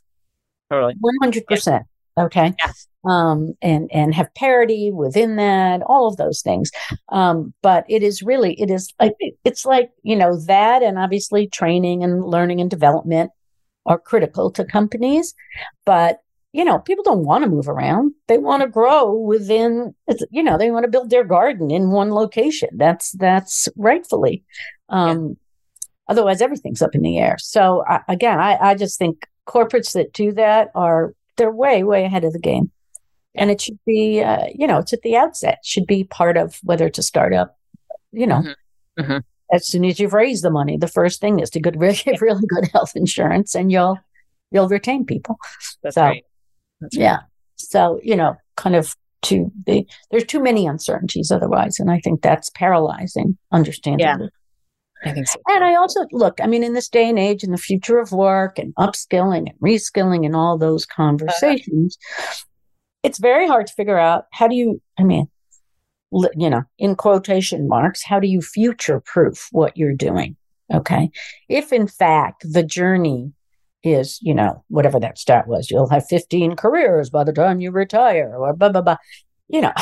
Totally. 0.69 0.95
100%. 1.23 1.67
Yeah. 1.67 1.79
Okay. 2.17 2.53
Yeah. 2.63 2.71
Um, 3.07 3.53
and, 3.61 3.89
and 3.93 4.15
have 4.15 4.33
parity 4.33 4.91
within 4.91 5.35
that, 5.35 5.81
all 5.83 6.07
of 6.07 6.17
those 6.17 6.41
things. 6.41 6.71
Um, 7.09 7.53
but 7.61 7.85
it 7.87 8.01
is 8.03 8.23
really, 8.23 8.59
it 8.59 8.71
is 8.71 8.93
like, 8.99 9.13
it's 9.43 9.65
like, 9.65 9.91
you 10.03 10.15
know, 10.15 10.39
that 10.47 10.81
and 10.81 10.97
obviously 10.97 11.47
training 11.47 12.03
and 12.03 12.25
learning 12.25 12.61
and 12.61 12.69
development 12.69 13.31
are 13.85 13.99
critical 13.99 14.49
to 14.51 14.65
companies. 14.65 15.35
But 15.85 16.19
you 16.51 16.63
know, 16.63 16.79
people 16.79 17.03
don't 17.03 17.25
want 17.25 17.43
to 17.43 17.49
move 17.49 17.67
around. 17.67 18.13
They 18.27 18.37
want 18.37 18.61
to 18.61 18.69
grow 18.69 19.13
within, 19.13 19.93
you 20.31 20.41
know, 20.41 20.57
they 20.57 20.71
want 20.71 20.85
to 20.85 20.89
build 20.89 21.09
their 21.09 21.25
garden 21.25 21.69
in 21.69 21.91
one 21.91 22.13
location. 22.13 22.69
That's, 22.77 23.11
that's 23.11 23.67
rightfully. 23.75 24.45
Um, 24.87 25.27
yeah. 25.27 25.33
Otherwise, 26.07 26.41
everything's 26.41 26.81
up 26.81 26.95
in 26.95 27.01
the 27.01 27.17
air. 27.17 27.35
So 27.39 27.83
I, 27.85 27.99
again, 28.07 28.39
I, 28.39 28.55
I 28.55 28.75
just 28.75 28.97
think 28.97 29.27
corporates 29.45 29.91
that 29.95 30.13
do 30.13 30.31
that 30.31 30.69
are, 30.75 31.13
they're 31.37 31.51
way, 31.51 31.83
way 31.83 32.05
ahead 32.05 32.23
of 32.23 32.33
the 32.33 32.39
game. 32.39 32.71
And 33.35 33.51
it 33.51 33.61
should 33.61 33.79
be, 33.85 34.21
uh, 34.21 34.45
you 34.53 34.65
know, 34.65 34.77
it's 34.77 34.93
at 34.93 35.01
the 35.01 35.17
outset, 35.17 35.59
should 35.63 35.85
be 35.85 36.05
part 36.05 36.37
of 36.37 36.57
whether 36.63 36.85
it's 36.87 36.99
a 36.99 37.03
startup, 37.03 37.57
you 38.11 38.27
know. 38.27 38.41
Mm-hmm. 38.41 39.01
Mm-hmm. 39.01 39.17
As 39.53 39.67
soon 39.67 39.85
as 39.85 39.99
you've 39.99 40.13
raised 40.13 40.43
the 40.43 40.49
money, 40.49 40.77
the 40.77 40.87
first 40.87 41.19
thing 41.19 41.39
is 41.39 41.49
to 41.51 41.59
get 41.59 41.77
really, 41.77 41.99
really 42.21 42.47
good 42.47 42.69
health 42.71 42.95
insurance, 42.95 43.53
and 43.53 43.71
you'll 43.71 43.99
you'll 44.51 44.69
retain 44.69 45.05
people. 45.05 45.37
That's 45.83 45.95
so, 45.95 46.01
right. 46.01 46.23
That's 46.79 46.95
yeah. 46.95 47.15
Right. 47.15 47.23
So, 47.57 47.99
you 48.03 48.15
know, 48.15 48.37
kind 48.55 48.75
of 48.75 48.95
to 49.25 49.51
the 49.65 49.87
There's 50.11 50.25
too 50.25 50.41
many 50.41 50.67
uncertainties 50.67 51.31
otherwise. 51.31 51.79
And 51.79 51.91
I 51.91 51.99
think 51.99 52.21
that's 52.21 52.49
paralyzing, 52.51 53.37
understandably. 53.51 54.25
Yeah. 54.25 54.29
I 55.05 55.11
think 55.11 55.27
so. 55.27 55.39
And 55.47 55.63
I 55.63 55.75
also 55.75 56.05
look, 56.11 56.39
I 56.41 56.47
mean, 56.47 56.63
in 56.63 56.73
this 56.73 56.89
day 56.89 57.07
and 57.07 57.19
age, 57.19 57.43
in 57.43 57.51
the 57.51 57.57
future 57.57 57.99
of 57.99 58.11
work 58.11 58.57
and 58.57 58.73
upskilling 58.75 59.49
and 59.49 59.59
reskilling 59.63 60.25
and 60.25 60.35
all 60.35 60.57
those 60.57 60.85
conversations, 60.85 61.97
uh-huh. 62.19 62.35
it's 63.03 63.19
very 63.19 63.47
hard 63.47 63.67
to 63.67 63.73
figure 63.73 63.99
out 63.99 64.25
how 64.31 64.47
do 64.47 64.55
you, 64.55 64.81
I 64.97 65.03
mean, 65.03 65.27
you 66.11 66.49
know, 66.49 66.63
in 66.79 66.95
quotation 66.95 67.67
marks, 67.67 68.03
how 68.03 68.19
do 68.19 68.27
you 68.27 68.41
future 68.41 68.99
proof 68.99 69.47
what 69.51 69.77
you're 69.77 69.93
doing? 69.93 70.35
Okay. 70.73 71.11
If 71.49 71.71
in 71.71 71.87
fact 71.87 72.43
the 72.51 72.63
journey 72.63 73.33
is, 73.83 74.17
you 74.21 74.33
know, 74.33 74.63
whatever 74.69 74.99
that 74.99 75.19
stat 75.19 75.47
was, 75.47 75.69
you'll 75.69 75.89
have 75.89 76.07
15 76.07 76.55
careers 76.55 77.11
by 77.11 77.23
the 77.23 77.33
time 77.33 77.59
you 77.59 77.69
retire 77.69 78.35
or 78.35 78.53
blah, 78.53 78.69
blah, 78.69 78.81
blah. 78.81 78.97
You 79.47 79.61
know, 79.61 79.73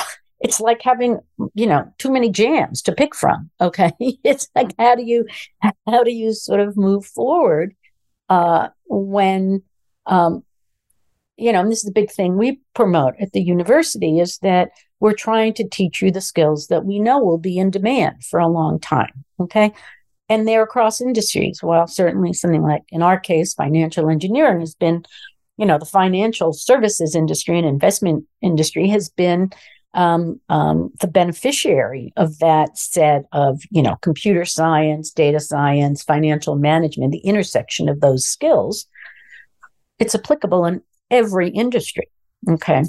it's 0.44 0.60
like 0.60 0.82
having, 0.82 1.20
you 1.54 1.66
know, 1.66 1.92
too 1.98 2.12
many 2.12 2.30
jams 2.30 2.82
to 2.84 2.92
pick 2.92 3.16
from. 3.16 3.50
Okay. 3.62 3.92
It's 4.24 4.48
like, 4.56 4.74
how 4.78 4.96
do 4.96 5.04
you, 5.04 5.26
how 5.88 6.04
do 6.04 6.12
you 6.12 6.34
sort 6.34 6.60
of 6.60 6.76
move 6.78 7.06
forward, 7.06 7.76
uh, 8.30 8.68
when, 8.86 9.64
um, 10.06 10.44
you 11.38 11.52
know, 11.52 11.62
and 11.62 11.72
this 11.72 11.80
is 11.80 11.86
the 11.86 11.92
big 11.92 12.12
thing 12.12 12.38
we 12.38 12.60
promote 12.76 13.16
at 13.20 13.32
the 13.32 13.42
university 13.42 14.20
is 14.20 14.38
that 14.40 14.72
we're 15.00 15.14
trying 15.14 15.54
to 15.56 15.68
teach 15.68 16.02
you 16.02 16.12
the 16.12 16.22
skills 16.22 16.68
that 16.68 16.86
we 16.86 17.00
know 17.00 17.20
will 17.20 17.38
be 17.38 17.58
in 17.58 17.72
demand 17.72 18.24
for 18.24 18.40
a 18.40 18.48
long 18.48 18.80
time. 18.80 19.24
Okay 19.40 19.74
and 20.30 20.48
they're 20.48 20.64
across 20.64 21.02
industries. 21.02 21.62
Well, 21.62 21.88
certainly 21.88 22.34
something 22.34 22.64
like 22.64 22.84
in 22.90 23.02
our 23.02 23.20
case, 23.20 23.54
financial 23.54 24.10
engineering 24.10 24.62
has 24.62 24.74
been, 24.74 25.06
you 25.58 25.66
know, 25.66 25.78
the 25.78 25.86
financial 25.86 26.54
services 26.54 27.16
industry 27.16 27.58
and 27.58 27.68
investment 27.68 28.26
industry 28.42 28.88
has 28.90 29.10
been 29.10 29.52
um, 29.94 30.40
um, 30.50 30.92
the 31.00 31.08
beneficiary 31.08 32.14
of 32.18 32.40
that 32.40 32.78
set 32.78 33.26
of, 33.32 33.62
you 33.70 33.82
know, 33.82 33.96
computer 34.02 34.46
science, 34.46 35.12
data 35.12 35.40
science, 35.40 36.04
financial 36.04 36.56
management, 36.56 37.12
the 37.12 37.20
intersection 37.20 37.90
of 37.90 38.02
those 38.02 38.26
skills. 38.26 38.88
It's 40.00 40.16
applicable 40.16 40.66
in 40.66 40.82
every 41.12 41.50
industry. 41.50 42.10
Okay. 42.50 42.84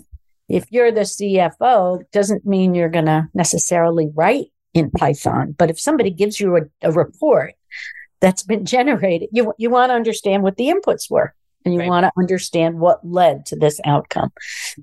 If 0.48 0.66
you're 0.70 0.92
the 0.92 1.02
CFO, 1.02 2.02
doesn't 2.12 2.46
mean 2.46 2.74
you're 2.74 2.88
going 2.88 3.07
to 3.07 3.28
necessarily 3.34 4.11
write 4.14 4.46
in 4.72 4.90
Python. 4.90 5.55
But 5.57 5.70
if 5.70 5.80
somebody 5.80 6.11
gives 6.11 6.40
you 6.40 6.57
a, 6.57 6.61
a 6.82 6.92
report 6.92 7.55
that's 8.20 8.42
been 8.42 8.64
generated, 8.76 9.28
you, 9.32 9.52
you 9.59 9.70
want 9.70 9.90
to 9.90 9.94
understand 9.94 10.42
what 10.42 10.57
the 10.57 10.68
inputs 10.68 11.11
were 11.11 11.34
and 11.64 11.74
you 11.74 11.80
right. 11.80 11.88
want 11.88 12.05
to 12.05 12.12
understand 12.18 12.78
what 12.78 13.07
led 13.07 13.46
to 13.46 13.57
this 13.57 13.80
outcome. 13.84 14.30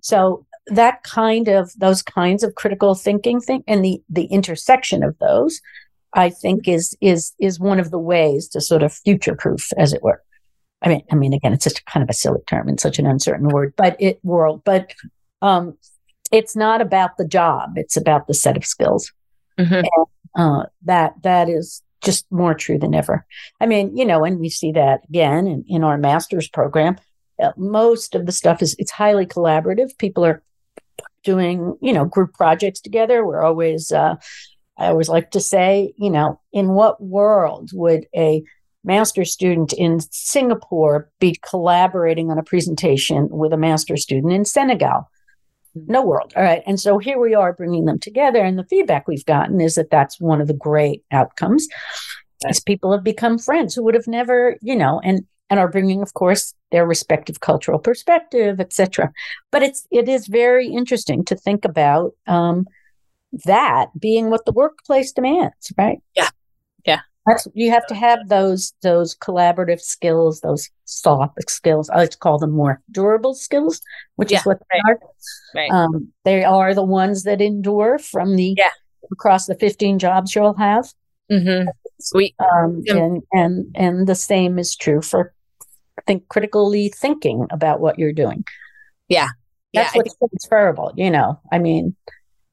So 0.01 0.45
that 0.71 1.03
kind 1.03 1.47
of 1.49 1.71
those 1.77 2.01
kinds 2.01 2.43
of 2.43 2.55
critical 2.55 2.95
thinking 2.95 3.39
thing 3.39 3.63
and 3.67 3.83
the 3.83 4.01
the 4.09 4.25
intersection 4.25 5.03
of 5.03 5.17
those 5.19 5.61
i 6.13 6.29
think 6.29 6.67
is 6.67 6.95
is 7.01 7.33
is 7.39 7.59
one 7.59 7.79
of 7.79 7.91
the 7.91 7.99
ways 7.99 8.47
to 8.47 8.61
sort 8.61 8.81
of 8.81 8.93
future 8.93 9.35
proof 9.35 9.71
as 9.77 9.93
it 9.93 10.01
were. 10.01 10.21
I 10.81 10.89
mean 10.89 11.01
i 11.11 11.15
mean 11.15 11.33
again 11.33 11.53
it's 11.53 11.65
just 11.65 11.85
kind 11.85 12.03
of 12.03 12.09
a 12.09 12.13
silly 12.13 12.41
term 12.47 12.67
and 12.67 12.79
such 12.79 12.99
an 12.99 13.05
uncertain 13.05 13.49
word 13.49 13.73
but 13.75 13.95
it 13.99 14.19
world 14.23 14.63
but 14.63 14.93
um 15.41 15.77
it's 16.31 16.55
not 16.55 16.81
about 16.81 17.17
the 17.17 17.27
job 17.27 17.73
it's 17.75 17.97
about 17.97 18.27
the 18.27 18.33
set 18.33 18.57
of 18.57 18.65
skills. 18.65 19.11
Mm-hmm. 19.59 19.73
and, 19.73 20.05
uh, 20.33 20.65
that 20.85 21.13
that 21.23 21.49
is 21.49 21.83
just 22.01 22.25
more 22.31 22.55
true 22.55 22.79
than 22.79 22.95
ever. 22.95 23.25
I 23.59 23.65
mean 23.65 23.95
you 23.95 24.05
know 24.05 24.23
and 24.23 24.39
we 24.39 24.49
see 24.49 24.71
that 24.71 25.01
again 25.09 25.47
in, 25.47 25.65
in 25.67 25.83
our 25.83 25.97
master's 25.97 26.47
program. 26.47 26.95
Uh, 27.41 27.51
most 27.57 28.15
of 28.15 28.25
the 28.25 28.31
stuff 28.31 28.61
is 28.61 28.75
it's 28.79 28.91
highly 28.91 29.25
collaborative. 29.25 29.97
People 29.97 30.23
are 30.25 30.41
doing, 31.23 31.75
you 31.81 31.93
know, 31.93 32.05
group 32.05 32.33
projects 32.33 32.81
together. 32.81 33.25
We're 33.25 33.43
always, 33.43 33.91
uh, 33.91 34.15
I 34.77 34.87
always 34.87 35.09
like 35.09 35.31
to 35.31 35.39
say, 35.39 35.93
you 35.97 36.09
know, 36.09 36.39
in 36.51 36.69
what 36.69 37.01
world 37.01 37.71
would 37.73 38.07
a 38.15 38.43
master 38.83 39.25
student 39.25 39.73
in 39.73 39.99
Singapore 40.11 41.09
be 41.19 41.37
collaborating 41.47 42.31
on 42.31 42.39
a 42.39 42.43
presentation 42.43 43.29
with 43.29 43.53
a 43.53 43.57
master 43.57 43.97
student 43.97 44.33
in 44.33 44.45
Senegal? 44.45 45.09
No 45.75 46.03
world. 46.03 46.33
All 46.35 46.43
right. 46.43 46.63
And 46.65 46.79
so 46.79 46.97
here 46.97 47.19
we 47.19 47.33
are 47.33 47.53
bringing 47.53 47.85
them 47.85 47.99
together. 47.99 48.39
And 48.43 48.57
the 48.57 48.65
feedback 48.65 49.07
we've 49.07 49.25
gotten 49.25 49.61
is 49.61 49.75
that 49.75 49.89
that's 49.89 50.19
one 50.19 50.41
of 50.41 50.47
the 50.47 50.53
great 50.53 51.03
outcomes. 51.11 51.67
As 52.45 52.59
people 52.59 52.91
have 52.91 53.03
become 53.03 53.37
friends 53.37 53.75
who 53.75 53.83
would 53.83 53.93
have 53.93 54.07
never, 54.07 54.57
you 54.61 54.75
know, 54.75 54.99
and 55.03 55.25
and 55.51 55.59
are 55.59 55.67
bringing, 55.67 56.01
of 56.01 56.13
course, 56.13 56.55
their 56.71 56.87
respective 56.87 57.41
cultural 57.41 57.77
perspective, 57.77 58.59
etc. 58.61 59.11
But 59.51 59.61
it's 59.61 59.85
it 59.91 60.07
is 60.07 60.27
very 60.27 60.67
interesting 60.67 61.25
to 61.25 61.35
think 61.35 61.65
about 61.65 62.13
um, 62.25 62.65
that 63.45 63.87
being 63.99 64.29
what 64.29 64.45
the 64.45 64.53
workplace 64.53 65.11
demands, 65.11 65.73
right? 65.77 66.01
Yeah, 66.15 66.29
yeah. 66.85 67.01
That's 67.27 67.47
you 67.53 67.69
have 67.69 67.85
to 67.87 67.95
have 67.95 68.29
those 68.29 68.73
those 68.81 69.13
collaborative 69.13 69.81
skills, 69.81 70.39
those 70.39 70.69
soft 70.85 71.37
skills. 71.49 71.89
I 71.89 71.97
like 71.97 72.11
to 72.11 72.17
call 72.17 72.39
them 72.39 72.51
more 72.51 72.81
durable 72.89 73.35
skills, 73.35 73.81
which 74.15 74.31
yeah, 74.31 74.39
is 74.39 74.45
what 74.45 74.59
they 74.71 74.79
right. 74.87 74.95
are. 74.95 75.09
Right. 75.53 75.71
Um, 75.71 76.13
they 76.23 76.45
are 76.45 76.73
the 76.73 76.81
ones 76.83 77.23
that 77.23 77.41
endure 77.41 77.99
from 77.99 78.37
the 78.37 78.55
yeah. 78.57 78.71
across 79.11 79.47
the 79.47 79.55
fifteen 79.55 79.99
jobs 79.99 80.33
you'll 80.33 80.53
have. 80.53 80.93
Mm-hmm. 81.29 81.67
Sweet. 81.99 82.35
Um, 82.39 82.83
and 82.87 83.21
and 83.33 83.75
and 83.75 84.07
the 84.07 84.15
same 84.15 84.57
is 84.57 84.77
true 84.77 85.01
for 85.01 85.33
think 86.07 86.27
critically 86.27 86.89
thinking 86.89 87.47
about 87.51 87.79
what 87.79 87.99
you're 87.99 88.13
doing. 88.13 88.43
Yeah. 89.07 89.29
That's 89.73 89.93
yeah, 89.93 89.99
what's 89.99 90.15
think- 90.17 90.31
transferable, 90.31 90.93
you 90.95 91.09
know. 91.09 91.39
I 91.51 91.59
mean, 91.59 91.95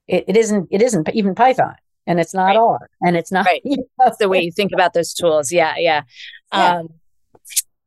it, 0.06 0.24
it 0.28 0.36
isn't 0.36 0.68
it 0.70 0.82
isn't 0.82 1.08
even 1.14 1.34
Python 1.34 1.74
and 2.06 2.20
it's 2.20 2.34
not 2.34 2.46
right. 2.46 2.56
R 2.56 2.90
and 3.02 3.16
it's 3.16 3.32
not 3.32 3.46
right. 3.46 3.60
You 3.64 3.78
know? 3.98 4.12
The 4.18 4.28
way 4.28 4.42
you 4.42 4.52
think 4.52 4.72
about 4.72 4.94
those 4.94 5.12
tools. 5.12 5.52
Yeah, 5.52 5.74
yeah. 5.76 6.02
Yeah. 6.52 6.76
Um, 6.78 6.88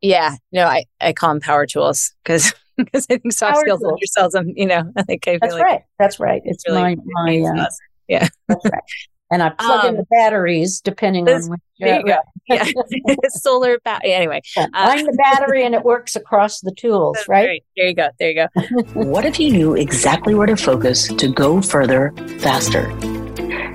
yeah. 0.01 0.35
No, 0.51 0.65
I, 0.65 0.85
I 0.99 1.13
call 1.13 1.29
them 1.29 1.39
power 1.39 1.65
tools 1.65 2.13
because 2.23 2.53
because 2.77 3.07
I 3.09 3.17
think 3.17 3.33
soft 3.33 3.53
power 3.53 3.61
skills 3.61 3.81
tools. 3.81 3.99
yourselves 4.01 4.33
them, 4.33 4.53
you 4.55 4.65
know, 4.65 4.91
I 4.97 5.03
think 5.03 5.27
I 5.27 5.37
That's 5.41 5.53
like 5.53 5.63
right. 5.63 5.81
That's 5.99 6.19
right. 6.19 6.41
It's 6.45 6.63
really 6.67 6.95
my 6.95 7.43
my 7.43 7.61
uh, 7.61 7.65
yeah. 8.07 8.27
That's 8.47 8.65
right 8.65 8.83
and 9.31 9.41
I 9.41 9.49
plug 9.49 9.85
um, 9.85 9.91
in 9.91 9.97
the 9.97 10.05
batteries 10.09 10.81
depending 10.81 11.27
on 11.27 11.49
which. 11.49 11.61
There 11.79 11.99
you 11.99 12.05
go. 12.05 12.17
Yeah, 12.47 12.65
solar 13.29 13.79
battery. 13.79 14.13
Anyway, 14.13 14.41
uh, 14.57 14.67
I'm 14.73 15.05
the 15.05 15.13
battery, 15.13 15.65
and 15.65 15.73
it 15.73 15.83
works 15.83 16.15
across 16.15 16.61
the 16.61 16.71
tools, 16.71 17.17
right? 17.27 17.47
right? 17.47 17.63
There 17.75 17.87
you 17.87 17.95
go. 17.95 18.09
There 18.19 18.29
you 18.29 18.35
go. 18.35 18.47
what 18.93 19.25
if 19.25 19.39
you 19.39 19.51
knew 19.51 19.73
exactly 19.75 20.35
where 20.35 20.45
to 20.45 20.55
focus 20.55 21.07
to 21.07 21.31
go 21.31 21.61
further, 21.61 22.13
faster? 22.39 22.91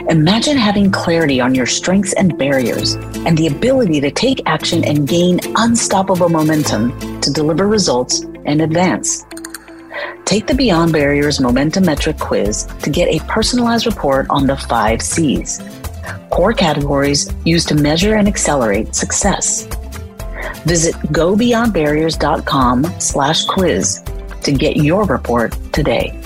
Imagine 0.08 0.56
having 0.56 0.92
clarity 0.92 1.40
on 1.40 1.52
your 1.52 1.66
strengths 1.66 2.12
and 2.12 2.38
barriers, 2.38 2.94
and 2.94 3.36
the 3.36 3.48
ability 3.48 4.00
to 4.02 4.10
take 4.12 4.40
action 4.46 4.84
and 4.84 5.08
gain 5.08 5.40
unstoppable 5.56 6.28
momentum 6.28 6.96
to 7.22 7.32
deliver 7.32 7.66
results 7.66 8.20
and 8.44 8.60
advance. 8.60 9.26
Take 10.24 10.46
the 10.46 10.54
Beyond 10.54 10.92
Barriers 10.92 11.40
Momentum 11.40 11.84
Metric 11.84 12.18
quiz 12.18 12.64
to 12.82 12.90
get 12.90 13.08
a 13.08 13.24
personalized 13.26 13.86
report 13.86 14.26
on 14.28 14.46
the 14.46 14.56
five 14.56 15.00
C's, 15.00 15.60
core 16.30 16.52
categories 16.52 17.32
used 17.44 17.68
to 17.68 17.74
measure 17.74 18.14
and 18.16 18.26
accelerate 18.28 18.94
success. 18.94 19.66
Visit 20.64 20.94
gobeyondbarriers.com 21.12 22.84
slash 22.98 23.44
quiz 23.46 24.02
to 24.42 24.52
get 24.52 24.76
your 24.76 25.04
report 25.04 25.56
today. 25.72 26.18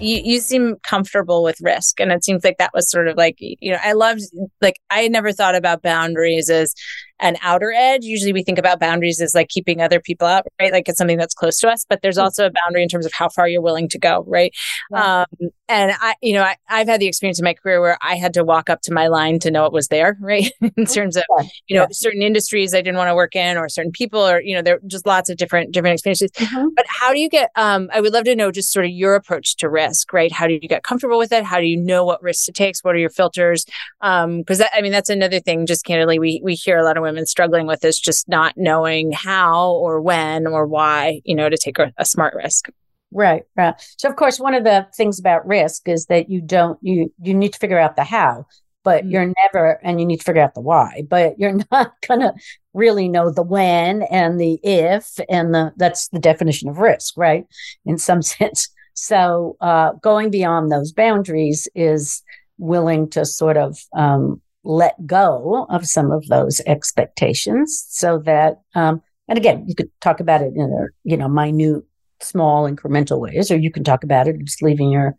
You, 0.00 0.20
you 0.24 0.40
seem 0.40 0.76
comfortable 0.82 1.42
with 1.42 1.60
risk. 1.60 2.00
And 2.00 2.12
it 2.12 2.24
seems 2.24 2.44
like 2.44 2.58
that 2.58 2.72
was 2.74 2.90
sort 2.90 3.08
of 3.08 3.16
like, 3.16 3.36
you 3.38 3.70
know, 3.70 3.78
I 3.82 3.92
loved, 3.92 4.22
like, 4.60 4.80
I 4.90 5.08
never 5.08 5.32
thought 5.32 5.54
about 5.54 5.82
boundaries 5.82 6.50
as 6.50 6.74
an 7.20 7.36
outer 7.42 7.72
edge. 7.72 8.04
Usually 8.04 8.32
we 8.32 8.42
think 8.42 8.58
about 8.58 8.80
boundaries 8.80 9.20
as 9.20 9.34
like 9.34 9.48
keeping 9.48 9.80
other 9.80 10.00
people 10.00 10.26
out, 10.26 10.46
right? 10.60 10.72
Like 10.72 10.88
it's 10.88 10.98
something 10.98 11.16
that's 11.16 11.34
close 11.34 11.58
to 11.60 11.68
us, 11.68 11.86
but 11.88 12.02
there's 12.02 12.18
mm. 12.18 12.22
also 12.22 12.46
a 12.46 12.50
boundary 12.50 12.82
in 12.82 12.88
terms 12.88 13.06
of 13.06 13.12
how 13.12 13.28
far 13.28 13.48
you're 13.48 13.62
willing 13.62 13.88
to 13.90 13.98
go, 13.98 14.24
right? 14.26 14.52
Um, 14.92 15.26
and 15.68 15.92
I, 15.98 16.14
you 16.20 16.34
know, 16.34 16.42
I, 16.42 16.56
I've 16.68 16.88
had 16.88 17.00
the 17.00 17.06
experience 17.06 17.38
in 17.38 17.44
my 17.44 17.54
career 17.54 17.80
where 17.80 17.96
I 18.02 18.16
had 18.16 18.34
to 18.34 18.44
walk 18.44 18.68
up 18.68 18.82
to 18.82 18.92
my 18.92 19.06
line 19.06 19.38
to 19.40 19.50
know 19.50 19.64
it 19.64 19.72
was 19.72 19.88
there, 19.88 20.16
right? 20.20 20.50
in 20.76 20.86
terms 20.86 21.16
of, 21.16 21.24
you 21.68 21.76
know, 21.76 21.82
yeah. 21.82 21.88
certain 21.92 22.22
industries 22.22 22.74
I 22.74 22.78
didn't 22.78 22.96
want 22.96 23.08
to 23.08 23.14
work 23.14 23.36
in 23.36 23.56
or 23.56 23.68
certain 23.68 23.92
people 23.92 24.20
or, 24.20 24.40
you 24.42 24.54
know, 24.54 24.62
there 24.62 24.76
are 24.76 24.80
just 24.86 25.06
lots 25.06 25.30
of 25.30 25.36
different, 25.36 25.72
different 25.72 25.94
experiences. 25.94 26.30
Mm-hmm. 26.32 26.68
But 26.74 26.84
how 26.88 27.12
do 27.12 27.20
you 27.20 27.28
get, 27.28 27.50
um, 27.56 27.88
I 27.92 28.00
would 28.00 28.12
love 28.12 28.24
to 28.24 28.34
know 28.34 28.50
just 28.50 28.72
sort 28.72 28.84
of 28.84 28.90
your 28.90 29.14
approach 29.14 29.56
to 29.56 29.68
risk, 29.68 30.12
right? 30.12 30.32
How 30.32 30.46
do 30.46 30.54
you 30.54 30.60
get 30.60 30.82
comfortable 30.82 31.18
with 31.18 31.32
it? 31.32 31.44
How 31.44 31.60
do 31.60 31.66
you 31.66 31.76
know 31.76 32.04
what 32.04 32.22
risks 32.22 32.48
it 32.48 32.54
takes? 32.54 32.82
What 32.82 32.94
are 32.94 32.98
your 32.98 33.10
filters? 33.10 33.64
Um, 34.00 34.42
cause 34.44 34.58
that, 34.58 34.70
I 34.74 34.82
mean, 34.82 34.92
that's 34.92 35.10
another 35.10 35.40
thing, 35.40 35.66
just 35.66 35.84
candidly, 35.84 36.18
we, 36.18 36.40
we 36.42 36.54
hear 36.54 36.76
a 36.76 36.84
lot 36.84 36.96
of 36.96 37.03
women 37.04 37.26
struggling 37.26 37.66
with 37.66 37.84
is 37.84 37.98
just 37.98 38.28
not 38.28 38.54
knowing 38.56 39.12
how 39.12 39.70
or 39.70 40.00
when 40.00 40.46
or 40.46 40.66
why, 40.66 41.20
you 41.24 41.34
know, 41.34 41.48
to 41.48 41.56
take 41.56 41.78
a, 41.78 41.92
a 41.98 42.04
smart 42.04 42.34
risk. 42.34 42.68
Right, 43.12 43.44
right. 43.56 43.74
So 43.96 44.08
of 44.08 44.16
course, 44.16 44.40
one 44.40 44.54
of 44.54 44.64
the 44.64 44.88
things 44.96 45.20
about 45.20 45.46
risk 45.46 45.88
is 45.88 46.06
that 46.06 46.28
you 46.28 46.40
don't 46.40 46.78
you 46.82 47.12
you 47.22 47.32
need 47.32 47.52
to 47.52 47.58
figure 47.58 47.78
out 47.78 47.94
the 47.94 48.02
how, 48.02 48.46
but 48.82 49.02
mm-hmm. 49.02 49.10
you're 49.10 49.32
never 49.44 49.78
and 49.84 50.00
you 50.00 50.06
need 50.06 50.18
to 50.18 50.24
figure 50.24 50.42
out 50.42 50.54
the 50.54 50.60
why, 50.60 51.04
but 51.08 51.38
you're 51.38 51.56
not 51.70 51.92
gonna 52.06 52.34
really 52.72 53.08
know 53.08 53.30
the 53.30 53.42
when 53.42 54.02
and 54.02 54.40
the 54.40 54.58
if 54.64 55.20
and 55.28 55.54
the 55.54 55.72
that's 55.76 56.08
the 56.08 56.18
definition 56.18 56.68
of 56.68 56.78
risk, 56.78 57.14
right? 57.16 57.46
In 57.86 57.98
some 57.98 58.20
sense. 58.22 58.68
So 58.94 59.56
uh, 59.60 59.92
going 60.02 60.30
beyond 60.30 60.70
those 60.70 60.92
boundaries 60.92 61.68
is 61.74 62.22
willing 62.58 63.10
to 63.10 63.24
sort 63.24 63.56
of 63.56 63.78
um, 63.96 64.40
let 64.64 65.06
go 65.06 65.66
of 65.68 65.86
some 65.86 66.10
of 66.10 66.26
those 66.28 66.60
expectations 66.66 67.86
so 67.88 68.18
that 68.18 68.60
um, 68.74 69.02
and 69.28 69.38
again 69.38 69.64
you 69.68 69.74
could 69.74 69.90
talk 70.00 70.20
about 70.20 70.40
it 70.40 70.54
in 70.54 70.70
a 70.72 70.86
you 71.08 71.16
know 71.16 71.28
minute 71.28 71.84
small 72.20 72.70
incremental 72.70 73.20
ways 73.20 73.50
or 73.50 73.56
you 73.56 73.70
can 73.70 73.84
talk 73.84 74.02
about 74.02 74.26
it 74.26 74.36
just 74.44 74.62
leaving 74.62 74.90
your 74.90 75.14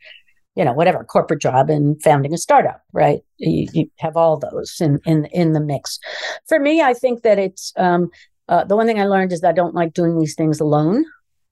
you 0.56 0.66
know 0.66 0.74
whatever 0.74 1.04
corporate 1.04 1.42
job 1.42 1.70
and 1.70 2.02
founding 2.02 2.34
a 2.34 2.38
startup 2.38 2.82
right? 2.94 3.20
You, 3.38 3.68
you 3.74 3.92
have 4.00 4.18
all 4.18 4.38
those 4.38 4.78
in 4.80 5.00
in 5.06 5.26
in 5.26 5.54
the 5.54 5.60
mix. 5.60 6.00
For 6.48 6.60
me 6.60 6.82
i 6.82 6.94
think 6.94 7.22
that 7.24 7.38
it's 7.38 7.74
um, 7.78 8.10
uh, 8.50 8.64
the 8.64 8.76
one 8.76 8.88
thing 8.88 9.00
i 9.00 9.06
learned 9.06 9.32
is 9.32 9.44
i 9.44 9.52
don't 9.52 9.76
like 9.76 9.94
doing 9.94 10.20
these 10.20 10.36
things 10.36 10.60
alone. 10.60 11.06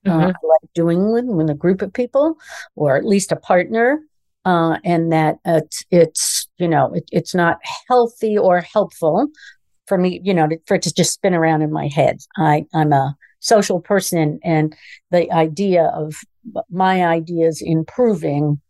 Uh, 0.05 0.09
mm-hmm. 0.09 0.19
uh, 0.19 0.27
I 0.27 0.47
like 0.47 0.73
doing 0.73 1.13
them 1.13 1.37
with 1.37 1.49
a 1.49 1.53
group 1.53 1.81
of 1.81 1.93
people 1.93 2.37
or 2.75 2.97
at 2.97 3.05
least 3.05 3.31
a 3.31 3.37
partner 3.37 4.01
uh, 4.45 4.77
and 4.83 5.11
that 5.11 5.37
it's, 5.45 5.85
it's 5.91 6.47
you 6.57 6.67
know 6.67 6.93
it, 6.93 7.05
it's 7.11 7.35
not 7.35 7.59
healthy 7.87 8.37
or 8.37 8.61
helpful 8.61 9.27
for 9.87 9.97
me 9.97 10.19
you 10.23 10.33
know 10.33 10.47
to, 10.47 10.57
for 10.65 10.75
it 10.75 10.81
to 10.83 10.93
just 10.93 11.13
spin 11.13 11.33
around 11.33 11.61
in 11.61 11.71
my 11.71 11.87
head. 11.87 12.19
I 12.37 12.65
i'm 12.73 12.93
a 12.93 13.15
social 13.39 13.81
person 13.81 14.39
and 14.43 14.75
the 15.11 15.29
idea 15.31 15.91
of 15.93 16.15
my 16.69 17.05
ideas 17.05 17.61
improving 17.61 18.61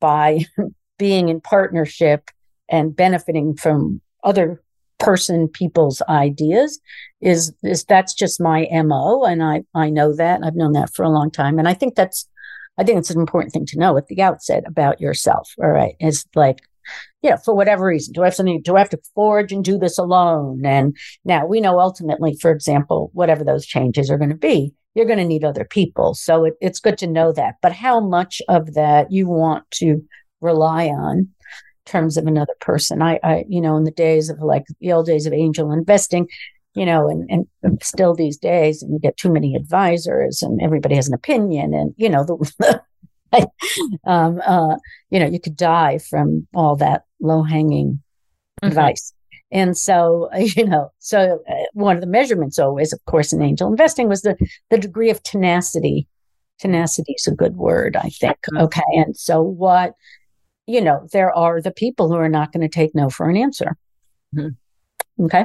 by 0.00 0.44
being 0.98 1.28
in 1.28 1.40
partnership 1.40 2.30
and 2.68 2.94
benefiting 2.94 3.56
from 3.56 4.00
other 4.22 4.62
person 5.00 5.48
people's 5.48 6.02
ideas 6.08 6.78
is 7.20 7.52
is 7.64 7.84
that's 7.84 8.12
just 8.14 8.40
my 8.40 8.68
mo 8.70 9.24
and 9.24 9.42
i 9.42 9.62
i 9.74 9.88
know 9.88 10.14
that 10.14 10.40
i've 10.44 10.54
known 10.54 10.72
that 10.72 10.92
for 10.94 11.02
a 11.04 11.08
long 11.08 11.30
time. 11.30 11.58
And 11.58 11.66
i 11.66 11.74
think 11.74 11.94
that's 11.94 12.28
I 12.78 12.84
think 12.84 12.98
it's 12.98 13.10
an 13.10 13.20
important 13.20 13.52
thing 13.52 13.66
to 13.66 13.78
know 13.78 13.96
at 13.96 14.06
the 14.06 14.22
outset 14.22 14.64
about 14.66 15.00
yourself. 15.00 15.52
All 15.62 15.70
right. 15.70 15.94
It's 16.00 16.24
like, 16.34 16.60
yeah, 17.22 17.36
for 17.36 17.54
whatever 17.54 17.86
reason, 17.86 18.12
do 18.12 18.22
I 18.22 18.26
have 18.26 18.34
something, 18.34 18.62
do 18.62 18.76
I 18.76 18.80
have 18.80 18.90
to 18.90 19.00
forge 19.14 19.52
and 19.52 19.64
do 19.64 19.78
this 19.78 19.98
alone? 19.98 20.64
And 20.64 20.96
now 21.24 21.46
we 21.46 21.60
know 21.60 21.78
ultimately, 21.78 22.36
for 22.40 22.50
example, 22.50 23.10
whatever 23.12 23.44
those 23.44 23.66
changes 23.66 24.10
are 24.10 24.18
going 24.18 24.30
to 24.30 24.36
be, 24.36 24.72
you're 24.94 25.06
going 25.06 25.18
to 25.18 25.24
need 25.24 25.44
other 25.44 25.64
people. 25.64 26.14
So 26.14 26.44
it, 26.44 26.54
it's 26.60 26.80
good 26.80 26.98
to 26.98 27.06
know 27.06 27.32
that. 27.32 27.56
But 27.62 27.72
how 27.72 28.00
much 28.00 28.40
of 28.48 28.74
that 28.74 29.12
you 29.12 29.28
want 29.28 29.70
to 29.72 30.02
rely 30.40 30.86
on 30.86 31.18
in 31.18 31.28
terms 31.84 32.16
of 32.16 32.26
another 32.26 32.54
person? 32.60 33.02
I, 33.02 33.20
I, 33.22 33.44
you 33.48 33.60
know, 33.60 33.76
in 33.76 33.84
the 33.84 33.90
days 33.90 34.30
of 34.30 34.40
like 34.40 34.64
the 34.80 34.92
old 34.92 35.06
days 35.06 35.26
of 35.26 35.32
angel 35.32 35.70
investing, 35.72 36.28
you 36.74 36.86
know, 36.86 37.08
and, 37.08 37.46
and 37.62 37.82
still 37.82 38.14
these 38.14 38.36
days, 38.36 38.82
and 38.82 38.92
you 38.92 38.98
get 38.98 39.16
too 39.16 39.32
many 39.32 39.54
advisors, 39.54 40.42
and 40.42 40.60
everybody 40.62 40.94
has 40.94 41.08
an 41.08 41.14
opinion, 41.14 41.74
and 41.74 41.94
you 41.96 42.08
know, 42.08 42.24
the 42.24 42.82
um, 44.06 44.40
uh, 44.44 44.76
you 45.10 45.18
know, 45.20 45.26
you 45.26 45.40
could 45.40 45.56
die 45.56 45.98
from 45.98 46.46
all 46.54 46.76
that 46.76 47.04
low 47.20 47.42
hanging 47.42 47.92
mm-hmm. 48.62 48.68
advice. 48.68 49.12
And 49.52 49.76
so, 49.76 50.28
you 50.36 50.66
know, 50.66 50.90
so 50.98 51.42
uh, 51.48 51.54
one 51.72 51.96
of 51.96 52.00
the 52.00 52.06
measurements 52.06 52.58
always, 52.58 52.92
of 52.92 53.04
course, 53.06 53.32
in 53.32 53.42
angel 53.42 53.68
investing 53.68 54.08
was 54.08 54.22
the, 54.22 54.36
the 54.70 54.78
degree 54.78 55.10
of 55.10 55.22
tenacity. 55.22 56.06
Tenacity 56.58 57.14
is 57.14 57.26
a 57.26 57.34
good 57.34 57.56
word, 57.56 57.96
I 57.96 58.10
think. 58.10 58.36
Mm-hmm. 58.52 58.64
Okay. 58.64 58.82
And 58.94 59.16
so 59.16 59.42
what, 59.42 59.94
you 60.66 60.80
know, 60.80 61.08
there 61.12 61.34
are 61.34 61.60
the 61.60 61.72
people 61.72 62.08
who 62.08 62.16
are 62.16 62.28
not 62.28 62.52
going 62.52 62.60
to 62.62 62.68
take 62.68 62.94
no 62.94 63.10
for 63.10 63.28
an 63.28 63.36
answer. 63.36 63.76
Mm-hmm. 64.34 65.24
Okay. 65.24 65.44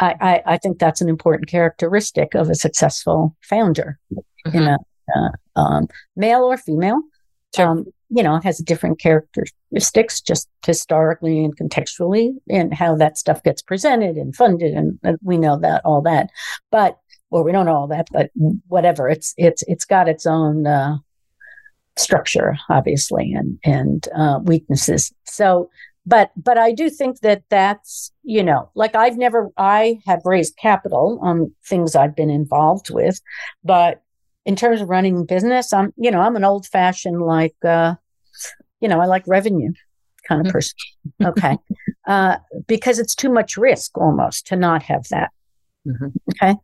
I, 0.00 0.14
I, 0.20 0.42
I, 0.54 0.58
think 0.58 0.78
that's 0.78 1.00
an 1.00 1.08
important 1.08 1.48
characteristic 1.48 2.34
of 2.34 2.48
a 2.48 2.54
successful 2.54 3.36
founder 3.42 3.98
mm-hmm. 4.12 4.56
in 4.56 4.62
a, 4.64 4.78
uh, 5.16 5.60
um, 5.60 5.88
male 6.16 6.42
or 6.42 6.56
female. 6.56 7.00
Sure. 7.54 7.66
Um, 7.66 7.84
you 8.10 8.22
know, 8.22 8.40
has 8.42 8.58
different 8.58 8.98
characteristics 8.98 10.20
just 10.20 10.48
historically 10.66 11.44
and 11.44 11.56
contextually 11.56 12.32
and 12.48 12.74
how 12.74 12.96
that 12.96 13.16
stuff 13.16 13.42
gets 13.44 13.62
presented 13.62 14.16
and 14.16 14.34
funded. 14.34 14.74
And, 14.74 14.98
and 15.04 15.18
we 15.22 15.38
know 15.38 15.58
that 15.60 15.82
all 15.84 16.02
that, 16.02 16.30
but, 16.72 16.98
well, 17.30 17.44
we 17.44 17.52
don't 17.52 17.66
know 17.66 17.76
all 17.76 17.86
that, 17.86 18.08
but 18.10 18.30
whatever 18.66 19.08
it's, 19.08 19.32
it's, 19.36 19.62
it's 19.68 19.84
got 19.84 20.08
its 20.08 20.26
own, 20.26 20.66
uh, 20.66 20.98
structure, 21.96 22.56
obviously, 22.68 23.32
and, 23.32 23.58
and, 23.64 24.08
uh, 24.16 24.40
weaknesses. 24.42 25.12
So, 25.24 25.70
but, 26.06 26.30
but 26.36 26.58
I 26.58 26.72
do 26.72 26.90
think 26.90 27.20
that 27.20 27.42
that's, 27.50 28.12
you 28.22 28.42
know, 28.42 28.70
like 28.74 28.94
I've 28.94 29.16
never, 29.16 29.50
I 29.56 30.00
have 30.06 30.22
raised 30.24 30.56
capital 30.56 31.18
on 31.22 31.52
things 31.64 31.94
I've 31.94 32.16
been 32.16 32.30
involved 32.30 32.90
with, 32.90 33.20
but 33.64 34.02
in 34.46 34.56
terms 34.56 34.80
of 34.80 34.88
running 34.88 35.26
business, 35.26 35.72
I'm, 35.72 35.92
you 35.96 36.10
know, 36.10 36.20
I'm 36.20 36.36
an 36.36 36.44
old 36.44 36.66
fashioned, 36.66 37.22
like, 37.22 37.56
uh, 37.64 37.94
you 38.80 38.88
know, 38.88 39.00
I 39.00 39.06
like 39.06 39.24
revenue 39.26 39.72
kind 40.26 40.40
of 40.40 40.46
mm-hmm. 40.46 40.52
person. 40.52 40.76
Okay. 41.22 41.58
uh, 42.06 42.36
because 42.66 42.98
it's 42.98 43.14
too 43.14 43.30
much 43.30 43.56
risk 43.56 43.96
almost 43.98 44.46
to 44.48 44.56
not 44.56 44.82
have 44.84 45.06
that. 45.10 45.30
Mm-hmm. 45.86 46.08
Okay. 46.30 46.58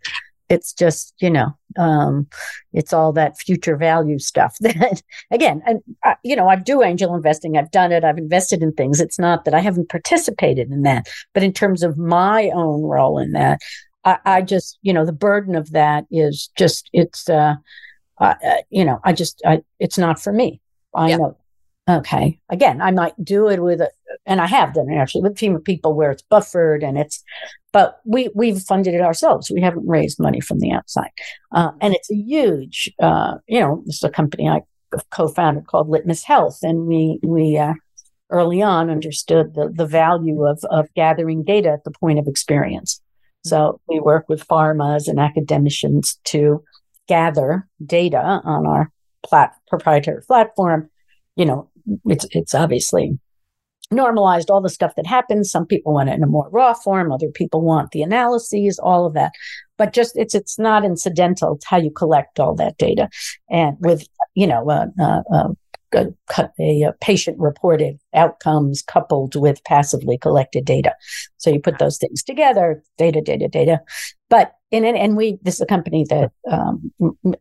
It's 0.49 0.73
just, 0.73 1.15
you 1.19 1.31
know, 1.31 1.57
um, 1.77 2.29
it's 2.73 2.93
all 2.93 3.13
that 3.13 3.39
future 3.39 3.77
value 3.77 4.19
stuff 4.19 4.57
that, 4.61 5.03
again, 5.31 5.63
and, 5.67 5.81
uh, 6.05 6.15
you 6.23 6.37
know, 6.37 6.49
I 6.49 6.57
do 6.57 6.83
angel 6.83 7.15
investing. 7.15 7.57
I've 7.57 7.71
done 7.71 7.93
it. 7.93 8.05
I've 8.05 8.19
invested 8.19 8.63
in 8.63 8.73
things. 8.73 9.01
It's 9.01 9.19
not 9.19 9.45
that 9.45 9.55
I 9.55 9.61
haven't 9.61 9.89
participated 9.89 10.71
in 10.71 10.83
that, 10.83 11.09
but 11.35 11.43
in 11.43 11.53
terms 11.53 11.83
of 11.83 11.99
my 11.99 12.51
own 12.51 12.83
role 12.83 13.19
in 13.19 13.33
that, 13.33 13.61
I, 14.05 14.19
I 14.25 14.43
just, 14.43 14.79
you 14.83 14.93
know, 14.93 15.05
the 15.05 15.13
burden 15.13 15.57
of 15.57 15.73
that 15.73 16.07
is 16.11 16.51
just, 16.57 16.89
it's, 16.93 17.29
uh, 17.29 17.57
uh, 18.19 18.35
you 18.71 18.85
know, 18.85 19.01
I 19.05 19.13
just, 19.13 19.43
I, 19.45 19.63
it's 19.79 19.99
not 19.99 20.21
for 20.21 20.33
me. 20.33 20.61
I 20.95 21.11
yeah. 21.11 21.17
know. 21.17 21.37
Okay. 21.89 22.41
Again, 22.49 22.81
I 22.81 22.91
might 22.91 23.15
do 23.23 23.49
it 23.49 23.63
with, 23.63 23.81
a, 23.81 23.91
and 24.25 24.41
I 24.41 24.47
have 24.47 24.75
done 24.75 24.91
it 24.91 24.97
actually 24.97 25.23
with 25.23 25.33
a 25.33 25.37
team 25.37 25.55
of 25.55 25.65
people 25.65 25.95
where 25.95 26.11
it's 26.11 26.23
buffered 26.23 26.83
and 26.83 26.99
it's, 26.99 27.23
but 27.77 28.01
we 28.07 28.31
we've 28.35 28.63
funded 28.63 28.95
it 28.95 29.03
ourselves. 29.03 29.51
We 29.55 29.61
haven't 29.61 29.87
raised 29.87 30.19
money 30.19 30.41
from 30.41 30.61
the 30.61 30.73
outside, 30.73 31.11
uh, 31.53 31.73
and 31.83 31.93
it's 31.93 32.11
a 32.11 32.15
huge, 32.15 32.91
uh, 33.03 33.35
you 33.47 33.61
know, 33.61 33.83
this 33.85 33.97
is 33.97 34.03
a 34.03 34.09
company 34.09 34.49
I 34.49 34.63
co-founded 35.11 35.67
called 35.67 35.91
Litmus 35.91 36.25
Health, 36.25 36.61
and 36.63 36.87
we 36.87 37.21
we 37.23 37.59
uh, 37.59 37.75
early 38.31 38.63
on 38.63 38.89
understood 38.89 39.53
the 39.53 39.71
the 39.71 39.85
value 39.85 40.47
of 40.47 40.59
of 40.71 40.89
gathering 40.95 41.45
data 41.45 41.69
at 41.69 41.85
the 41.85 41.91
point 41.91 42.19
of 42.19 42.27
experience. 42.27 43.03
So 43.45 43.79
we 43.87 44.01
work 44.01 44.25
with 44.27 44.49
pharmas 44.49 45.07
and 45.07 45.21
academicians 45.21 46.19
to 46.33 46.65
gather 47.09 47.69
data 47.85 48.41
on 48.43 48.67
our 48.67 48.91
plat- 49.23 49.55
proprietary 49.69 50.23
platform. 50.23 50.89
You 51.37 51.45
know, 51.45 51.71
it's 52.07 52.25
it's 52.31 52.55
obviously 52.55 53.19
normalized 53.91 54.51
all 54.51 54.61
the 54.61 54.69
stuff 54.69 54.95
that 54.97 55.07
happens. 55.07 55.51
Some 55.51 55.67
people 55.67 55.95
want 55.95 56.09
it 56.09 56.15
in 56.15 56.23
a 56.23 56.27
more 56.27 56.49
raw 56.51 56.75
form. 56.75 57.13
Other 57.13 57.29
people 57.29 57.61
want 57.61 57.91
the 57.91 58.03
analyses, 58.03 58.79
all 58.79 59.07
of 59.07 59.15
that. 59.15 59.33
But 59.77 59.93
just 59.93 60.17
it's 60.17 60.35
it's 60.35 60.59
not 60.59 60.85
incidental. 60.85 61.55
It's 61.55 61.67
how 61.67 61.77
you 61.77 61.91
collect 61.91 62.41
all 62.41 62.55
that 62.57 62.79
data, 62.79 63.09
and 63.51 63.77
with 63.81 64.07
you 64.35 64.47
know 64.47 64.69
uh, 64.71 64.87
uh, 65.01 65.23
uh, 65.33 65.49
a, 65.95 66.83
a 66.83 66.93
patient 67.01 67.39
reported 67.39 67.99
outcomes 68.15 68.83
coupled 68.83 69.35
with 69.37 69.63
passively 69.65 70.19
collected 70.19 70.65
data. 70.65 70.95
So 71.39 71.51
you 71.51 71.61
put 71.61 71.79
those 71.79 71.99
things 71.99 72.23
together, 72.23 72.83
data, 72.99 73.21
data, 73.21 73.49
data. 73.49 73.81
But 74.29 74.55
in 74.71 74.85
it, 74.85 74.97
and 74.97 75.17
we, 75.17 75.39
this 75.43 75.55
is 75.55 75.61
a 75.61 75.67
company 75.67 76.05
that 76.11 76.33
um, 76.51 76.93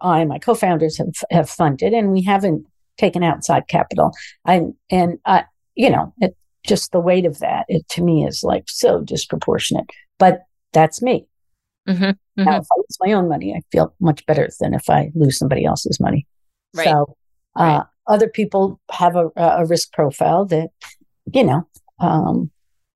I 0.01 0.19
and 0.19 0.29
my 0.29 0.39
co-founders 0.39 0.97
have, 0.97 1.13
have 1.31 1.49
funded, 1.49 1.93
and 1.93 2.11
we 2.11 2.21
haven't 2.21 2.65
taken 2.97 3.23
outside 3.23 3.67
capital. 3.67 4.11
I, 4.45 4.61
and, 4.89 5.17
uh, 5.25 5.41
you 5.75 5.89
know, 5.89 6.13
it, 6.19 6.35
just 6.65 6.91
the 6.91 6.99
weight 6.99 7.25
of 7.25 7.39
that, 7.39 7.65
it 7.67 7.87
to 7.89 8.03
me 8.03 8.25
is 8.25 8.43
like 8.43 8.63
so 8.67 9.01
disproportionate, 9.01 9.89
but 10.17 10.43
that's 10.73 11.01
me. 11.01 11.27
Mm-hmm, 11.87 12.03
mm-hmm. 12.03 12.43
Now, 12.43 12.57
if 12.57 12.65
I 12.71 12.77
lose 12.77 12.97
my 12.99 13.13
own 13.13 13.29
money, 13.29 13.53
I 13.53 13.61
feel 13.71 13.93
much 13.99 14.25
better 14.25 14.49
than 14.59 14.73
if 14.73 14.89
I 14.89 15.11
lose 15.13 15.37
somebody 15.37 15.65
else's 15.65 15.99
money. 15.99 16.25
Right. 16.73 16.85
So, 16.85 17.15
uh, 17.55 17.63
right. 17.63 17.83
other 18.07 18.27
people 18.27 18.79
have 18.91 19.15
a, 19.15 19.29
a 19.35 19.65
risk 19.65 19.93
profile 19.93 20.45
that, 20.45 20.69
you 21.31 21.43
know, 21.43 21.67
um, 21.99 22.51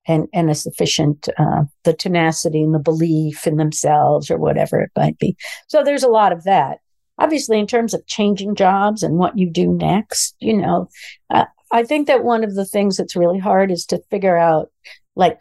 and 0.06 0.28
and 0.32 0.50
a 0.50 0.54
sufficient 0.54 1.28
uh, 1.38 1.64
the 1.84 1.92
tenacity 1.92 2.62
and 2.62 2.74
the 2.74 2.80
belief 2.80 3.46
in 3.46 3.56
themselves 3.56 4.30
or 4.30 4.38
whatever 4.38 4.80
it 4.80 4.90
might 4.96 5.18
be. 5.18 5.36
So 5.68 5.84
there's 5.84 6.02
a 6.02 6.08
lot 6.08 6.32
of 6.32 6.44
that. 6.44 6.78
Obviously, 7.18 7.58
in 7.58 7.66
terms 7.66 7.94
of 7.94 8.06
changing 8.06 8.54
jobs 8.54 9.02
and 9.02 9.16
what 9.16 9.38
you 9.38 9.48
do 9.48 9.68
next, 9.68 10.34
you 10.40 10.56
know, 10.56 10.88
uh, 11.28 11.44
I 11.70 11.84
think 11.84 12.06
that 12.06 12.24
one 12.24 12.44
of 12.44 12.54
the 12.54 12.64
things 12.64 12.96
that's 12.96 13.16
really 13.16 13.38
hard 13.38 13.70
is 13.70 13.86
to 13.86 14.02
figure 14.10 14.36
out 14.36 14.70
like 15.16 15.40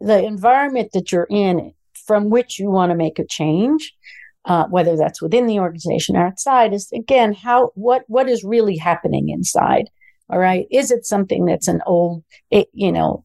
the 0.00 0.24
environment 0.24 0.90
that 0.92 1.12
you're 1.12 1.28
in 1.30 1.72
from 2.06 2.30
which 2.30 2.58
you 2.58 2.70
want 2.70 2.90
to 2.90 2.96
make 2.96 3.18
a 3.18 3.26
change. 3.26 3.92
Uh, 4.44 4.64
whether 4.68 4.96
that's 4.96 5.20
within 5.20 5.48
the 5.48 5.58
organization 5.58 6.16
or 6.16 6.24
outside 6.24 6.72
is 6.72 6.88
again 6.92 7.32
how 7.32 7.72
what 7.74 8.04
what 8.06 8.28
is 8.28 8.44
really 8.44 8.76
happening 8.76 9.28
inside 9.28 9.90
all 10.30 10.38
right 10.38 10.68
is 10.70 10.92
it 10.92 11.04
something 11.04 11.46
that's 11.46 11.66
an 11.66 11.80
old 11.84 12.22
it, 12.52 12.68
you 12.72 12.92
know 12.92 13.24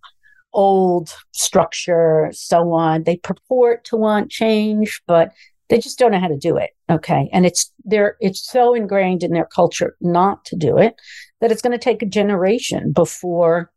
old 0.54 1.14
structure, 1.32 2.30
so 2.34 2.72
on. 2.74 3.04
They 3.04 3.18
purport 3.18 3.86
to 3.86 3.98
want 3.98 4.32
change, 4.32 5.02
but 5.08 5.32
they 5.70 5.80
just 5.80 5.98
don't 5.98 6.12
know 6.12 6.20
how 6.20 6.28
to 6.28 6.38
do 6.38 6.58
it. 6.58 6.72
Okay. 6.90 7.30
And 7.32 7.46
it's 7.46 7.72
there, 7.86 8.18
it's 8.20 8.46
so 8.46 8.74
ingrained 8.74 9.24
in 9.24 9.32
their 9.32 9.46
culture 9.46 9.96
not 10.02 10.44
to 10.46 10.56
do 10.56 10.78
it 10.78 10.96
that 11.42 11.52
it's 11.52 11.62
going 11.62 11.78
to 11.78 11.84
take 11.84 12.02
a 12.02 12.06
generation 12.08 12.92
before 12.92 13.72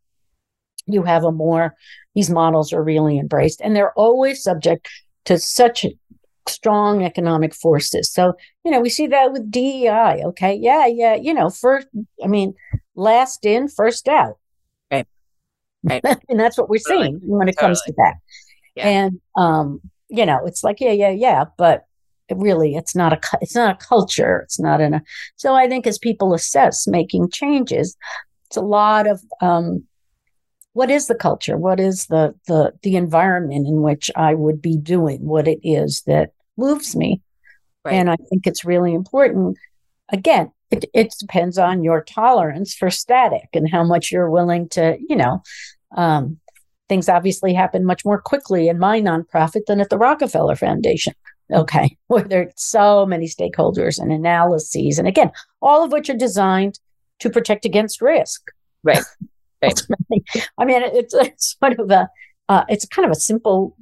you 0.85 1.03
have 1.03 1.23
a 1.23 1.31
more, 1.31 1.75
these 2.13 2.29
models 2.29 2.71
are 2.71 2.83
really 2.83 3.17
embraced. 3.17 3.59
And 3.61 3.75
they're 3.75 3.93
always 3.93 4.41
subject 4.41 4.87
to 5.25 5.39
such 5.39 5.85
strong 6.47 7.03
economic 7.03 7.55
forces. 7.55 8.11
So, 8.11 8.33
you 8.63 8.71
know, 8.71 8.79
we 8.79 8.89
see 8.89 9.07
that 9.07 9.31
with 9.31 9.49
DEI. 9.49 10.21
Okay. 10.25 10.53
Yeah. 10.53 10.85
Yeah. 10.85 11.15
You 11.15 11.33
know, 11.33 11.49
first, 11.49 11.87
I 12.23 12.27
mean, 12.27 12.53
last 12.95 13.45
in, 13.45 13.67
first 13.67 14.07
out. 14.07 14.37
Right. 14.91 15.07
right 15.83 16.03
and 16.29 16.39
that's 16.39 16.57
what 16.57 16.69
we're 16.69 16.77
seeing 16.77 17.19
when 17.23 17.49
it 17.49 17.53
totally. 17.53 17.69
comes 17.69 17.81
to 17.83 17.93
that. 17.97 18.13
Yeah. 18.75 18.87
And 18.87 19.21
um, 19.35 19.81
you 20.09 20.25
know, 20.25 20.45
it's 20.45 20.63
like, 20.63 20.79
yeah, 20.79 20.91
yeah, 20.91 21.09
yeah, 21.09 21.45
but 21.57 21.85
really 22.31 22.75
it's 22.75 22.95
not 22.95 23.13
a 23.13 23.19
it's 23.41 23.55
not 23.55 23.75
a 23.75 23.85
culture. 23.85 24.41
It's 24.43 24.59
not 24.59 24.81
in 24.81 24.93
a 24.93 25.01
so 25.35 25.53
I 25.53 25.67
think 25.67 25.87
as 25.87 25.97
people 25.97 26.33
assess 26.33 26.87
making 26.87 27.29
changes, 27.29 27.95
it's 28.47 28.57
a 28.57 28.61
lot 28.61 29.07
of 29.07 29.21
um 29.41 29.83
what 30.73 30.91
is 30.91 31.07
the 31.07 31.15
culture? 31.15 31.57
What 31.57 31.79
is 31.79 32.07
the 32.07 32.35
the 32.47 32.73
the 32.83 32.95
environment 32.95 33.67
in 33.67 33.81
which 33.81 34.11
I 34.15 34.33
would 34.33 34.61
be 34.61 34.77
doing 34.77 35.21
what 35.25 35.47
it 35.47 35.59
is 35.63 36.01
that 36.05 36.31
moves 36.57 36.95
me? 36.95 37.21
Right. 37.83 37.93
And 37.93 38.09
I 38.09 38.17
think 38.29 38.45
it's 38.45 38.65
really 38.65 38.93
important. 38.93 39.57
Again, 40.11 40.51
it, 40.71 40.85
it 40.93 41.13
depends 41.19 41.57
on 41.57 41.83
your 41.83 42.03
tolerance 42.03 42.73
for 42.73 42.89
static 42.89 43.47
and 43.53 43.69
how 43.69 43.83
much 43.83 44.11
you're 44.11 44.29
willing 44.29 44.67
to, 44.69 44.97
you 45.07 45.15
know, 45.15 45.41
um, 45.95 46.39
things 46.89 47.09
obviously 47.09 47.53
happen 47.53 47.85
much 47.85 48.03
more 48.03 48.21
quickly 48.21 48.67
in 48.67 48.79
my 48.79 48.99
nonprofit 48.99 49.65
than 49.67 49.79
at 49.79 49.89
the 49.89 49.97
Rockefeller 49.97 50.55
Foundation. 50.55 51.13
Okay, 51.53 51.97
where 52.07 52.23
there 52.23 52.41
are 52.43 52.51
so 52.55 53.05
many 53.05 53.27
stakeholders 53.27 53.99
and 53.99 54.11
analyses, 54.11 54.97
and 54.99 55.07
again, 55.07 55.31
all 55.61 55.83
of 55.83 55.91
which 55.91 56.09
are 56.09 56.17
designed 56.17 56.79
to 57.19 57.29
protect 57.29 57.65
against 57.65 58.01
risk. 58.01 58.41
Right. 58.83 59.03
Right. 59.61 59.81
I 60.59 60.65
mean, 60.65 60.83
it's, 60.83 61.13
it's 61.13 61.55
sort 61.63 61.79
of 61.79 61.89
a, 61.89 62.07
uh, 62.49 62.65
it's 62.67 62.85
kind 62.85 63.05
of 63.05 63.11
a 63.11 63.19
simple, 63.19 63.75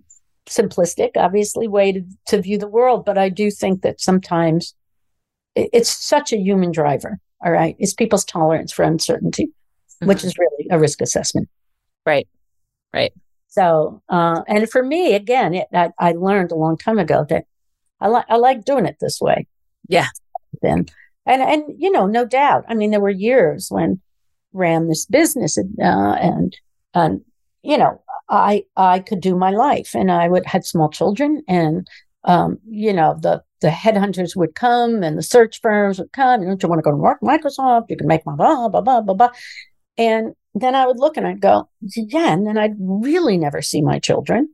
simplistic, 0.47 1.09
obviously, 1.17 1.67
way 1.67 1.91
to, 1.91 2.05
to 2.27 2.41
view 2.41 2.57
the 2.57 2.67
world. 2.67 3.03
But 3.03 3.17
I 3.17 3.27
do 3.27 3.51
think 3.51 3.81
that 3.81 3.99
sometimes 3.99 4.75
it's 5.55 5.89
such 5.89 6.31
a 6.31 6.37
human 6.37 6.71
driver. 6.71 7.19
All 7.43 7.51
right, 7.51 7.75
it's 7.79 7.93
people's 7.93 8.23
tolerance 8.23 8.71
for 8.71 8.83
uncertainty, 8.83 9.47
mm-hmm. 9.47 10.07
which 10.07 10.23
is 10.23 10.37
really 10.37 10.67
a 10.69 10.79
risk 10.79 11.01
assessment. 11.01 11.49
Right. 12.05 12.27
Right. 12.93 13.11
So, 13.47 14.01
uh, 14.09 14.41
and 14.47 14.69
for 14.69 14.83
me, 14.83 15.15
again, 15.15 15.53
it, 15.53 15.67
I, 15.73 15.89
I, 15.99 16.11
learned 16.13 16.51
a 16.51 16.55
long 16.55 16.77
time 16.77 16.97
ago 16.97 17.25
that 17.29 17.45
I 18.03 18.07
like 18.07 18.25
I 18.29 18.35
like 18.35 18.65
doing 18.65 18.85
it 18.85 18.97
this 18.99 19.19
way. 19.21 19.47
Yeah. 19.87 20.07
Then, 20.61 20.85
and 21.25 21.41
and 21.41 21.63
you 21.77 21.91
know, 21.91 22.05
no 22.05 22.25
doubt. 22.25 22.65
I 22.67 22.73
mean, 22.73 22.91
there 22.91 22.99
were 22.99 23.09
years 23.09 23.67
when 23.69 24.01
ran 24.51 24.87
this 24.87 25.05
business, 25.05 25.57
uh, 25.57 25.63
and 25.81 26.55
and 26.93 27.21
you 27.63 27.77
know, 27.77 28.01
I 28.29 28.65
I 28.75 28.99
could 28.99 29.21
do 29.21 29.35
my 29.35 29.51
life, 29.51 29.91
and 29.95 30.11
I 30.11 30.27
would 30.27 30.45
had 30.45 30.65
small 30.65 30.89
children, 30.89 31.41
and 31.47 31.87
um, 32.25 32.59
you 32.69 32.93
know, 32.93 33.17
the 33.19 33.41
the 33.61 33.69
headhunters 33.69 34.35
would 34.35 34.53
come, 34.53 35.01
and 35.01 35.17
the 35.17 35.23
search 35.23 35.61
firms 35.61 35.97
would 35.97 36.11
come. 36.11 36.41
You, 36.41 36.49
know, 36.49 36.57
you 36.61 36.69
want 36.69 36.79
to 36.79 36.83
go 36.83 36.91
to 36.91 36.97
work 36.97 37.19
Microsoft? 37.21 37.85
You 37.89 37.97
can 37.97 38.07
make 38.07 38.25
my 38.25 38.35
blah 38.35 38.67
blah 38.67 38.81
blah 38.81 39.01
blah 39.01 39.15
blah. 39.15 39.29
And 39.97 40.33
then 40.55 40.75
I 40.75 40.85
would 40.85 40.99
look 40.99 41.17
and 41.17 41.27
I'd 41.27 41.41
go, 41.41 41.69
yeah, 41.81 42.31
and 42.31 42.45
then 42.45 42.57
I'd 42.57 42.75
really 42.79 43.37
never 43.37 43.61
see 43.61 43.81
my 43.81 43.99
children. 43.99 44.49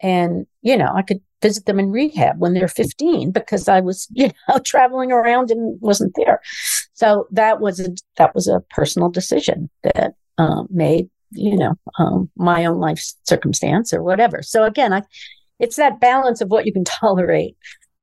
And, 0.00 0.46
you 0.62 0.76
know, 0.76 0.92
I 0.94 1.02
could 1.02 1.20
visit 1.42 1.66
them 1.66 1.78
in 1.78 1.90
rehab 1.90 2.38
when 2.38 2.54
they're 2.54 2.68
15 2.68 3.30
because 3.30 3.68
I 3.68 3.80
was, 3.80 4.06
you 4.12 4.30
know, 4.48 4.58
traveling 4.58 5.12
around 5.12 5.50
and 5.50 5.80
wasn't 5.80 6.14
there. 6.16 6.40
So 6.94 7.26
that 7.30 7.60
was 7.60 7.80
a, 7.80 7.94
that 8.16 8.34
was 8.34 8.48
a 8.48 8.60
personal 8.70 9.08
decision 9.08 9.70
that 9.82 10.14
um, 10.38 10.66
made, 10.70 11.08
you 11.30 11.56
know, 11.56 11.74
um, 11.98 12.30
my 12.36 12.64
own 12.64 12.78
life 12.78 13.02
circumstance 13.24 13.92
or 13.92 14.02
whatever. 14.02 14.42
So 14.42 14.64
again, 14.64 14.92
I, 14.92 15.02
it's 15.58 15.76
that 15.76 16.00
balance 16.00 16.40
of 16.40 16.50
what 16.50 16.66
you 16.66 16.72
can 16.72 16.84
tolerate 16.84 17.56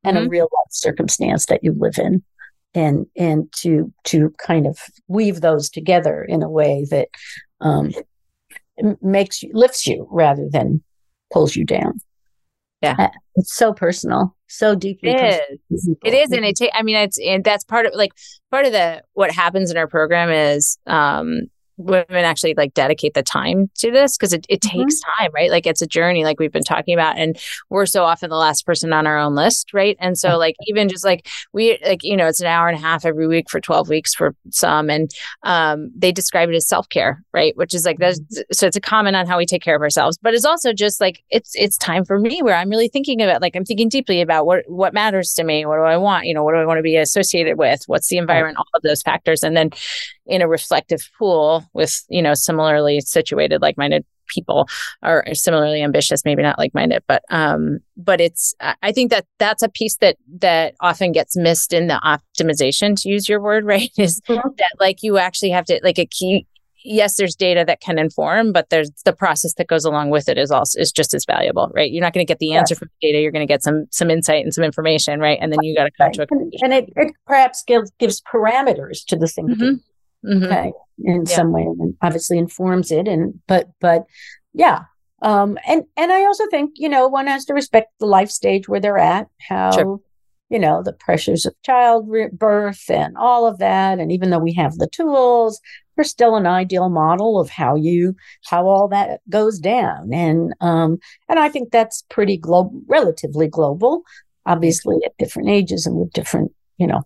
and 0.03 0.17
mm-hmm. 0.17 0.25
a 0.25 0.29
real 0.29 0.43
life 0.51 0.71
circumstance 0.71 1.45
that 1.47 1.63
you 1.63 1.73
live 1.77 1.97
in 1.97 2.23
and 2.73 3.05
and 3.15 3.51
to 3.53 3.93
to 4.03 4.33
kind 4.39 4.65
of 4.65 4.79
weave 5.07 5.41
those 5.41 5.69
together 5.69 6.23
in 6.23 6.41
a 6.41 6.49
way 6.49 6.85
that 6.89 7.09
um, 7.61 7.91
makes 9.01 9.43
you 9.43 9.51
lifts 9.53 9.85
you 9.87 10.07
rather 10.11 10.47
than 10.49 10.83
pulls 11.34 11.55
you 11.55 11.65
down. 11.65 11.99
Yeah, 12.81 12.95
uh, 12.99 13.07
it's 13.36 13.53
so 13.55 13.73
personal, 13.73 14.36
so 14.47 14.75
deeply. 14.75 15.11
It 15.11 15.39
is. 15.69 15.89
It 16.03 16.13
is, 16.13 16.31
and 16.31 16.45
it. 16.45 16.57
Ta- 16.57 16.69
I 16.73 16.84
mean, 16.84 16.97
it's 16.97 17.17
and 17.17 17.43
that's 17.43 17.63
part 17.63 17.86
of 17.86 17.93
like 17.95 18.11
part 18.51 18.65
of 18.65 18.71
the 18.73 19.03
what 19.13 19.31
happens 19.31 19.71
in 19.71 19.77
our 19.77 19.88
program 19.88 20.29
is 20.29 20.77
um 20.86 21.43
women 21.78 22.05
actually 22.09 22.53
like 22.55 22.74
dedicate 22.74 23.13
the 23.13 23.24
time 23.24 23.69
to 23.80 23.91
this 23.91 24.17
because 24.17 24.34
it, 24.34 24.45
it 24.49 24.61
mm-hmm. 24.61 24.80
takes 24.80 24.99
time, 25.17 25.32
right? 25.34 25.49
Like 25.49 25.65
it's 25.65 25.82
a 25.82 25.88
journey, 25.88 26.24
like 26.24 26.39
we've 26.39 26.51
been 26.51 26.63
talking 26.63 26.93
about, 26.93 27.17
and 27.17 27.38
we're 27.69 27.86
so 27.86 28.03
often 28.03 28.30
the 28.30 28.36
last 28.36 28.65
person 28.65 28.93
on 28.93 29.07
our 29.07 29.17
own 29.17 29.36
list, 29.36 29.74
right? 29.74 29.97
And 29.99 30.17
so, 30.17 30.38
like, 30.38 30.55
even 30.67 30.89
just 30.89 31.05
like 31.05 31.28
we, 31.51 31.80
like, 31.86 32.03
you 32.03 32.15
know, 32.15 32.28
it's 32.28 32.41
an 32.41 32.47
hour 32.47 32.67
and 32.67 32.78
a 32.78 32.82
half 32.82 33.05
every 33.05 33.28
week 33.28 33.49
for 33.49 33.59
12 33.59 33.89
weeks 33.89 34.13
for 34.13 34.36
some, 34.51 34.89
and 34.89 35.11
um, 35.43 35.91
they 35.95 36.11
describe 36.11 36.49
it 36.49 36.55
as 36.55 36.67
self 36.67 36.88
care, 36.89 37.24
right? 37.34 37.55
Which 37.57 37.74
is 37.74 37.86
like, 37.86 37.97
that's 37.99 38.19
mm-hmm. 38.19 38.41
so 38.51 38.67
it's 38.67 38.78
a 38.78 38.82
comment 38.82 39.15
on 39.15 39.28
how 39.28 39.38
we 39.38 39.45
take 39.45 39.61
care 39.61 39.76
of 39.76 39.82
ourselves, 39.82 40.17
but 40.21 40.34
it's 40.34 40.45
also 40.45 40.74
just 40.74 41.01
like, 41.01 41.24
it's, 41.30 41.51
it's 41.55 41.78
time 41.78 42.05
for 42.05 42.19
me 42.19 42.41
where 42.41 42.55
I'm 42.55 42.69
really 42.69 42.88
thinking 42.88 43.21
about, 43.21 43.41
like, 43.41 43.55
I'm 43.55 43.65
thinking 43.65 43.89
deeply 43.89 44.21
about 44.21 44.45
what, 44.45 44.63
what 44.67 44.93
matters 44.93 45.34
to 45.36 45.43
me, 45.43 45.65
what 45.65 45.78
do 45.78 45.84
I 45.84 45.97
want, 45.97 46.26
you 46.26 46.34
know, 46.34 46.43
what 46.43 46.53
do 46.53 46.59
I 46.59 46.65
want 46.65 46.78
to 46.78 46.84
be 46.84 46.97
associated 46.97 47.57
with, 47.57 47.84
what's 47.88 48.07
the 48.07 48.17
environment, 48.17 48.57
all 48.57 48.65
of 48.74 48.82
those 48.84 49.01
factors. 49.01 49.43
And 49.43 49.55
then 49.55 49.71
in 50.26 50.41
a 50.41 50.47
reflective 50.47 51.09
pool 51.17 51.65
with 51.74 52.03
you 52.09 52.21
know 52.21 52.34
similarly 52.34 53.01
situated 53.01 53.61
like-minded 53.61 54.05
people 54.28 54.67
are 55.01 55.26
similarly 55.34 55.82
ambitious 55.82 56.24
maybe 56.26 56.41
not 56.41 56.57
like-minded 56.57 57.03
but 57.07 57.24
um 57.30 57.80
but 57.97 58.21
it's 58.21 58.55
i 58.82 58.91
think 58.91 59.11
that 59.11 59.26
that's 59.38 59.61
a 59.61 59.69
piece 59.69 59.97
that 59.97 60.17
that 60.28 60.76
often 60.80 61.11
gets 61.11 61.36
missed 61.36 61.74
in 61.74 61.88
the 61.88 61.99
optimization 62.03 62.99
to 62.99 63.09
use 63.09 63.28
your 63.28 63.41
word 63.41 63.65
right 63.74 63.91
is 63.97 64.21
mm-hmm. 64.21 64.49
that 64.57 64.71
like 64.80 65.03
you 65.03 65.17
actually 65.17 65.49
have 65.49 65.65
to 65.65 65.80
like 65.84 65.99
a 65.99 66.05
key 66.05 66.47
yes 66.86 67.15
there's 67.15 67.36
data 67.36 67.63
that 67.65 67.80
can 67.80 67.97
inform 67.97 68.51
but 68.51 68.69
there's 68.69 68.91
the 69.05 69.13
process 69.13 69.53
that 69.55 69.67
goes 69.67 69.86
along 69.86 70.09
with 70.09 70.28
it 70.28 70.38
is 70.38 70.51
also 70.51 70.80
is 70.80 70.91
just 70.91 71.13
as 71.13 71.26
valuable 71.26 71.71
right 71.74 71.91
you're 71.91 72.01
not 72.01 72.13
going 72.13 72.26
to 72.26 72.30
get 72.30 72.39
the 72.39 72.53
answer 72.53 72.76
from 72.76 72.89
the 73.01 73.07
data 73.07 73.21
you're 73.21 73.32
going 73.32 73.45
to 73.45 73.51
get 73.51 73.63
some 73.63 73.86
some 73.89 74.09
insight 74.09 74.43
and 74.43 74.53
some 74.53 74.63
information 74.63 75.19
right 75.19 75.38
and 75.41 75.51
then 75.51 75.59
you 75.63 75.76
got 75.76 75.86
to 75.86 75.91
come 75.91 76.07
right. 76.07 76.13
to 76.13 76.24
a 76.24 76.28
conclusion. 76.28 76.59
and, 76.61 76.74
it, 76.74 76.93
it 76.95 77.13
perhaps 77.26 77.63
gives 77.65 77.91
gives 77.99 78.21
parameters 78.21 79.05
to 79.05 79.15
the 79.15 79.28
thinking 79.28 79.55
mm-hmm 79.55 79.76
mm-hmm. 80.26 80.43
okay 80.43 80.71
in 81.03 81.24
yeah. 81.26 81.36
some 81.36 81.51
way 81.51 81.61
and 81.61 81.95
obviously 82.01 82.38
informs 82.38 82.91
it 82.91 83.07
and 83.07 83.39
but 83.47 83.69
but 83.80 84.05
yeah 84.53 84.84
um 85.21 85.57
and 85.67 85.84
and 85.97 86.11
i 86.11 86.24
also 86.24 86.45
think 86.47 86.71
you 86.76 86.89
know 86.89 87.07
one 87.07 87.28
has 87.28 87.45
to 87.45 87.53
respect 87.53 87.88
the 87.99 88.05
life 88.05 88.30
stage 88.30 88.67
where 88.67 88.80
they're 88.80 88.97
at 88.97 89.28
how 89.39 89.71
sure. 89.71 89.99
you 90.49 90.59
know 90.59 90.84
the 90.84 90.93
pressures 90.93 91.45
of 91.45 91.55
childbirth 91.63 92.89
and 92.89 93.17
all 93.17 93.47
of 93.47 93.57
that 93.57 93.99
and 93.99 94.11
even 94.11 94.30
though 94.30 94.39
we 94.39 94.53
have 94.53 94.76
the 94.76 94.88
tools 94.88 95.59
there's 95.95 96.09
still 96.09 96.36
an 96.36 96.47
ideal 96.47 96.89
model 96.89 97.39
of 97.39 97.49
how 97.49 97.76
you 97.76 98.15
how 98.45 98.67
all 98.67 98.88
that 98.88 99.19
goes 99.30 99.59
down 99.59 100.13
and 100.13 100.53
um 100.61 100.99
and 101.28 101.39
i 101.39 101.49
think 101.49 101.71
that's 101.71 102.03
pretty 102.09 102.38
global 102.38 102.82
relatively 102.88 103.47
global 103.47 104.03
obviously 104.45 104.97
at 105.05 105.17
different 105.17 105.49
ages 105.49 105.86
and 105.86 105.95
with 105.95 106.11
different 106.13 106.51
you 106.78 106.86
know 106.86 107.03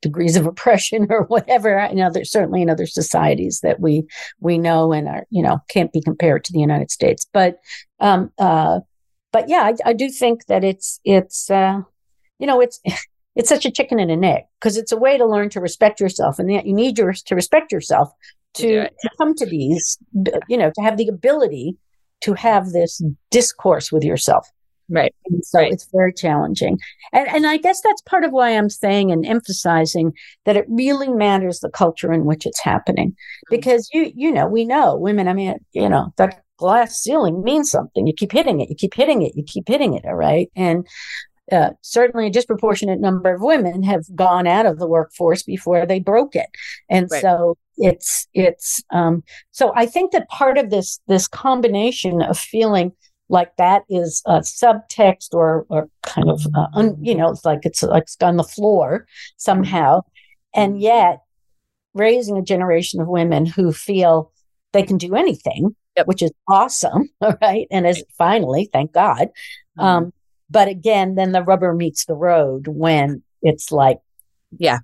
degrees 0.00 0.36
of 0.36 0.46
oppression 0.46 1.06
or 1.10 1.24
whatever 1.24 1.88
you 1.90 1.96
know 1.96 2.10
there's 2.10 2.30
certainly 2.30 2.62
in 2.62 2.70
other 2.70 2.86
societies 2.86 3.60
that 3.62 3.80
we 3.80 4.04
we 4.40 4.58
know 4.58 4.92
and 4.92 5.08
are 5.08 5.26
you 5.30 5.42
know 5.42 5.58
can't 5.68 5.92
be 5.92 6.00
compared 6.00 6.44
to 6.44 6.52
the 6.52 6.60
united 6.60 6.90
states. 6.90 7.26
But 7.32 7.58
um 8.00 8.30
uh 8.38 8.80
but 9.32 9.48
yeah 9.48 9.62
i, 9.64 9.90
I 9.90 9.92
do 9.92 10.08
think 10.08 10.46
that 10.46 10.64
it's 10.64 11.00
it's 11.04 11.50
uh 11.50 11.80
you 12.38 12.46
know 12.46 12.60
it's 12.60 12.80
it's 13.36 13.48
such 13.48 13.64
a 13.64 13.70
chicken 13.70 14.00
and 14.00 14.10
an 14.10 14.24
egg 14.24 14.44
because 14.60 14.76
it's 14.76 14.92
a 14.92 14.96
way 14.96 15.16
to 15.16 15.26
learn 15.26 15.48
to 15.50 15.60
respect 15.60 16.00
yourself 16.00 16.38
and 16.38 16.50
you 16.50 16.72
need 16.72 16.98
your, 16.98 17.12
to 17.12 17.34
respect 17.36 17.70
yourself 17.70 18.10
to, 18.54 18.88
to 18.88 19.10
come 19.16 19.34
to 19.34 19.46
these 19.46 19.98
you 20.48 20.56
know 20.56 20.70
to 20.74 20.82
have 20.82 20.96
the 20.96 21.08
ability 21.08 21.76
to 22.20 22.34
have 22.34 22.70
this 22.70 23.00
discourse 23.30 23.92
with 23.92 24.02
yourself 24.02 24.48
Right. 24.90 25.14
And 25.26 25.44
so 25.44 25.58
right. 25.58 25.72
it's 25.72 25.86
very 25.92 26.12
challenging. 26.12 26.78
And 27.12 27.28
and 27.28 27.46
I 27.46 27.58
guess 27.58 27.80
that's 27.82 28.02
part 28.02 28.24
of 28.24 28.32
why 28.32 28.50
I'm 28.50 28.70
saying 28.70 29.10
and 29.10 29.26
emphasizing 29.26 30.12
that 30.46 30.56
it 30.56 30.64
really 30.68 31.08
matters 31.08 31.60
the 31.60 31.70
culture 31.70 32.12
in 32.12 32.24
which 32.24 32.46
it's 32.46 32.60
happening. 32.60 33.10
Mm-hmm. 33.10 33.56
Because 33.56 33.88
you 33.92 34.12
you 34.14 34.32
know, 34.32 34.46
we 34.46 34.64
know 34.64 34.96
women, 34.96 35.28
I 35.28 35.34
mean, 35.34 35.56
you 35.72 35.88
know, 35.88 36.12
that 36.16 36.42
glass 36.56 37.00
ceiling 37.00 37.42
means 37.42 37.70
something. 37.70 38.06
You 38.06 38.14
keep 38.14 38.32
hitting 38.32 38.60
it, 38.60 38.68
you 38.68 38.74
keep 38.74 38.94
hitting 38.94 39.22
it, 39.22 39.32
you 39.36 39.44
keep 39.44 39.68
hitting 39.68 39.94
it, 39.94 40.04
all 40.04 40.14
right? 40.14 40.50
And 40.56 40.86
uh, 41.50 41.70
certainly 41.82 42.26
a 42.26 42.30
disproportionate 42.30 43.00
number 43.00 43.32
of 43.32 43.40
women 43.40 43.82
have 43.82 44.04
gone 44.14 44.46
out 44.46 44.66
of 44.66 44.78
the 44.78 44.86
workforce 44.86 45.42
before 45.42 45.86
they 45.86 45.98
broke 45.98 46.36
it 46.36 46.48
and 46.90 47.08
right. 47.10 47.22
so 47.22 47.56
it's 47.78 48.26
it's 48.34 48.82
um 48.90 49.22
so 49.50 49.72
i 49.74 49.86
think 49.86 50.12
that 50.12 50.28
part 50.28 50.58
of 50.58 50.68
this 50.68 51.00
this 51.08 51.26
combination 51.26 52.20
of 52.20 52.38
feeling 52.38 52.92
like 53.28 53.54
that 53.56 53.82
is 53.88 54.22
a 54.26 54.38
subtext 54.38 55.34
or 55.34 55.66
or 55.68 55.88
kind 56.02 56.30
of 56.30 56.46
uh, 56.54 56.66
un, 56.74 56.96
you 57.00 57.14
know 57.14 57.30
it's 57.30 57.44
like 57.44 57.60
it's 57.62 57.82
like 57.82 58.04
it's 58.04 58.16
on 58.22 58.36
the 58.36 58.44
floor 58.44 59.06
somehow 59.36 60.00
and 60.54 60.80
yet 60.80 61.20
raising 61.94 62.36
a 62.36 62.42
generation 62.42 63.00
of 63.00 63.08
women 63.08 63.46
who 63.46 63.72
feel 63.72 64.32
they 64.72 64.82
can 64.82 64.98
do 64.98 65.14
anything 65.14 65.74
yep. 65.96 66.06
which 66.06 66.22
is 66.22 66.32
awesome 66.48 67.08
all 67.20 67.36
right 67.42 67.66
and 67.70 67.86
as 67.86 68.02
finally 68.16 68.68
thank 68.72 68.92
god 68.92 69.28
mm-hmm. 69.78 69.80
um, 69.80 70.12
but 70.50 70.68
again 70.68 71.14
then 71.14 71.32
the 71.32 71.42
rubber 71.42 71.74
meets 71.74 72.04
the 72.06 72.14
road 72.14 72.66
when 72.68 73.22
it's 73.42 73.70
like 73.70 73.98
yeah 74.58 74.78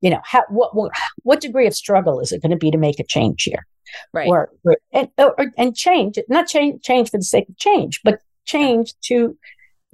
you 0.00 0.10
know 0.10 0.20
how 0.24 0.42
what 0.48 0.74
what, 0.74 0.92
what 1.22 1.40
degree 1.40 1.66
of 1.66 1.74
struggle 1.74 2.20
is 2.20 2.32
it 2.32 2.42
going 2.42 2.50
to 2.50 2.56
be 2.56 2.70
to 2.70 2.78
make 2.78 2.98
a 2.98 3.04
change 3.04 3.44
here 3.44 3.66
right 4.12 4.28
or, 4.28 4.50
or 4.64 4.76
and 4.92 5.08
or, 5.18 5.34
and 5.56 5.76
change 5.76 6.18
not 6.28 6.46
change 6.46 6.82
change 6.82 7.10
for 7.10 7.18
the 7.18 7.24
sake 7.24 7.48
of 7.48 7.56
change 7.56 8.00
but 8.04 8.20
change 8.46 8.94
to 9.02 9.36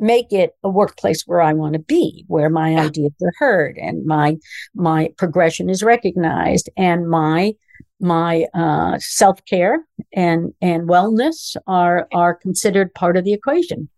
make 0.01 0.33
it 0.33 0.57
a 0.65 0.69
workplace 0.69 1.25
where 1.27 1.41
I 1.41 1.53
want 1.53 1.75
to 1.75 1.79
be, 1.79 2.25
where 2.27 2.49
my 2.49 2.75
ideas 2.77 3.13
are 3.23 3.33
heard 3.39 3.77
and 3.77 4.05
my 4.07 4.39
my 4.75 5.13
progression 5.17 5.69
is 5.69 5.83
recognized 5.83 6.71
and 6.77 7.09
my 7.09 7.55
my 8.01 8.47
uh, 8.55 8.99
self 8.99 9.45
care 9.45 9.85
and 10.15 10.55
and 10.61 10.89
wellness 10.89 11.57
are 11.67 12.09
are 12.13 12.35
considered 12.35 12.95
part 12.95 13.17
of 13.17 13.25
the 13.25 13.33
equation. 13.33 13.89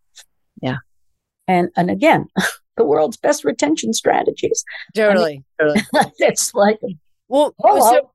Yeah, 0.61 0.78
and 1.46 1.70
and 1.76 1.90
again, 1.90 2.26
the 2.76 2.84
world's 2.84 3.16
best 3.16 3.44
retention 3.44 3.92
strategies. 3.92 4.64
Totally, 4.94 5.44
I 5.61 5.64
mean, 5.64 5.74
totally. 5.92 6.12
it's 6.18 6.53
like 6.55 6.80
well, 7.28 7.55
so 7.62 8.11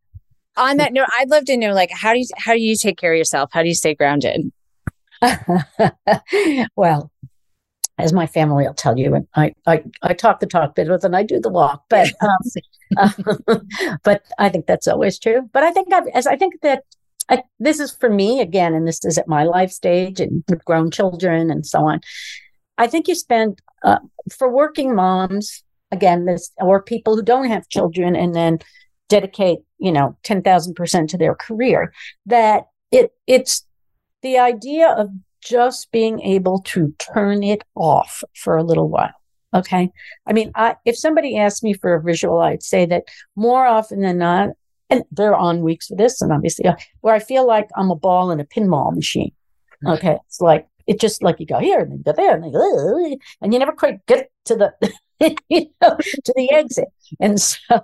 on 0.57 0.77
that 0.77 0.93
note, 0.93 1.07
I'd 1.17 1.29
love 1.29 1.45
to 1.45 1.57
know 1.57 1.73
like 1.73 1.91
how 1.91 2.13
do 2.13 2.19
you 2.19 2.27
how 2.37 2.53
do 2.53 2.59
you 2.59 2.75
take 2.75 2.97
care 2.97 3.13
of 3.13 3.17
yourself? 3.17 3.49
How 3.53 3.61
do 3.61 3.67
you 3.67 3.75
stay 3.75 3.95
grounded? 3.95 4.51
well, 6.75 7.11
as 7.97 8.13
my 8.13 8.27
family 8.27 8.65
will 8.65 8.73
tell 8.73 8.97
you, 8.97 9.15
and 9.15 9.27
I, 9.35 9.53
I, 9.65 9.83
I 10.03 10.13
talk 10.13 10.39
the 10.39 10.45
talk 10.45 10.75
bit 10.75 10.89
with 10.89 11.03
and 11.03 11.15
I 11.15 11.23
do 11.23 11.39
the 11.39 11.49
walk, 11.49 11.83
but 11.89 12.11
um, 12.97 13.17
but 14.03 14.23
I 14.37 14.49
think 14.49 14.67
that's 14.67 14.87
always 14.87 15.19
true. 15.19 15.49
But 15.53 15.63
I 15.63 15.71
think 15.71 15.93
I've, 15.93 16.07
as 16.13 16.27
I 16.27 16.35
think 16.35 16.61
that 16.61 16.83
I, 17.29 17.43
this 17.59 17.79
is 17.79 17.91
for 17.91 18.09
me 18.09 18.41
again, 18.41 18.73
and 18.73 18.87
this 18.87 19.03
is 19.03 19.17
at 19.17 19.27
my 19.27 19.43
life 19.43 19.71
stage 19.71 20.19
and 20.19 20.43
with 20.47 20.63
grown 20.65 20.91
children 20.91 21.49
and 21.49 21.65
so 21.65 21.85
on. 21.85 22.01
I 22.77 22.87
think 22.87 23.07
you 23.07 23.15
spend 23.15 23.59
uh, 23.83 23.99
for 24.31 24.49
working 24.49 24.93
moms 24.95 25.63
again, 25.91 26.25
this 26.25 26.51
or 26.57 26.81
people 26.81 27.15
who 27.15 27.23
don't 27.23 27.47
have 27.47 27.69
children 27.69 28.15
and 28.15 28.35
then 28.35 28.59
dedicate, 29.09 29.59
you 29.79 29.91
know, 29.91 30.17
10,000% 30.23 31.07
to 31.09 31.17
their 31.17 31.35
career, 31.35 31.93
that 32.25 32.67
it, 32.91 33.11
it's 33.27 33.65
the 34.21 34.37
idea 34.37 34.89
of 34.89 35.09
just 35.41 35.91
being 35.91 36.19
able 36.21 36.59
to 36.59 36.93
turn 36.99 37.43
it 37.43 37.63
off 37.75 38.23
for 38.35 38.57
a 38.57 38.63
little 38.63 38.89
while. 38.89 39.13
Okay. 39.53 39.91
I 40.25 40.33
mean, 40.33 40.51
I, 40.55 40.75
if 40.85 40.97
somebody 40.97 41.37
asked 41.37 41.63
me 41.63 41.73
for 41.73 41.93
a 41.93 42.01
visual, 42.01 42.39
I'd 42.39 42.63
say 42.63 42.85
that 42.87 43.05
more 43.35 43.65
often 43.65 44.01
than 44.01 44.17
not, 44.17 44.49
and 44.89 45.03
there 45.11 45.31
are 45.31 45.35
on 45.35 45.61
weeks 45.61 45.87
for 45.87 45.95
this, 45.95 46.21
and 46.21 46.31
obviously, 46.31 46.65
uh, 46.65 46.75
where 47.01 47.13
I 47.13 47.19
feel 47.19 47.45
like 47.45 47.67
I'm 47.75 47.91
a 47.91 47.95
ball 47.95 48.31
in 48.31 48.39
a 48.39 48.45
pinball 48.45 48.93
machine. 48.93 49.31
Mm-hmm. 49.83 49.93
Okay. 49.93 50.17
It's 50.27 50.41
like, 50.41 50.67
it's 50.87 51.01
just 51.01 51.21
like 51.21 51.39
you 51.39 51.45
go 51.45 51.59
here 51.59 51.81
and 51.81 51.91
then 51.91 52.01
go 52.01 52.13
there 52.13 52.33
and 52.33 52.43
then 52.43 52.51
go, 52.51 53.17
and 53.41 53.53
you 53.53 53.59
never 53.59 53.73
quite 53.73 54.05
get 54.05 54.31
to 54.45 54.55
the, 54.55 54.73
you 55.49 55.67
know, 55.81 55.97
to 55.97 56.33
the 56.35 56.51
exit. 56.51 56.87
And 57.19 57.39
so, 57.39 57.81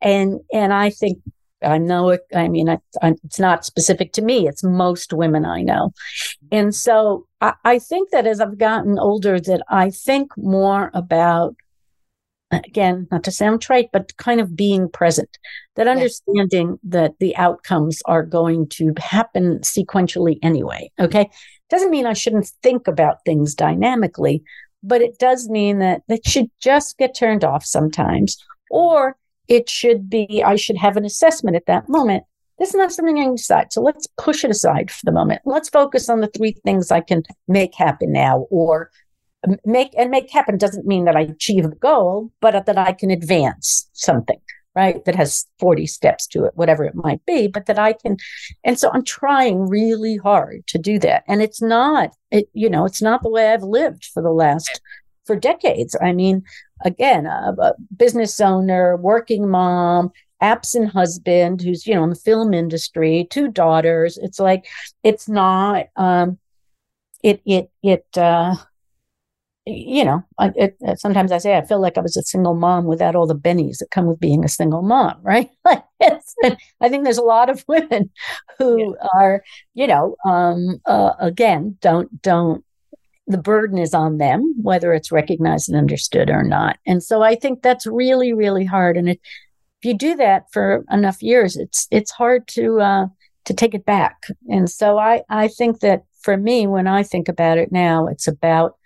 and, 0.00 0.40
and 0.52 0.72
I 0.72 0.90
think 0.90 1.18
I 1.62 1.78
know 1.78 2.10
it. 2.10 2.22
I 2.34 2.48
mean, 2.48 2.68
I, 2.68 2.78
I, 3.02 3.14
it's 3.24 3.38
not 3.38 3.64
specific 3.64 4.12
to 4.14 4.22
me. 4.22 4.48
It's 4.48 4.64
most 4.64 5.12
women 5.12 5.44
I 5.44 5.62
know. 5.62 5.92
And 6.50 6.74
so 6.74 7.26
I, 7.40 7.54
I 7.64 7.78
think 7.78 8.10
that 8.10 8.26
as 8.26 8.40
I've 8.40 8.58
gotten 8.58 8.98
older, 8.98 9.38
that 9.38 9.62
I 9.68 9.90
think 9.90 10.32
more 10.36 10.90
about, 10.94 11.54
again, 12.50 13.06
not 13.10 13.24
to 13.24 13.30
sound 13.30 13.62
trite, 13.62 13.90
but 13.92 14.16
kind 14.16 14.40
of 14.40 14.56
being 14.56 14.88
present, 14.88 15.38
that 15.76 15.88
understanding 15.88 16.78
that 16.84 17.12
the 17.20 17.36
outcomes 17.36 18.02
are 18.06 18.24
going 18.24 18.68
to 18.68 18.92
happen 18.98 19.58
sequentially 19.60 20.38
anyway. 20.42 20.90
Okay. 20.98 21.30
Doesn't 21.68 21.90
mean 21.90 22.06
I 22.06 22.14
shouldn't 22.14 22.50
think 22.62 22.88
about 22.88 23.24
things 23.24 23.54
dynamically, 23.54 24.42
but 24.82 25.02
it 25.02 25.18
does 25.18 25.48
mean 25.48 25.78
that 25.78 26.02
that 26.08 26.26
should 26.26 26.50
just 26.60 26.98
get 26.98 27.14
turned 27.14 27.44
off 27.44 27.64
sometimes. 27.64 28.36
Or 28.70 29.16
it 29.48 29.68
should 29.68 30.10
be, 30.10 30.42
I 30.44 30.56
should 30.56 30.76
have 30.78 30.96
an 30.96 31.04
assessment 31.04 31.56
at 31.56 31.66
that 31.66 31.88
moment. 31.88 32.24
This 32.58 32.70
is 32.70 32.74
not 32.74 32.92
something 32.92 33.18
I 33.18 33.24
can 33.24 33.36
decide. 33.36 33.72
So 33.72 33.80
let's 33.80 34.06
push 34.18 34.44
it 34.44 34.50
aside 34.50 34.90
for 34.90 35.04
the 35.04 35.12
moment. 35.12 35.40
Let's 35.46 35.68
focus 35.68 36.08
on 36.08 36.20
the 36.20 36.26
three 36.28 36.54
things 36.64 36.90
I 36.90 37.00
can 37.00 37.22
make 37.48 37.74
happen 37.74 38.12
now 38.12 38.46
or 38.50 38.90
make 39.64 39.94
and 39.96 40.10
make 40.10 40.30
happen 40.30 40.58
doesn't 40.58 40.86
mean 40.86 41.04
that 41.04 41.16
I 41.16 41.22
achieve 41.22 41.64
a 41.64 41.68
goal, 41.68 42.30
but 42.40 42.66
that 42.66 42.78
I 42.78 42.92
can 42.92 43.10
advance 43.10 43.88
something, 43.92 44.40
right? 44.74 45.04
That 45.04 45.14
has 45.14 45.46
40 45.58 45.86
steps 45.86 46.26
to 46.28 46.44
it, 46.44 46.52
whatever 46.54 46.84
it 46.84 46.94
might 46.94 47.24
be, 47.26 47.46
but 47.46 47.66
that 47.66 47.78
I 47.78 47.94
can. 47.94 48.16
And 48.64 48.78
so 48.78 48.90
I'm 48.92 49.04
trying 49.04 49.68
really 49.68 50.16
hard 50.16 50.66
to 50.68 50.78
do 50.78 50.98
that. 51.00 51.24
And 51.26 51.42
it's 51.42 51.62
not, 51.62 52.14
it, 52.30 52.48
you 52.52 52.68
know, 52.68 52.84
it's 52.84 53.02
not 53.02 53.22
the 53.22 53.30
way 53.30 53.52
I've 53.52 53.62
lived 53.62 54.04
for 54.04 54.22
the 54.22 54.32
last, 54.32 54.80
for 55.24 55.36
decades. 55.36 55.96
I 56.00 56.12
mean, 56.12 56.42
again, 56.84 57.26
a, 57.26 57.54
a 57.58 57.74
business 57.96 58.40
owner, 58.40 58.96
working 58.96 59.48
mom, 59.48 60.12
absent 60.42 60.90
husband 60.90 61.60
who's 61.60 61.86
you 61.86 61.94
know 61.94 62.02
in 62.02 62.08
the 62.08 62.16
film 62.16 62.54
industry 62.54 63.26
two 63.28 63.48
daughters 63.48 64.16
it's 64.16 64.40
like 64.40 64.66
it's 65.02 65.28
not 65.28 65.84
um 65.96 66.38
it 67.22 67.42
it 67.44 67.70
it 67.82 68.06
uh 68.16 68.54
you 69.66 70.04
know 70.04 70.22
it, 70.40 70.76
it, 70.80 70.98
sometimes 70.98 71.30
i 71.30 71.38
say 71.38 71.56
i 71.56 71.64
feel 71.64 71.80
like 71.80 71.98
i 71.98 72.00
was 72.00 72.16
a 72.16 72.22
single 72.22 72.54
mom 72.54 72.86
without 72.86 73.14
all 73.14 73.26
the 73.26 73.34
bennies 73.34 73.78
that 73.78 73.90
come 73.90 74.06
with 74.06 74.18
being 74.18 74.44
a 74.44 74.48
single 74.48 74.82
mom 74.82 75.14
right 75.22 75.50
like 75.64 75.84
i 76.02 76.88
think 76.88 77.04
there's 77.04 77.18
a 77.18 77.22
lot 77.22 77.50
of 77.50 77.64
women 77.68 78.10
who 78.58 78.96
yeah. 78.96 79.08
are 79.14 79.42
you 79.74 79.86
know 79.86 80.16
um 80.24 80.80
uh, 80.86 81.12
again 81.20 81.76
don't 81.80 82.22
don't 82.22 82.64
the 83.30 83.38
burden 83.38 83.78
is 83.78 83.94
on 83.94 84.18
them, 84.18 84.54
whether 84.60 84.92
it's 84.92 85.12
recognized 85.12 85.68
and 85.68 85.78
understood 85.78 86.30
or 86.30 86.42
not. 86.42 86.78
And 86.86 87.02
so 87.02 87.22
I 87.22 87.36
think 87.36 87.62
that's 87.62 87.86
really, 87.86 88.32
really 88.32 88.64
hard. 88.64 88.96
And 88.96 89.08
it, 89.08 89.20
if 89.80 89.84
you 89.84 89.94
do 89.94 90.16
that 90.16 90.46
for 90.52 90.84
enough 90.90 91.22
years, 91.22 91.56
it's 91.56 91.86
it's 91.90 92.10
hard 92.10 92.46
to 92.48 92.80
uh, 92.80 93.06
to 93.44 93.54
take 93.54 93.74
it 93.74 93.86
back. 93.86 94.26
And 94.48 94.68
so 94.68 94.98
I 94.98 95.22
I 95.30 95.48
think 95.48 95.80
that 95.80 96.02
for 96.22 96.36
me, 96.36 96.66
when 96.66 96.86
I 96.86 97.02
think 97.02 97.28
about 97.28 97.56
it 97.56 97.72
now, 97.72 98.06
it's 98.06 98.26
about 98.26 98.72
uh, 98.72 98.79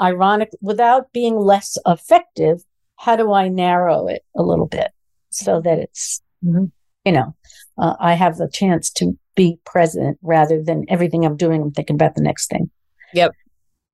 ironic 0.00 0.50
without 0.60 1.12
being 1.12 1.36
less 1.36 1.76
effective. 1.86 2.62
How 2.96 3.16
do 3.16 3.32
I 3.32 3.48
narrow 3.48 4.06
it 4.06 4.22
a 4.34 4.42
little 4.42 4.66
bit 4.66 4.90
so 5.30 5.60
that 5.60 5.78
it's 5.78 6.22
mm-hmm. 6.44 6.64
you 7.04 7.12
know 7.12 7.34
uh, 7.78 7.94
I 8.00 8.14
have 8.14 8.36
the 8.36 8.48
chance 8.48 8.90
to 8.92 9.18
be 9.34 9.58
present 9.64 10.18
rather 10.22 10.62
than 10.62 10.86
everything 10.88 11.24
I'm 11.24 11.36
doing. 11.36 11.62
I'm 11.62 11.72
thinking 11.72 11.96
about 11.96 12.14
the 12.14 12.22
next 12.22 12.48
thing. 12.48 12.70
Yep. 13.12 13.32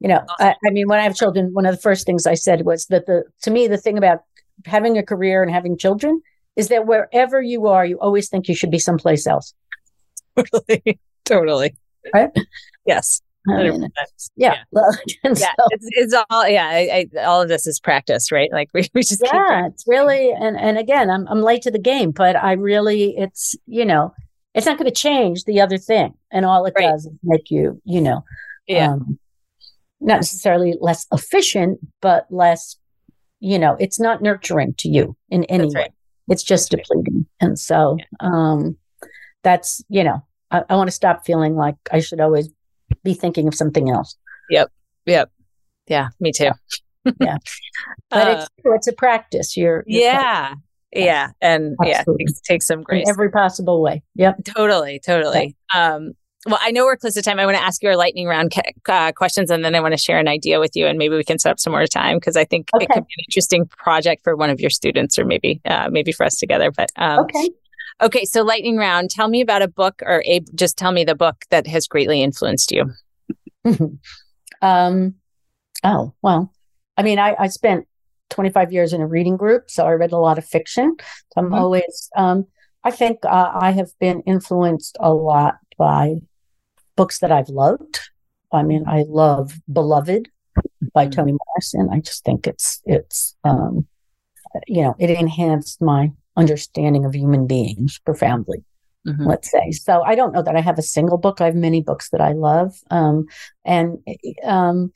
You 0.00 0.08
know, 0.08 0.20
I, 0.40 0.54
I, 0.66 0.70
mean, 0.70 0.88
when 0.88 0.98
I 0.98 1.02
have 1.02 1.14
children, 1.14 1.50
one 1.52 1.66
of 1.66 1.74
the 1.74 1.80
first 1.80 2.06
things 2.06 2.26
I 2.26 2.34
said 2.34 2.64
was 2.64 2.86
that 2.86 3.06
the 3.06 3.24
to 3.42 3.50
me 3.50 3.68
the 3.68 3.76
thing 3.76 3.98
about 3.98 4.20
having 4.66 4.98
a 4.98 5.02
career 5.02 5.42
and 5.42 5.52
having 5.52 5.76
children 5.76 6.20
is 6.56 6.68
that 6.68 6.86
wherever 6.86 7.40
you 7.40 7.66
are, 7.66 7.84
you 7.84 7.98
always 8.00 8.28
think 8.28 8.48
you 8.48 8.54
should 8.54 8.70
be 8.70 8.78
someplace 8.78 9.26
else. 9.26 9.54
Totally, 10.36 11.00
totally. 11.24 11.74
Right? 12.12 12.30
Yes. 12.86 13.22
I 13.48 13.62
mean, 13.70 13.88
yeah, 14.36 14.56
yeah, 14.72 14.82
yeah 15.24 15.32
so, 15.34 15.66
it's, 15.70 15.88
it's, 15.90 16.14
all 16.30 16.48
yeah. 16.48 16.68
I, 16.68 17.08
I, 17.16 17.24
all 17.24 17.42
of 17.42 17.48
this 17.48 17.66
is 17.66 17.80
practice, 17.80 18.30
right? 18.30 18.50
Like 18.52 18.68
we, 18.72 18.88
we 18.94 19.02
just 19.02 19.22
yeah. 19.24 19.66
It's 19.66 19.84
really 19.86 20.30
and 20.30 20.56
and 20.56 20.78
again, 20.78 21.10
I'm 21.10 21.26
I'm 21.28 21.42
late 21.42 21.62
to 21.62 21.70
the 21.70 21.78
game, 21.78 22.12
but 22.12 22.36
I 22.36 22.52
really 22.52 23.16
it's 23.16 23.56
you 23.66 23.84
know 23.84 24.14
it's 24.54 24.66
not 24.66 24.78
going 24.78 24.90
to 24.90 24.94
change 24.94 25.44
the 25.44 25.60
other 25.60 25.78
thing, 25.78 26.14
and 26.30 26.44
all 26.44 26.64
it 26.66 26.74
right. 26.76 26.90
does 26.90 27.06
is 27.06 27.12
make 27.22 27.50
you 27.50 27.80
you 27.84 28.00
know 28.00 28.24
yeah. 28.68 28.92
Um, 28.92 29.18
not 30.02 30.16
necessarily 30.16 30.74
less 30.80 31.06
efficient, 31.12 31.78
but 32.00 32.26
less, 32.30 32.76
you 33.40 33.58
know, 33.58 33.76
it's 33.78 34.00
not 34.00 34.20
nurturing 34.20 34.74
to 34.78 34.88
you 34.88 35.16
in 35.30 35.44
any 35.44 35.66
way. 35.66 35.92
It's 36.28 36.42
just 36.42 36.70
that's 36.70 36.88
depleting. 36.88 37.26
Right. 37.40 37.48
And 37.48 37.58
so 37.58 37.96
yeah. 37.98 38.04
um, 38.20 38.76
that's, 39.42 39.82
you 39.88 40.04
know, 40.04 40.24
I, 40.50 40.62
I 40.68 40.76
want 40.76 40.88
to 40.88 40.92
stop 40.92 41.24
feeling 41.24 41.54
like 41.54 41.76
I 41.90 42.00
should 42.00 42.20
always 42.20 42.48
be 43.04 43.14
thinking 43.14 43.48
of 43.48 43.54
something 43.54 43.90
else. 43.90 44.16
Yep. 44.50 44.70
Yep. 45.06 45.30
Yeah, 45.88 46.08
me 46.20 46.32
too. 46.32 46.50
yeah. 47.20 47.38
But 48.10 48.28
uh, 48.28 48.30
it's 48.30 48.48
it's 48.64 48.86
a 48.86 48.92
practice. 48.92 49.56
You're, 49.56 49.84
you're 49.86 50.02
yeah. 50.02 50.54
Yeah. 50.94 51.30
And 51.40 51.76
Absolutely. 51.82 52.24
yeah, 52.24 52.26
takes, 52.26 52.40
takes 52.42 52.66
some 52.66 52.82
grace. 52.82 53.04
In 53.04 53.10
every 53.10 53.30
possible 53.30 53.80
way. 53.82 54.02
Yep. 54.16 54.44
Totally. 54.44 55.00
Totally. 55.04 55.56
Yeah. 55.74 55.94
Um, 55.94 56.12
well, 56.46 56.58
I 56.60 56.72
know 56.72 56.84
we're 56.84 56.96
close 56.96 57.14
to 57.14 57.22
time. 57.22 57.38
I 57.38 57.46
want 57.46 57.56
to 57.56 57.62
ask 57.62 57.82
you 57.82 57.88
our 57.88 57.96
lightning 57.96 58.26
round 58.26 58.52
uh, 58.88 59.12
questions, 59.12 59.48
and 59.48 59.64
then 59.64 59.76
I 59.76 59.80
want 59.80 59.92
to 59.92 59.98
share 59.98 60.18
an 60.18 60.26
idea 60.26 60.58
with 60.58 60.72
you, 60.74 60.86
and 60.86 60.98
maybe 60.98 61.14
we 61.14 61.22
can 61.22 61.38
set 61.38 61.52
up 61.52 61.60
some 61.60 61.72
more 61.72 61.86
time 61.86 62.16
because 62.16 62.36
I 62.36 62.44
think 62.44 62.68
okay. 62.74 62.84
it 62.84 62.88
could 62.88 63.06
be 63.06 63.14
an 63.16 63.24
interesting 63.28 63.66
project 63.68 64.24
for 64.24 64.34
one 64.34 64.50
of 64.50 64.58
your 64.58 64.70
students, 64.70 65.20
or 65.20 65.24
maybe 65.24 65.60
uh, 65.64 65.88
maybe 65.88 66.10
for 66.10 66.26
us 66.26 66.36
together. 66.36 66.72
But 66.72 66.90
um, 66.96 67.20
okay, 67.20 67.50
okay. 68.00 68.24
So 68.24 68.42
lightning 68.42 68.76
round. 68.76 69.10
Tell 69.10 69.28
me 69.28 69.40
about 69.40 69.62
a 69.62 69.68
book, 69.68 70.02
or 70.02 70.22
a 70.26 70.40
just 70.54 70.76
tell 70.76 70.92
me 70.92 71.04
the 71.04 71.14
book 71.14 71.44
that 71.50 71.66
has 71.66 71.86
greatly 71.86 72.22
influenced 72.22 72.72
you. 72.72 72.90
um, 74.62 75.14
oh 75.84 76.14
well, 76.22 76.52
I 76.96 77.02
mean, 77.02 77.18
I, 77.18 77.34
I 77.38 77.46
spent 77.48 77.86
25 78.30 78.72
years 78.72 78.92
in 78.92 79.00
a 79.00 79.06
reading 79.06 79.36
group, 79.36 79.70
so 79.70 79.86
I 79.86 79.92
read 79.92 80.12
a 80.12 80.18
lot 80.18 80.38
of 80.38 80.44
fiction. 80.44 80.96
So 80.98 81.06
I'm 81.36 81.46
mm-hmm. 81.46 81.54
always, 81.54 82.10
um, 82.16 82.46
I 82.84 82.90
think 82.90 83.18
uh, 83.24 83.52
I 83.54 83.70
have 83.72 83.90
been 84.00 84.22
influenced 84.22 84.96
a 85.00 85.12
lot 85.12 85.56
by 85.78 86.16
books 86.96 87.18
that 87.20 87.32
I've 87.32 87.48
loved. 87.48 88.00
I 88.52 88.62
mean, 88.62 88.84
I 88.86 89.04
love 89.08 89.54
Beloved 89.72 90.28
by 90.92 91.04
mm-hmm. 91.04 91.10
Toni 91.10 91.32
Morrison. 91.32 91.88
I 91.92 92.00
just 92.00 92.24
think 92.24 92.46
it's 92.46 92.80
it's 92.84 93.36
um, 93.44 93.86
you 94.66 94.82
know 94.82 94.94
it 94.98 95.10
enhanced 95.10 95.80
my 95.80 96.12
understanding 96.36 97.04
of 97.04 97.14
human 97.14 97.46
beings 97.46 97.98
profoundly. 98.04 98.64
Mm-hmm. 99.06 99.26
Let's 99.26 99.50
say 99.50 99.72
so. 99.72 100.02
I 100.02 100.14
don't 100.14 100.32
know 100.32 100.42
that 100.42 100.56
I 100.56 100.60
have 100.60 100.78
a 100.78 100.82
single 100.82 101.18
book. 101.18 101.40
I 101.40 101.46
have 101.46 101.56
many 101.56 101.82
books 101.82 102.10
that 102.10 102.20
I 102.20 102.32
love, 102.32 102.72
um, 102.90 103.26
and 103.64 103.98
um, 104.44 104.92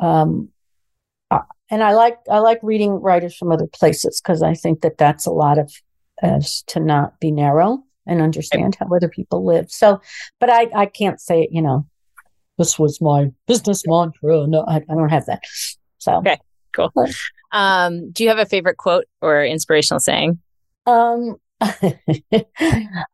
um, 0.00 0.48
uh, 1.30 1.42
and 1.70 1.82
I 1.82 1.92
like 1.92 2.18
I 2.28 2.40
like 2.40 2.58
reading 2.62 2.90
writers 2.90 3.36
from 3.36 3.52
other 3.52 3.68
places 3.68 4.20
because 4.20 4.42
I 4.42 4.54
think 4.54 4.80
that 4.80 4.98
that's 4.98 5.24
a 5.24 5.30
lot 5.30 5.58
of 5.58 5.72
as 6.20 6.62
to 6.68 6.80
not 6.80 7.20
be 7.20 7.30
narrow 7.30 7.84
and 8.06 8.20
understand 8.20 8.76
how 8.78 8.86
other 8.94 9.08
people 9.08 9.44
live. 9.44 9.70
So, 9.70 10.00
but 10.40 10.50
I, 10.50 10.68
I 10.74 10.86
can't 10.86 11.20
say, 11.20 11.48
you 11.50 11.62
know, 11.62 11.86
this 12.58 12.78
was 12.78 13.00
my 13.00 13.30
business 13.46 13.84
mantra. 13.86 14.46
No, 14.46 14.64
I, 14.66 14.76
I 14.76 14.94
don't 14.94 15.08
have 15.08 15.26
that. 15.26 15.42
So, 15.98 16.16
okay, 16.16 16.38
cool. 16.74 16.92
Um, 17.52 18.10
do 18.10 18.24
you 18.24 18.28
have 18.28 18.38
a 18.38 18.46
favorite 18.46 18.76
quote 18.76 19.06
or 19.20 19.44
inspirational 19.44 20.00
saying? 20.00 20.40
Um, 20.86 21.36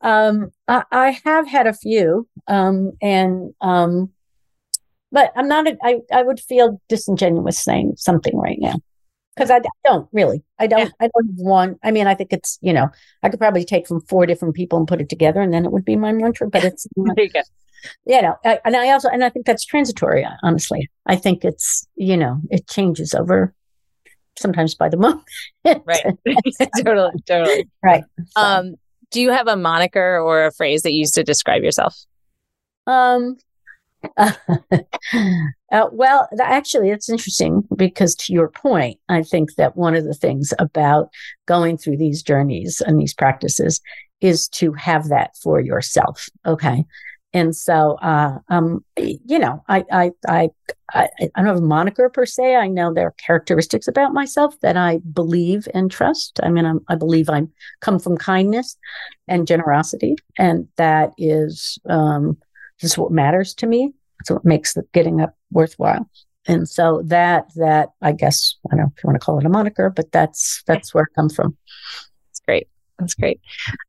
um, 0.00 0.50
I, 0.66 0.82
I, 0.90 1.20
have 1.24 1.46
had 1.46 1.66
a 1.66 1.72
few, 1.72 2.26
um, 2.48 2.92
and 3.00 3.54
um, 3.60 4.10
but 5.12 5.32
I'm 5.36 5.48
not. 5.48 5.68
A, 5.68 5.76
I 5.82 6.00
I 6.12 6.22
would 6.22 6.40
feel 6.40 6.80
disingenuous 6.88 7.62
saying 7.62 7.94
something 7.96 8.36
right 8.36 8.58
now 8.60 8.74
because 9.36 9.50
I 9.50 9.60
don't 9.84 10.08
really. 10.12 10.42
I 10.58 10.66
don't. 10.66 10.80
Yeah. 10.80 10.90
I 11.00 11.04
don't 11.04 11.34
want. 11.36 11.78
I 11.82 11.90
mean, 11.90 12.06
I 12.06 12.14
think 12.14 12.32
it's 12.32 12.58
you 12.60 12.72
know 12.72 12.88
I 13.22 13.28
could 13.28 13.40
probably 13.40 13.64
take 13.64 13.86
from 13.86 14.00
four 14.02 14.26
different 14.26 14.54
people 14.54 14.78
and 14.78 14.88
put 14.88 15.00
it 15.00 15.08
together, 15.08 15.40
and 15.40 15.52
then 15.52 15.64
it 15.64 15.72
would 15.72 15.84
be 15.84 15.96
my 15.96 16.12
mantra. 16.12 16.48
But 16.48 16.64
it's 16.64 16.86
not, 16.96 17.16
you, 17.18 17.30
you 18.06 18.22
know, 18.22 18.36
I, 18.44 18.60
and 18.64 18.76
I 18.76 18.90
also 18.90 19.08
and 19.08 19.24
I 19.24 19.30
think 19.30 19.46
that's 19.46 19.64
transitory. 19.64 20.26
Honestly, 20.42 20.88
I 21.06 21.16
think 21.16 21.44
it's 21.44 21.86
you 21.96 22.16
know 22.16 22.40
it 22.50 22.68
changes 22.68 23.14
over 23.14 23.54
sometimes 24.40 24.74
by 24.74 24.88
the 24.88 24.96
moment. 24.96 25.22
right. 25.64 26.04
totally. 26.84 27.12
Totally. 27.26 27.68
Right. 27.82 28.04
So. 28.36 28.42
Um. 28.42 28.74
Do 29.10 29.20
you 29.20 29.32
have 29.32 29.48
a 29.48 29.56
moniker 29.56 30.20
or 30.20 30.46
a 30.46 30.52
phrase 30.52 30.82
that 30.82 30.92
you 30.92 31.00
use 31.00 31.10
to 31.12 31.24
describe 31.24 31.62
yourself? 31.62 31.96
Um. 32.86 33.36
uh, 34.16 35.88
well, 35.92 36.28
actually, 36.40 36.90
it's 36.90 37.10
interesting 37.10 37.64
because 37.76 38.14
to 38.14 38.32
your 38.32 38.48
point, 38.48 38.98
I 39.08 39.22
think 39.22 39.56
that 39.56 39.76
one 39.76 39.94
of 39.94 40.04
the 40.04 40.14
things 40.14 40.54
about 40.58 41.10
going 41.46 41.76
through 41.76 41.98
these 41.98 42.22
journeys 42.22 42.80
and 42.80 42.98
these 42.98 43.12
practices 43.12 43.80
is 44.20 44.48
to 44.48 44.72
have 44.74 45.08
that 45.08 45.36
for 45.42 45.60
yourself. 45.60 46.28
Okay. 46.46 46.84
And 47.32 47.54
so, 47.54 47.96
uh, 48.02 48.38
um, 48.48 48.84
you 48.96 49.38
know, 49.38 49.62
I, 49.68 49.84
I, 49.92 50.10
I, 50.26 50.48
I, 50.92 51.08
I 51.20 51.28
don't 51.36 51.46
have 51.46 51.56
a 51.58 51.60
moniker 51.60 52.08
per 52.08 52.26
se. 52.26 52.56
I 52.56 52.66
know 52.66 52.92
there 52.92 53.06
are 53.06 53.14
characteristics 53.24 53.86
about 53.86 54.12
myself 54.12 54.58
that 54.60 54.76
I 54.76 54.98
believe 55.12 55.68
and 55.72 55.90
trust. 55.90 56.40
I 56.42 56.48
mean, 56.48 56.64
I'm, 56.64 56.80
i 56.88 56.96
believe 56.96 57.30
I'm 57.30 57.52
come 57.80 58.00
from 58.00 58.16
kindness 58.16 58.76
and 59.28 59.46
generosity, 59.46 60.16
and 60.38 60.66
that 60.76 61.12
is 61.18 61.78
um, 61.88 62.36
just 62.80 62.98
what 62.98 63.12
matters 63.12 63.54
to 63.54 63.66
me. 63.66 63.92
It's 64.20 64.30
what 64.30 64.44
makes 64.44 64.74
the 64.74 64.82
getting 64.92 65.20
up 65.20 65.36
worthwhile. 65.52 66.10
And 66.46 66.68
so 66.68 67.02
that 67.06 67.46
that 67.56 67.90
I 68.02 68.12
guess 68.12 68.56
I 68.72 68.76
don't 68.76 68.86
know 68.86 68.92
if 68.96 69.04
you 69.04 69.06
want 69.06 69.20
to 69.20 69.24
call 69.24 69.38
it 69.38 69.46
a 69.46 69.50
moniker, 69.50 69.90
but 69.90 70.10
that's 70.10 70.62
that's 70.66 70.92
where 70.92 71.04
it 71.04 71.14
comes 71.14 71.34
from. 71.34 71.56
That's 72.28 72.40
great. 72.40 72.68
That's 72.98 73.14
great. 73.14 73.40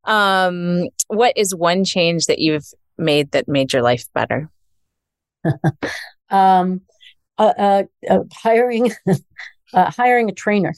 Um, 0.05 0.87
what 1.07 1.33
is 1.35 1.55
one 1.55 1.83
change 1.83 2.25
that 2.27 2.39
you've 2.39 2.67
made 3.01 3.31
that 3.31 3.47
made 3.47 3.73
your 3.73 3.81
life 3.81 4.05
better? 4.13 4.49
um, 6.29 6.81
uh, 7.37 7.53
uh, 7.57 7.83
uh, 8.09 8.19
hiring, 8.33 8.91
uh, 9.73 9.91
hiring 9.91 10.29
a 10.29 10.33
trainer. 10.33 10.73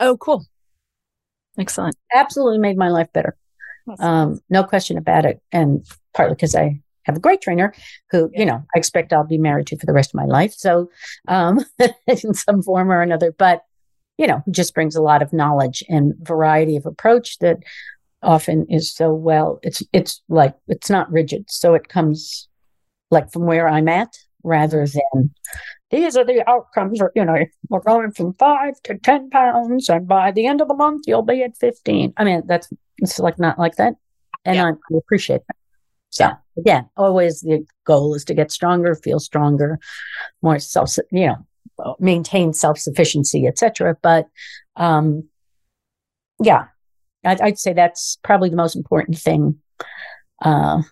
Oh, 0.00 0.16
cool! 0.16 0.44
Excellent. 1.58 1.96
Absolutely 2.12 2.58
made 2.58 2.76
my 2.76 2.88
life 2.88 3.12
better. 3.12 3.36
Um, 3.98 4.40
no 4.48 4.64
question 4.64 4.98
about 4.98 5.24
it, 5.24 5.40
and 5.52 5.84
partly 6.14 6.34
because 6.34 6.54
I 6.54 6.80
have 7.04 7.16
a 7.16 7.20
great 7.20 7.40
trainer 7.42 7.74
who, 8.10 8.30
yeah. 8.32 8.40
you 8.40 8.46
know, 8.46 8.64
I 8.74 8.78
expect 8.78 9.12
I'll 9.12 9.24
be 9.24 9.38
married 9.38 9.66
to 9.68 9.78
for 9.78 9.86
the 9.86 9.92
rest 9.92 10.10
of 10.10 10.14
my 10.14 10.24
life. 10.24 10.54
So, 10.54 10.90
um, 11.28 11.64
in 12.06 12.34
some 12.34 12.62
form 12.62 12.90
or 12.90 13.02
another, 13.02 13.32
but 13.32 13.62
you 14.18 14.26
know, 14.26 14.42
just 14.50 14.74
brings 14.74 14.94
a 14.94 15.02
lot 15.02 15.22
of 15.22 15.32
knowledge 15.32 15.82
and 15.88 16.14
variety 16.20 16.76
of 16.76 16.86
approach 16.86 17.38
that 17.38 17.58
often 18.24 18.66
is 18.68 18.92
so 18.92 19.12
well 19.12 19.58
it's 19.62 19.82
it's 19.92 20.22
like 20.28 20.54
it's 20.68 20.90
not 20.90 21.10
rigid. 21.12 21.44
So 21.48 21.74
it 21.74 21.88
comes 21.88 22.48
like 23.10 23.32
from 23.32 23.46
where 23.46 23.68
i'm 23.68 23.88
at 23.88 24.12
rather 24.42 24.86
than 24.86 25.30
these 25.90 26.16
are 26.16 26.24
the 26.24 26.46
outcomes 26.48 27.00
or 27.00 27.12
you 27.14 27.24
know 27.24 27.36
we're 27.68 27.80
going 27.80 28.10
from 28.10 28.34
five 28.34 28.74
to 28.82 28.98
ten 28.98 29.30
pounds 29.30 29.88
and 29.88 30.06
by 30.06 30.30
the 30.30 30.46
end 30.46 30.60
of 30.60 30.68
the 30.68 30.74
month 30.74 31.04
you'll 31.06 31.22
be 31.22 31.42
at 31.42 31.56
15 31.56 32.12
i 32.16 32.24
mean 32.24 32.42
that's 32.46 32.68
it's 32.98 33.18
like 33.18 33.38
not 33.38 33.58
like 33.58 33.76
that. 33.76 33.94
And 34.44 34.56
yeah. 34.56 34.64
I, 34.66 34.68
I, 34.70 34.98
appreciate 34.98 35.40
that. 35.48 35.56
So 36.10 36.24
yeah. 36.24 36.34
again 36.58 36.88
always 36.96 37.40
the 37.40 37.64
goal 37.84 38.14
is 38.14 38.24
to 38.26 38.34
get 38.34 38.52
stronger 38.52 38.94
feel 38.94 39.20
stronger 39.20 39.78
more 40.42 40.58
self 40.58 40.96
you 41.10 41.26
know 41.26 41.96
maintain 41.98 42.52
self-sufficiency 42.52 43.48
etc 43.48 43.96
but 44.00 44.28
um 44.76 45.24
yeah 46.40 46.66
I'd, 47.24 47.40
I'd 47.40 47.58
say 47.58 47.72
that's 47.72 48.18
probably 48.22 48.48
the 48.48 48.56
most 48.56 48.76
important 48.76 49.18
thing. 49.18 49.60
Uh, 50.42 50.82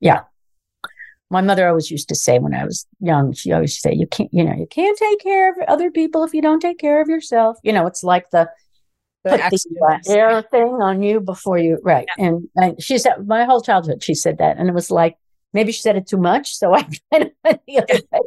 yeah. 0.00 0.22
My 1.30 1.42
mother 1.42 1.68
always 1.68 1.90
used 1.90 2.08
to 2.08 2.14
say 2.14 2.38
when 2.38 2.54
I 2.54 2.64
was 2.64 2.86
young, 3.00 3.34
she 3.34 3.52
always 3.52 3.78
say, 3.78 3.92
you 3.92 4.06
can't, 4.06 4.32
you 4.32 4.44
know, 4.44 4.54
you 4.54 4.66
can't 4.66 4.98
take 4.98 5.20
care 5.20 5.50
of 5.50 5.58
other 5.68 5.90
people 5.90 6.24
if 6.24 6.32
you 6.32 6.40
don't 6.40 6.60
take 6.60 6.78
care 6.78 7.02
of 7.02 7.08
yourself. 7.08 7.58
You 7.62 7.72
know, 7.72 7.86
it's 7.86 8.02
like 8.02 8.30
the, 8.30 8.48
put 9.26 9.38
the 9.38 9.58
uh, 9.90 10.12
air 10.12 10.42
thing 10.42 10.78
on 10.80 11.02
you 11.02 11.20
before 11.20 11.58
you, 11.58 11.78
right. 11.82 12.06
Yeah. 12.16 12.26
And, 12.26 12.48
and 12.56 12.82
she 12.82 12.96
said, 12.96 13.26
my 13.26 13.44
whole 13.44 13.60
childhood, 13.60 14.02
she 14.02 14.14
said 14.14 14.38
that. 14.38 14.56
And 14.56 14.68
it 14.68 14.74
was 14.74 14.90
like, 14.90 15.18
maybe 15.52 15.72
she 15.72 15.82
said 15.82 15.96
it 15.96 16.06
too 16.06 16.16
much. 16.16 16.56
So 16.56 16.74
I 16.74 16.82
kind 17.12 17.24
of 17.24 17.30
went 17.44 17.60
the 17.66 17.78
other 17.78 18.00
way. 18.10 18.20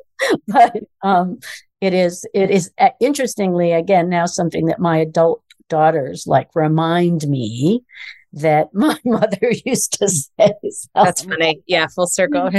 But 0.47 0.83
um, 1.01 1.39
it 1.79 1.95
is, 1.95 2.25
it 2.35 2.51
is 2.51 2.71
uh, 2.77 2.89
interestingly, 2.99 3.71
again, 3.71 4.09
now 4.09 4.27
something 4.27 4.67
that 4.67 4.79
my 4.79 4.97
adult 4.97 5.43
daughters 5.71 6.27
like 6.27 6.49
remind 6.53 7.25
me 7.27 7.81
that 8.33 8.69
my 8.73 8.97
mother 9.05 9.51
used 9.65 9.99
to 9.99 10.09
say. 10.09 10.53
That's 10.93 11.23
funny. 11.23 11.61
Yeah, 11.65 11.87
full 11.87 12.07
circle. 12.07 12.49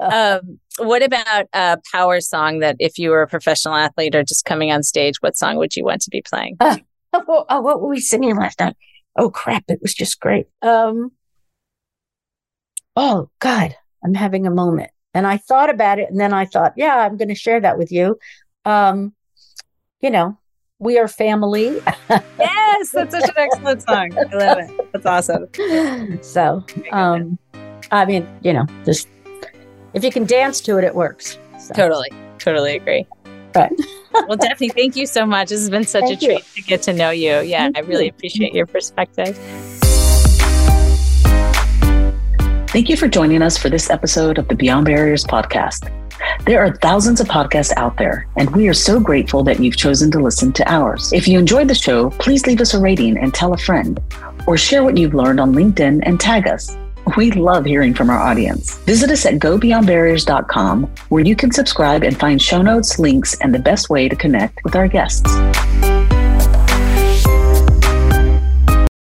um, 0.00 0.60
what 0.78 1.02
about 1.02 1.46
a 1.52 1.78
power 1.92 2.20
song 2.20 2.60
that 2.60 2.76
if 2.78 2.98
you 2.98 3.10
were 3.10 3.22
a 3.22 3.28
professional 3.28 3.74
athlete 3.74 4.14
or 4.14 4.22
just 4.22 4.44
coming 4.44 4.70
on 4.70 4.82
stage, 4.84 5.16
what 5.20 5.36
song 5.36 5.56
would 5.56 5.74
you 5.74 5.84
want 5.84 6.02
to 6.02 6.10
be 6.10 6.22
playing? 6.22 6.56
Uh, 6.60 6.76
oh, 7.12 7.44
oh, 7.48 7.60
what 7.60 7.82
were 7.82 7.88
we 7.88 8.00
singing 8.00 8.36
last 8.36 8.60
night? 8.60 8.76
Oh 9.16 9.30
crap, 9.30 9.64
it 9.68 9.80
was 9.82 9.92
just 9.92 10.20
great. 10.20 10.46
Um, 10.62 11.10
oh 12.94 13.28
God, 13.40 13.74
I'm 14.04 14.14
having 14.14 14.46
a 14.46 14.50
moment. 14.50 14.90
And 15.14 15.26
I 15.26 15.38
thought 15.38 15.70
about 15.70 15.98
it 15.98 16.08
and 16.10 16.20
then 16.20 16.32
I 16.32 16.44
thought, 16.44 16.74
yeah, 16.76 16.96
I'm 16.96 17.16
going 17.16 17.28
to 17.28 17.34
share 17.34 17.60
that 17.60 17.78
with 17.78 17.90
you. 17.90 18.18
Um, 18.64 19.14
you 20.00 20.10
know, 20.10 20.38
we 20.78 20.98
are 20.98 21.08
family. 21.08 21.80
yes, 22.08 22.90
that's 22.92 23.12
such 23.12 23.24
an 23.24 23.34
excellent 23.36 23.82
song. 23.82 24.16
I 24.16 24.36
love 24.36 24.58
it. 24.58 24.92
That's 24.92 25.06
awesome. 25.06 25.48
So, 26.22 26.64
um, 26.92 27.38
I 27.90 28.04
mean, 28.04 28.28
you 28.42 28.52
know, 28.52 28.66
just 28.84 29.08
if 29.94 30.04
you 30.04 30.10
can 30.10 30.24
dance 30.24 30.60
to 30.62 30.78
it, 30.78 30.84
it 30.84 30.94
works. 30.94 31.38
So. 31.58 31.74
Totally, 31.74 32.10
totally 32.38 32.76
agree. 32.76 33.06
Right. 33.54 33.72
well, 34.12 34.36
Daphne, 34.36 34.68
thank 34.68 34.94
you 34.94 35.06
so 35.06 35.26
much. 35.26 35.48
This 35.48 35.60
has 35.60 35.70
been 35.70 35.84
such 35.84 36.04
thank 36.04 36.22
a 36.22 36.26
treat 36.26 36.38
you. 36.38 36.62
to 36.62 36.68
get 36.68 36.82
to 36.82 36.92
know 36.92 37.10
you. 37.10 37.40
Yeah, 37.40 37.64
thank 37.64 37.78
I 37.78 37.80
really 37.80 38.04
you. 38.04 38.10
appreciate 38.10 38.54
your 38.54 38.66
perspective. 38.66 39.36
Thank 42.68 42.90
you 42.90 42.96
for 42.96 43.08
joining 43.08 43.42
us 43.42 43.56
for 43.56 43.70
this 43.70 43.90
episode 43.90 44.38
of 44.38 44.46
the 44.48 44.54
Beyond 44.54 44.84
Barriers 44.84 45.24
podcast. 45.24 45.90
There 46.44 46.64
are 46.64 46.76
thousands 46.76 47.20
of 47.20 47.28
podcasts 47.28 47.72
out 47.76 47.96
there, 47.96 48.26
and 48.36 48.50
we 48.50 48.68
are 48.68 48.74
so 48.74 49.00
grateful 49.00 49.42
that 49.44 49.60
you've 49.60 49.76
chosen 49.76 50.10
to 50.12 50.18
listen 50.18 50.52
to 50.54 50.72
ours. 50.72 51.12
If 51.12 51.28
you 51.28 51.38
enjoyed 51.38 51.68
the 51.68 51.74
show, 51.74 52.10
please 52.10 52.46
leave 52.46 52.60
us 52.60 52.74
a 52.74 52.80
rating 52.80 53.18
and 53.18 53.34
tell 53.34 53.52
a 53.52 53.58
friend, 53.58 54.00
or 54.46 54.56
share 54.56 54.84
what 54.84 54.96
you've 54.96 55.14
learned 55.14 55.40
on 55.40 55.54
LinkedIn 55.54 56.00
and 56.04 56.18
tag 56.18 56.46
us. 56.46 56.76
We 57.16 57.30
love 57.30 57.64
hearing 57.64 57.94
from 57.94 58.10
our 58.10 58.18
audience. 58.18 58.76
Visit 58.78 59.10
us 59.10 59.24
at 59.24 59.34
gobeyondbarriers.com, 59.34 60.84
where 61.08 61.24
you 61.24 61.36
can 61.36 61.50
subscribe 61.50 62.02
and 62.02 62.18
find 62.18 62.40
show 62.40 62.60
notes, 62.60 62.98
links, 62.98 63.34
and 63.40 63.54
the 63.54 63.58
best 63.58 63.88
way 63.88 64.08
to 64.08 64.16
connect 64.16 64.62
with 64.64 64.76
our 64.76 64.88
guests. 64.88 65.22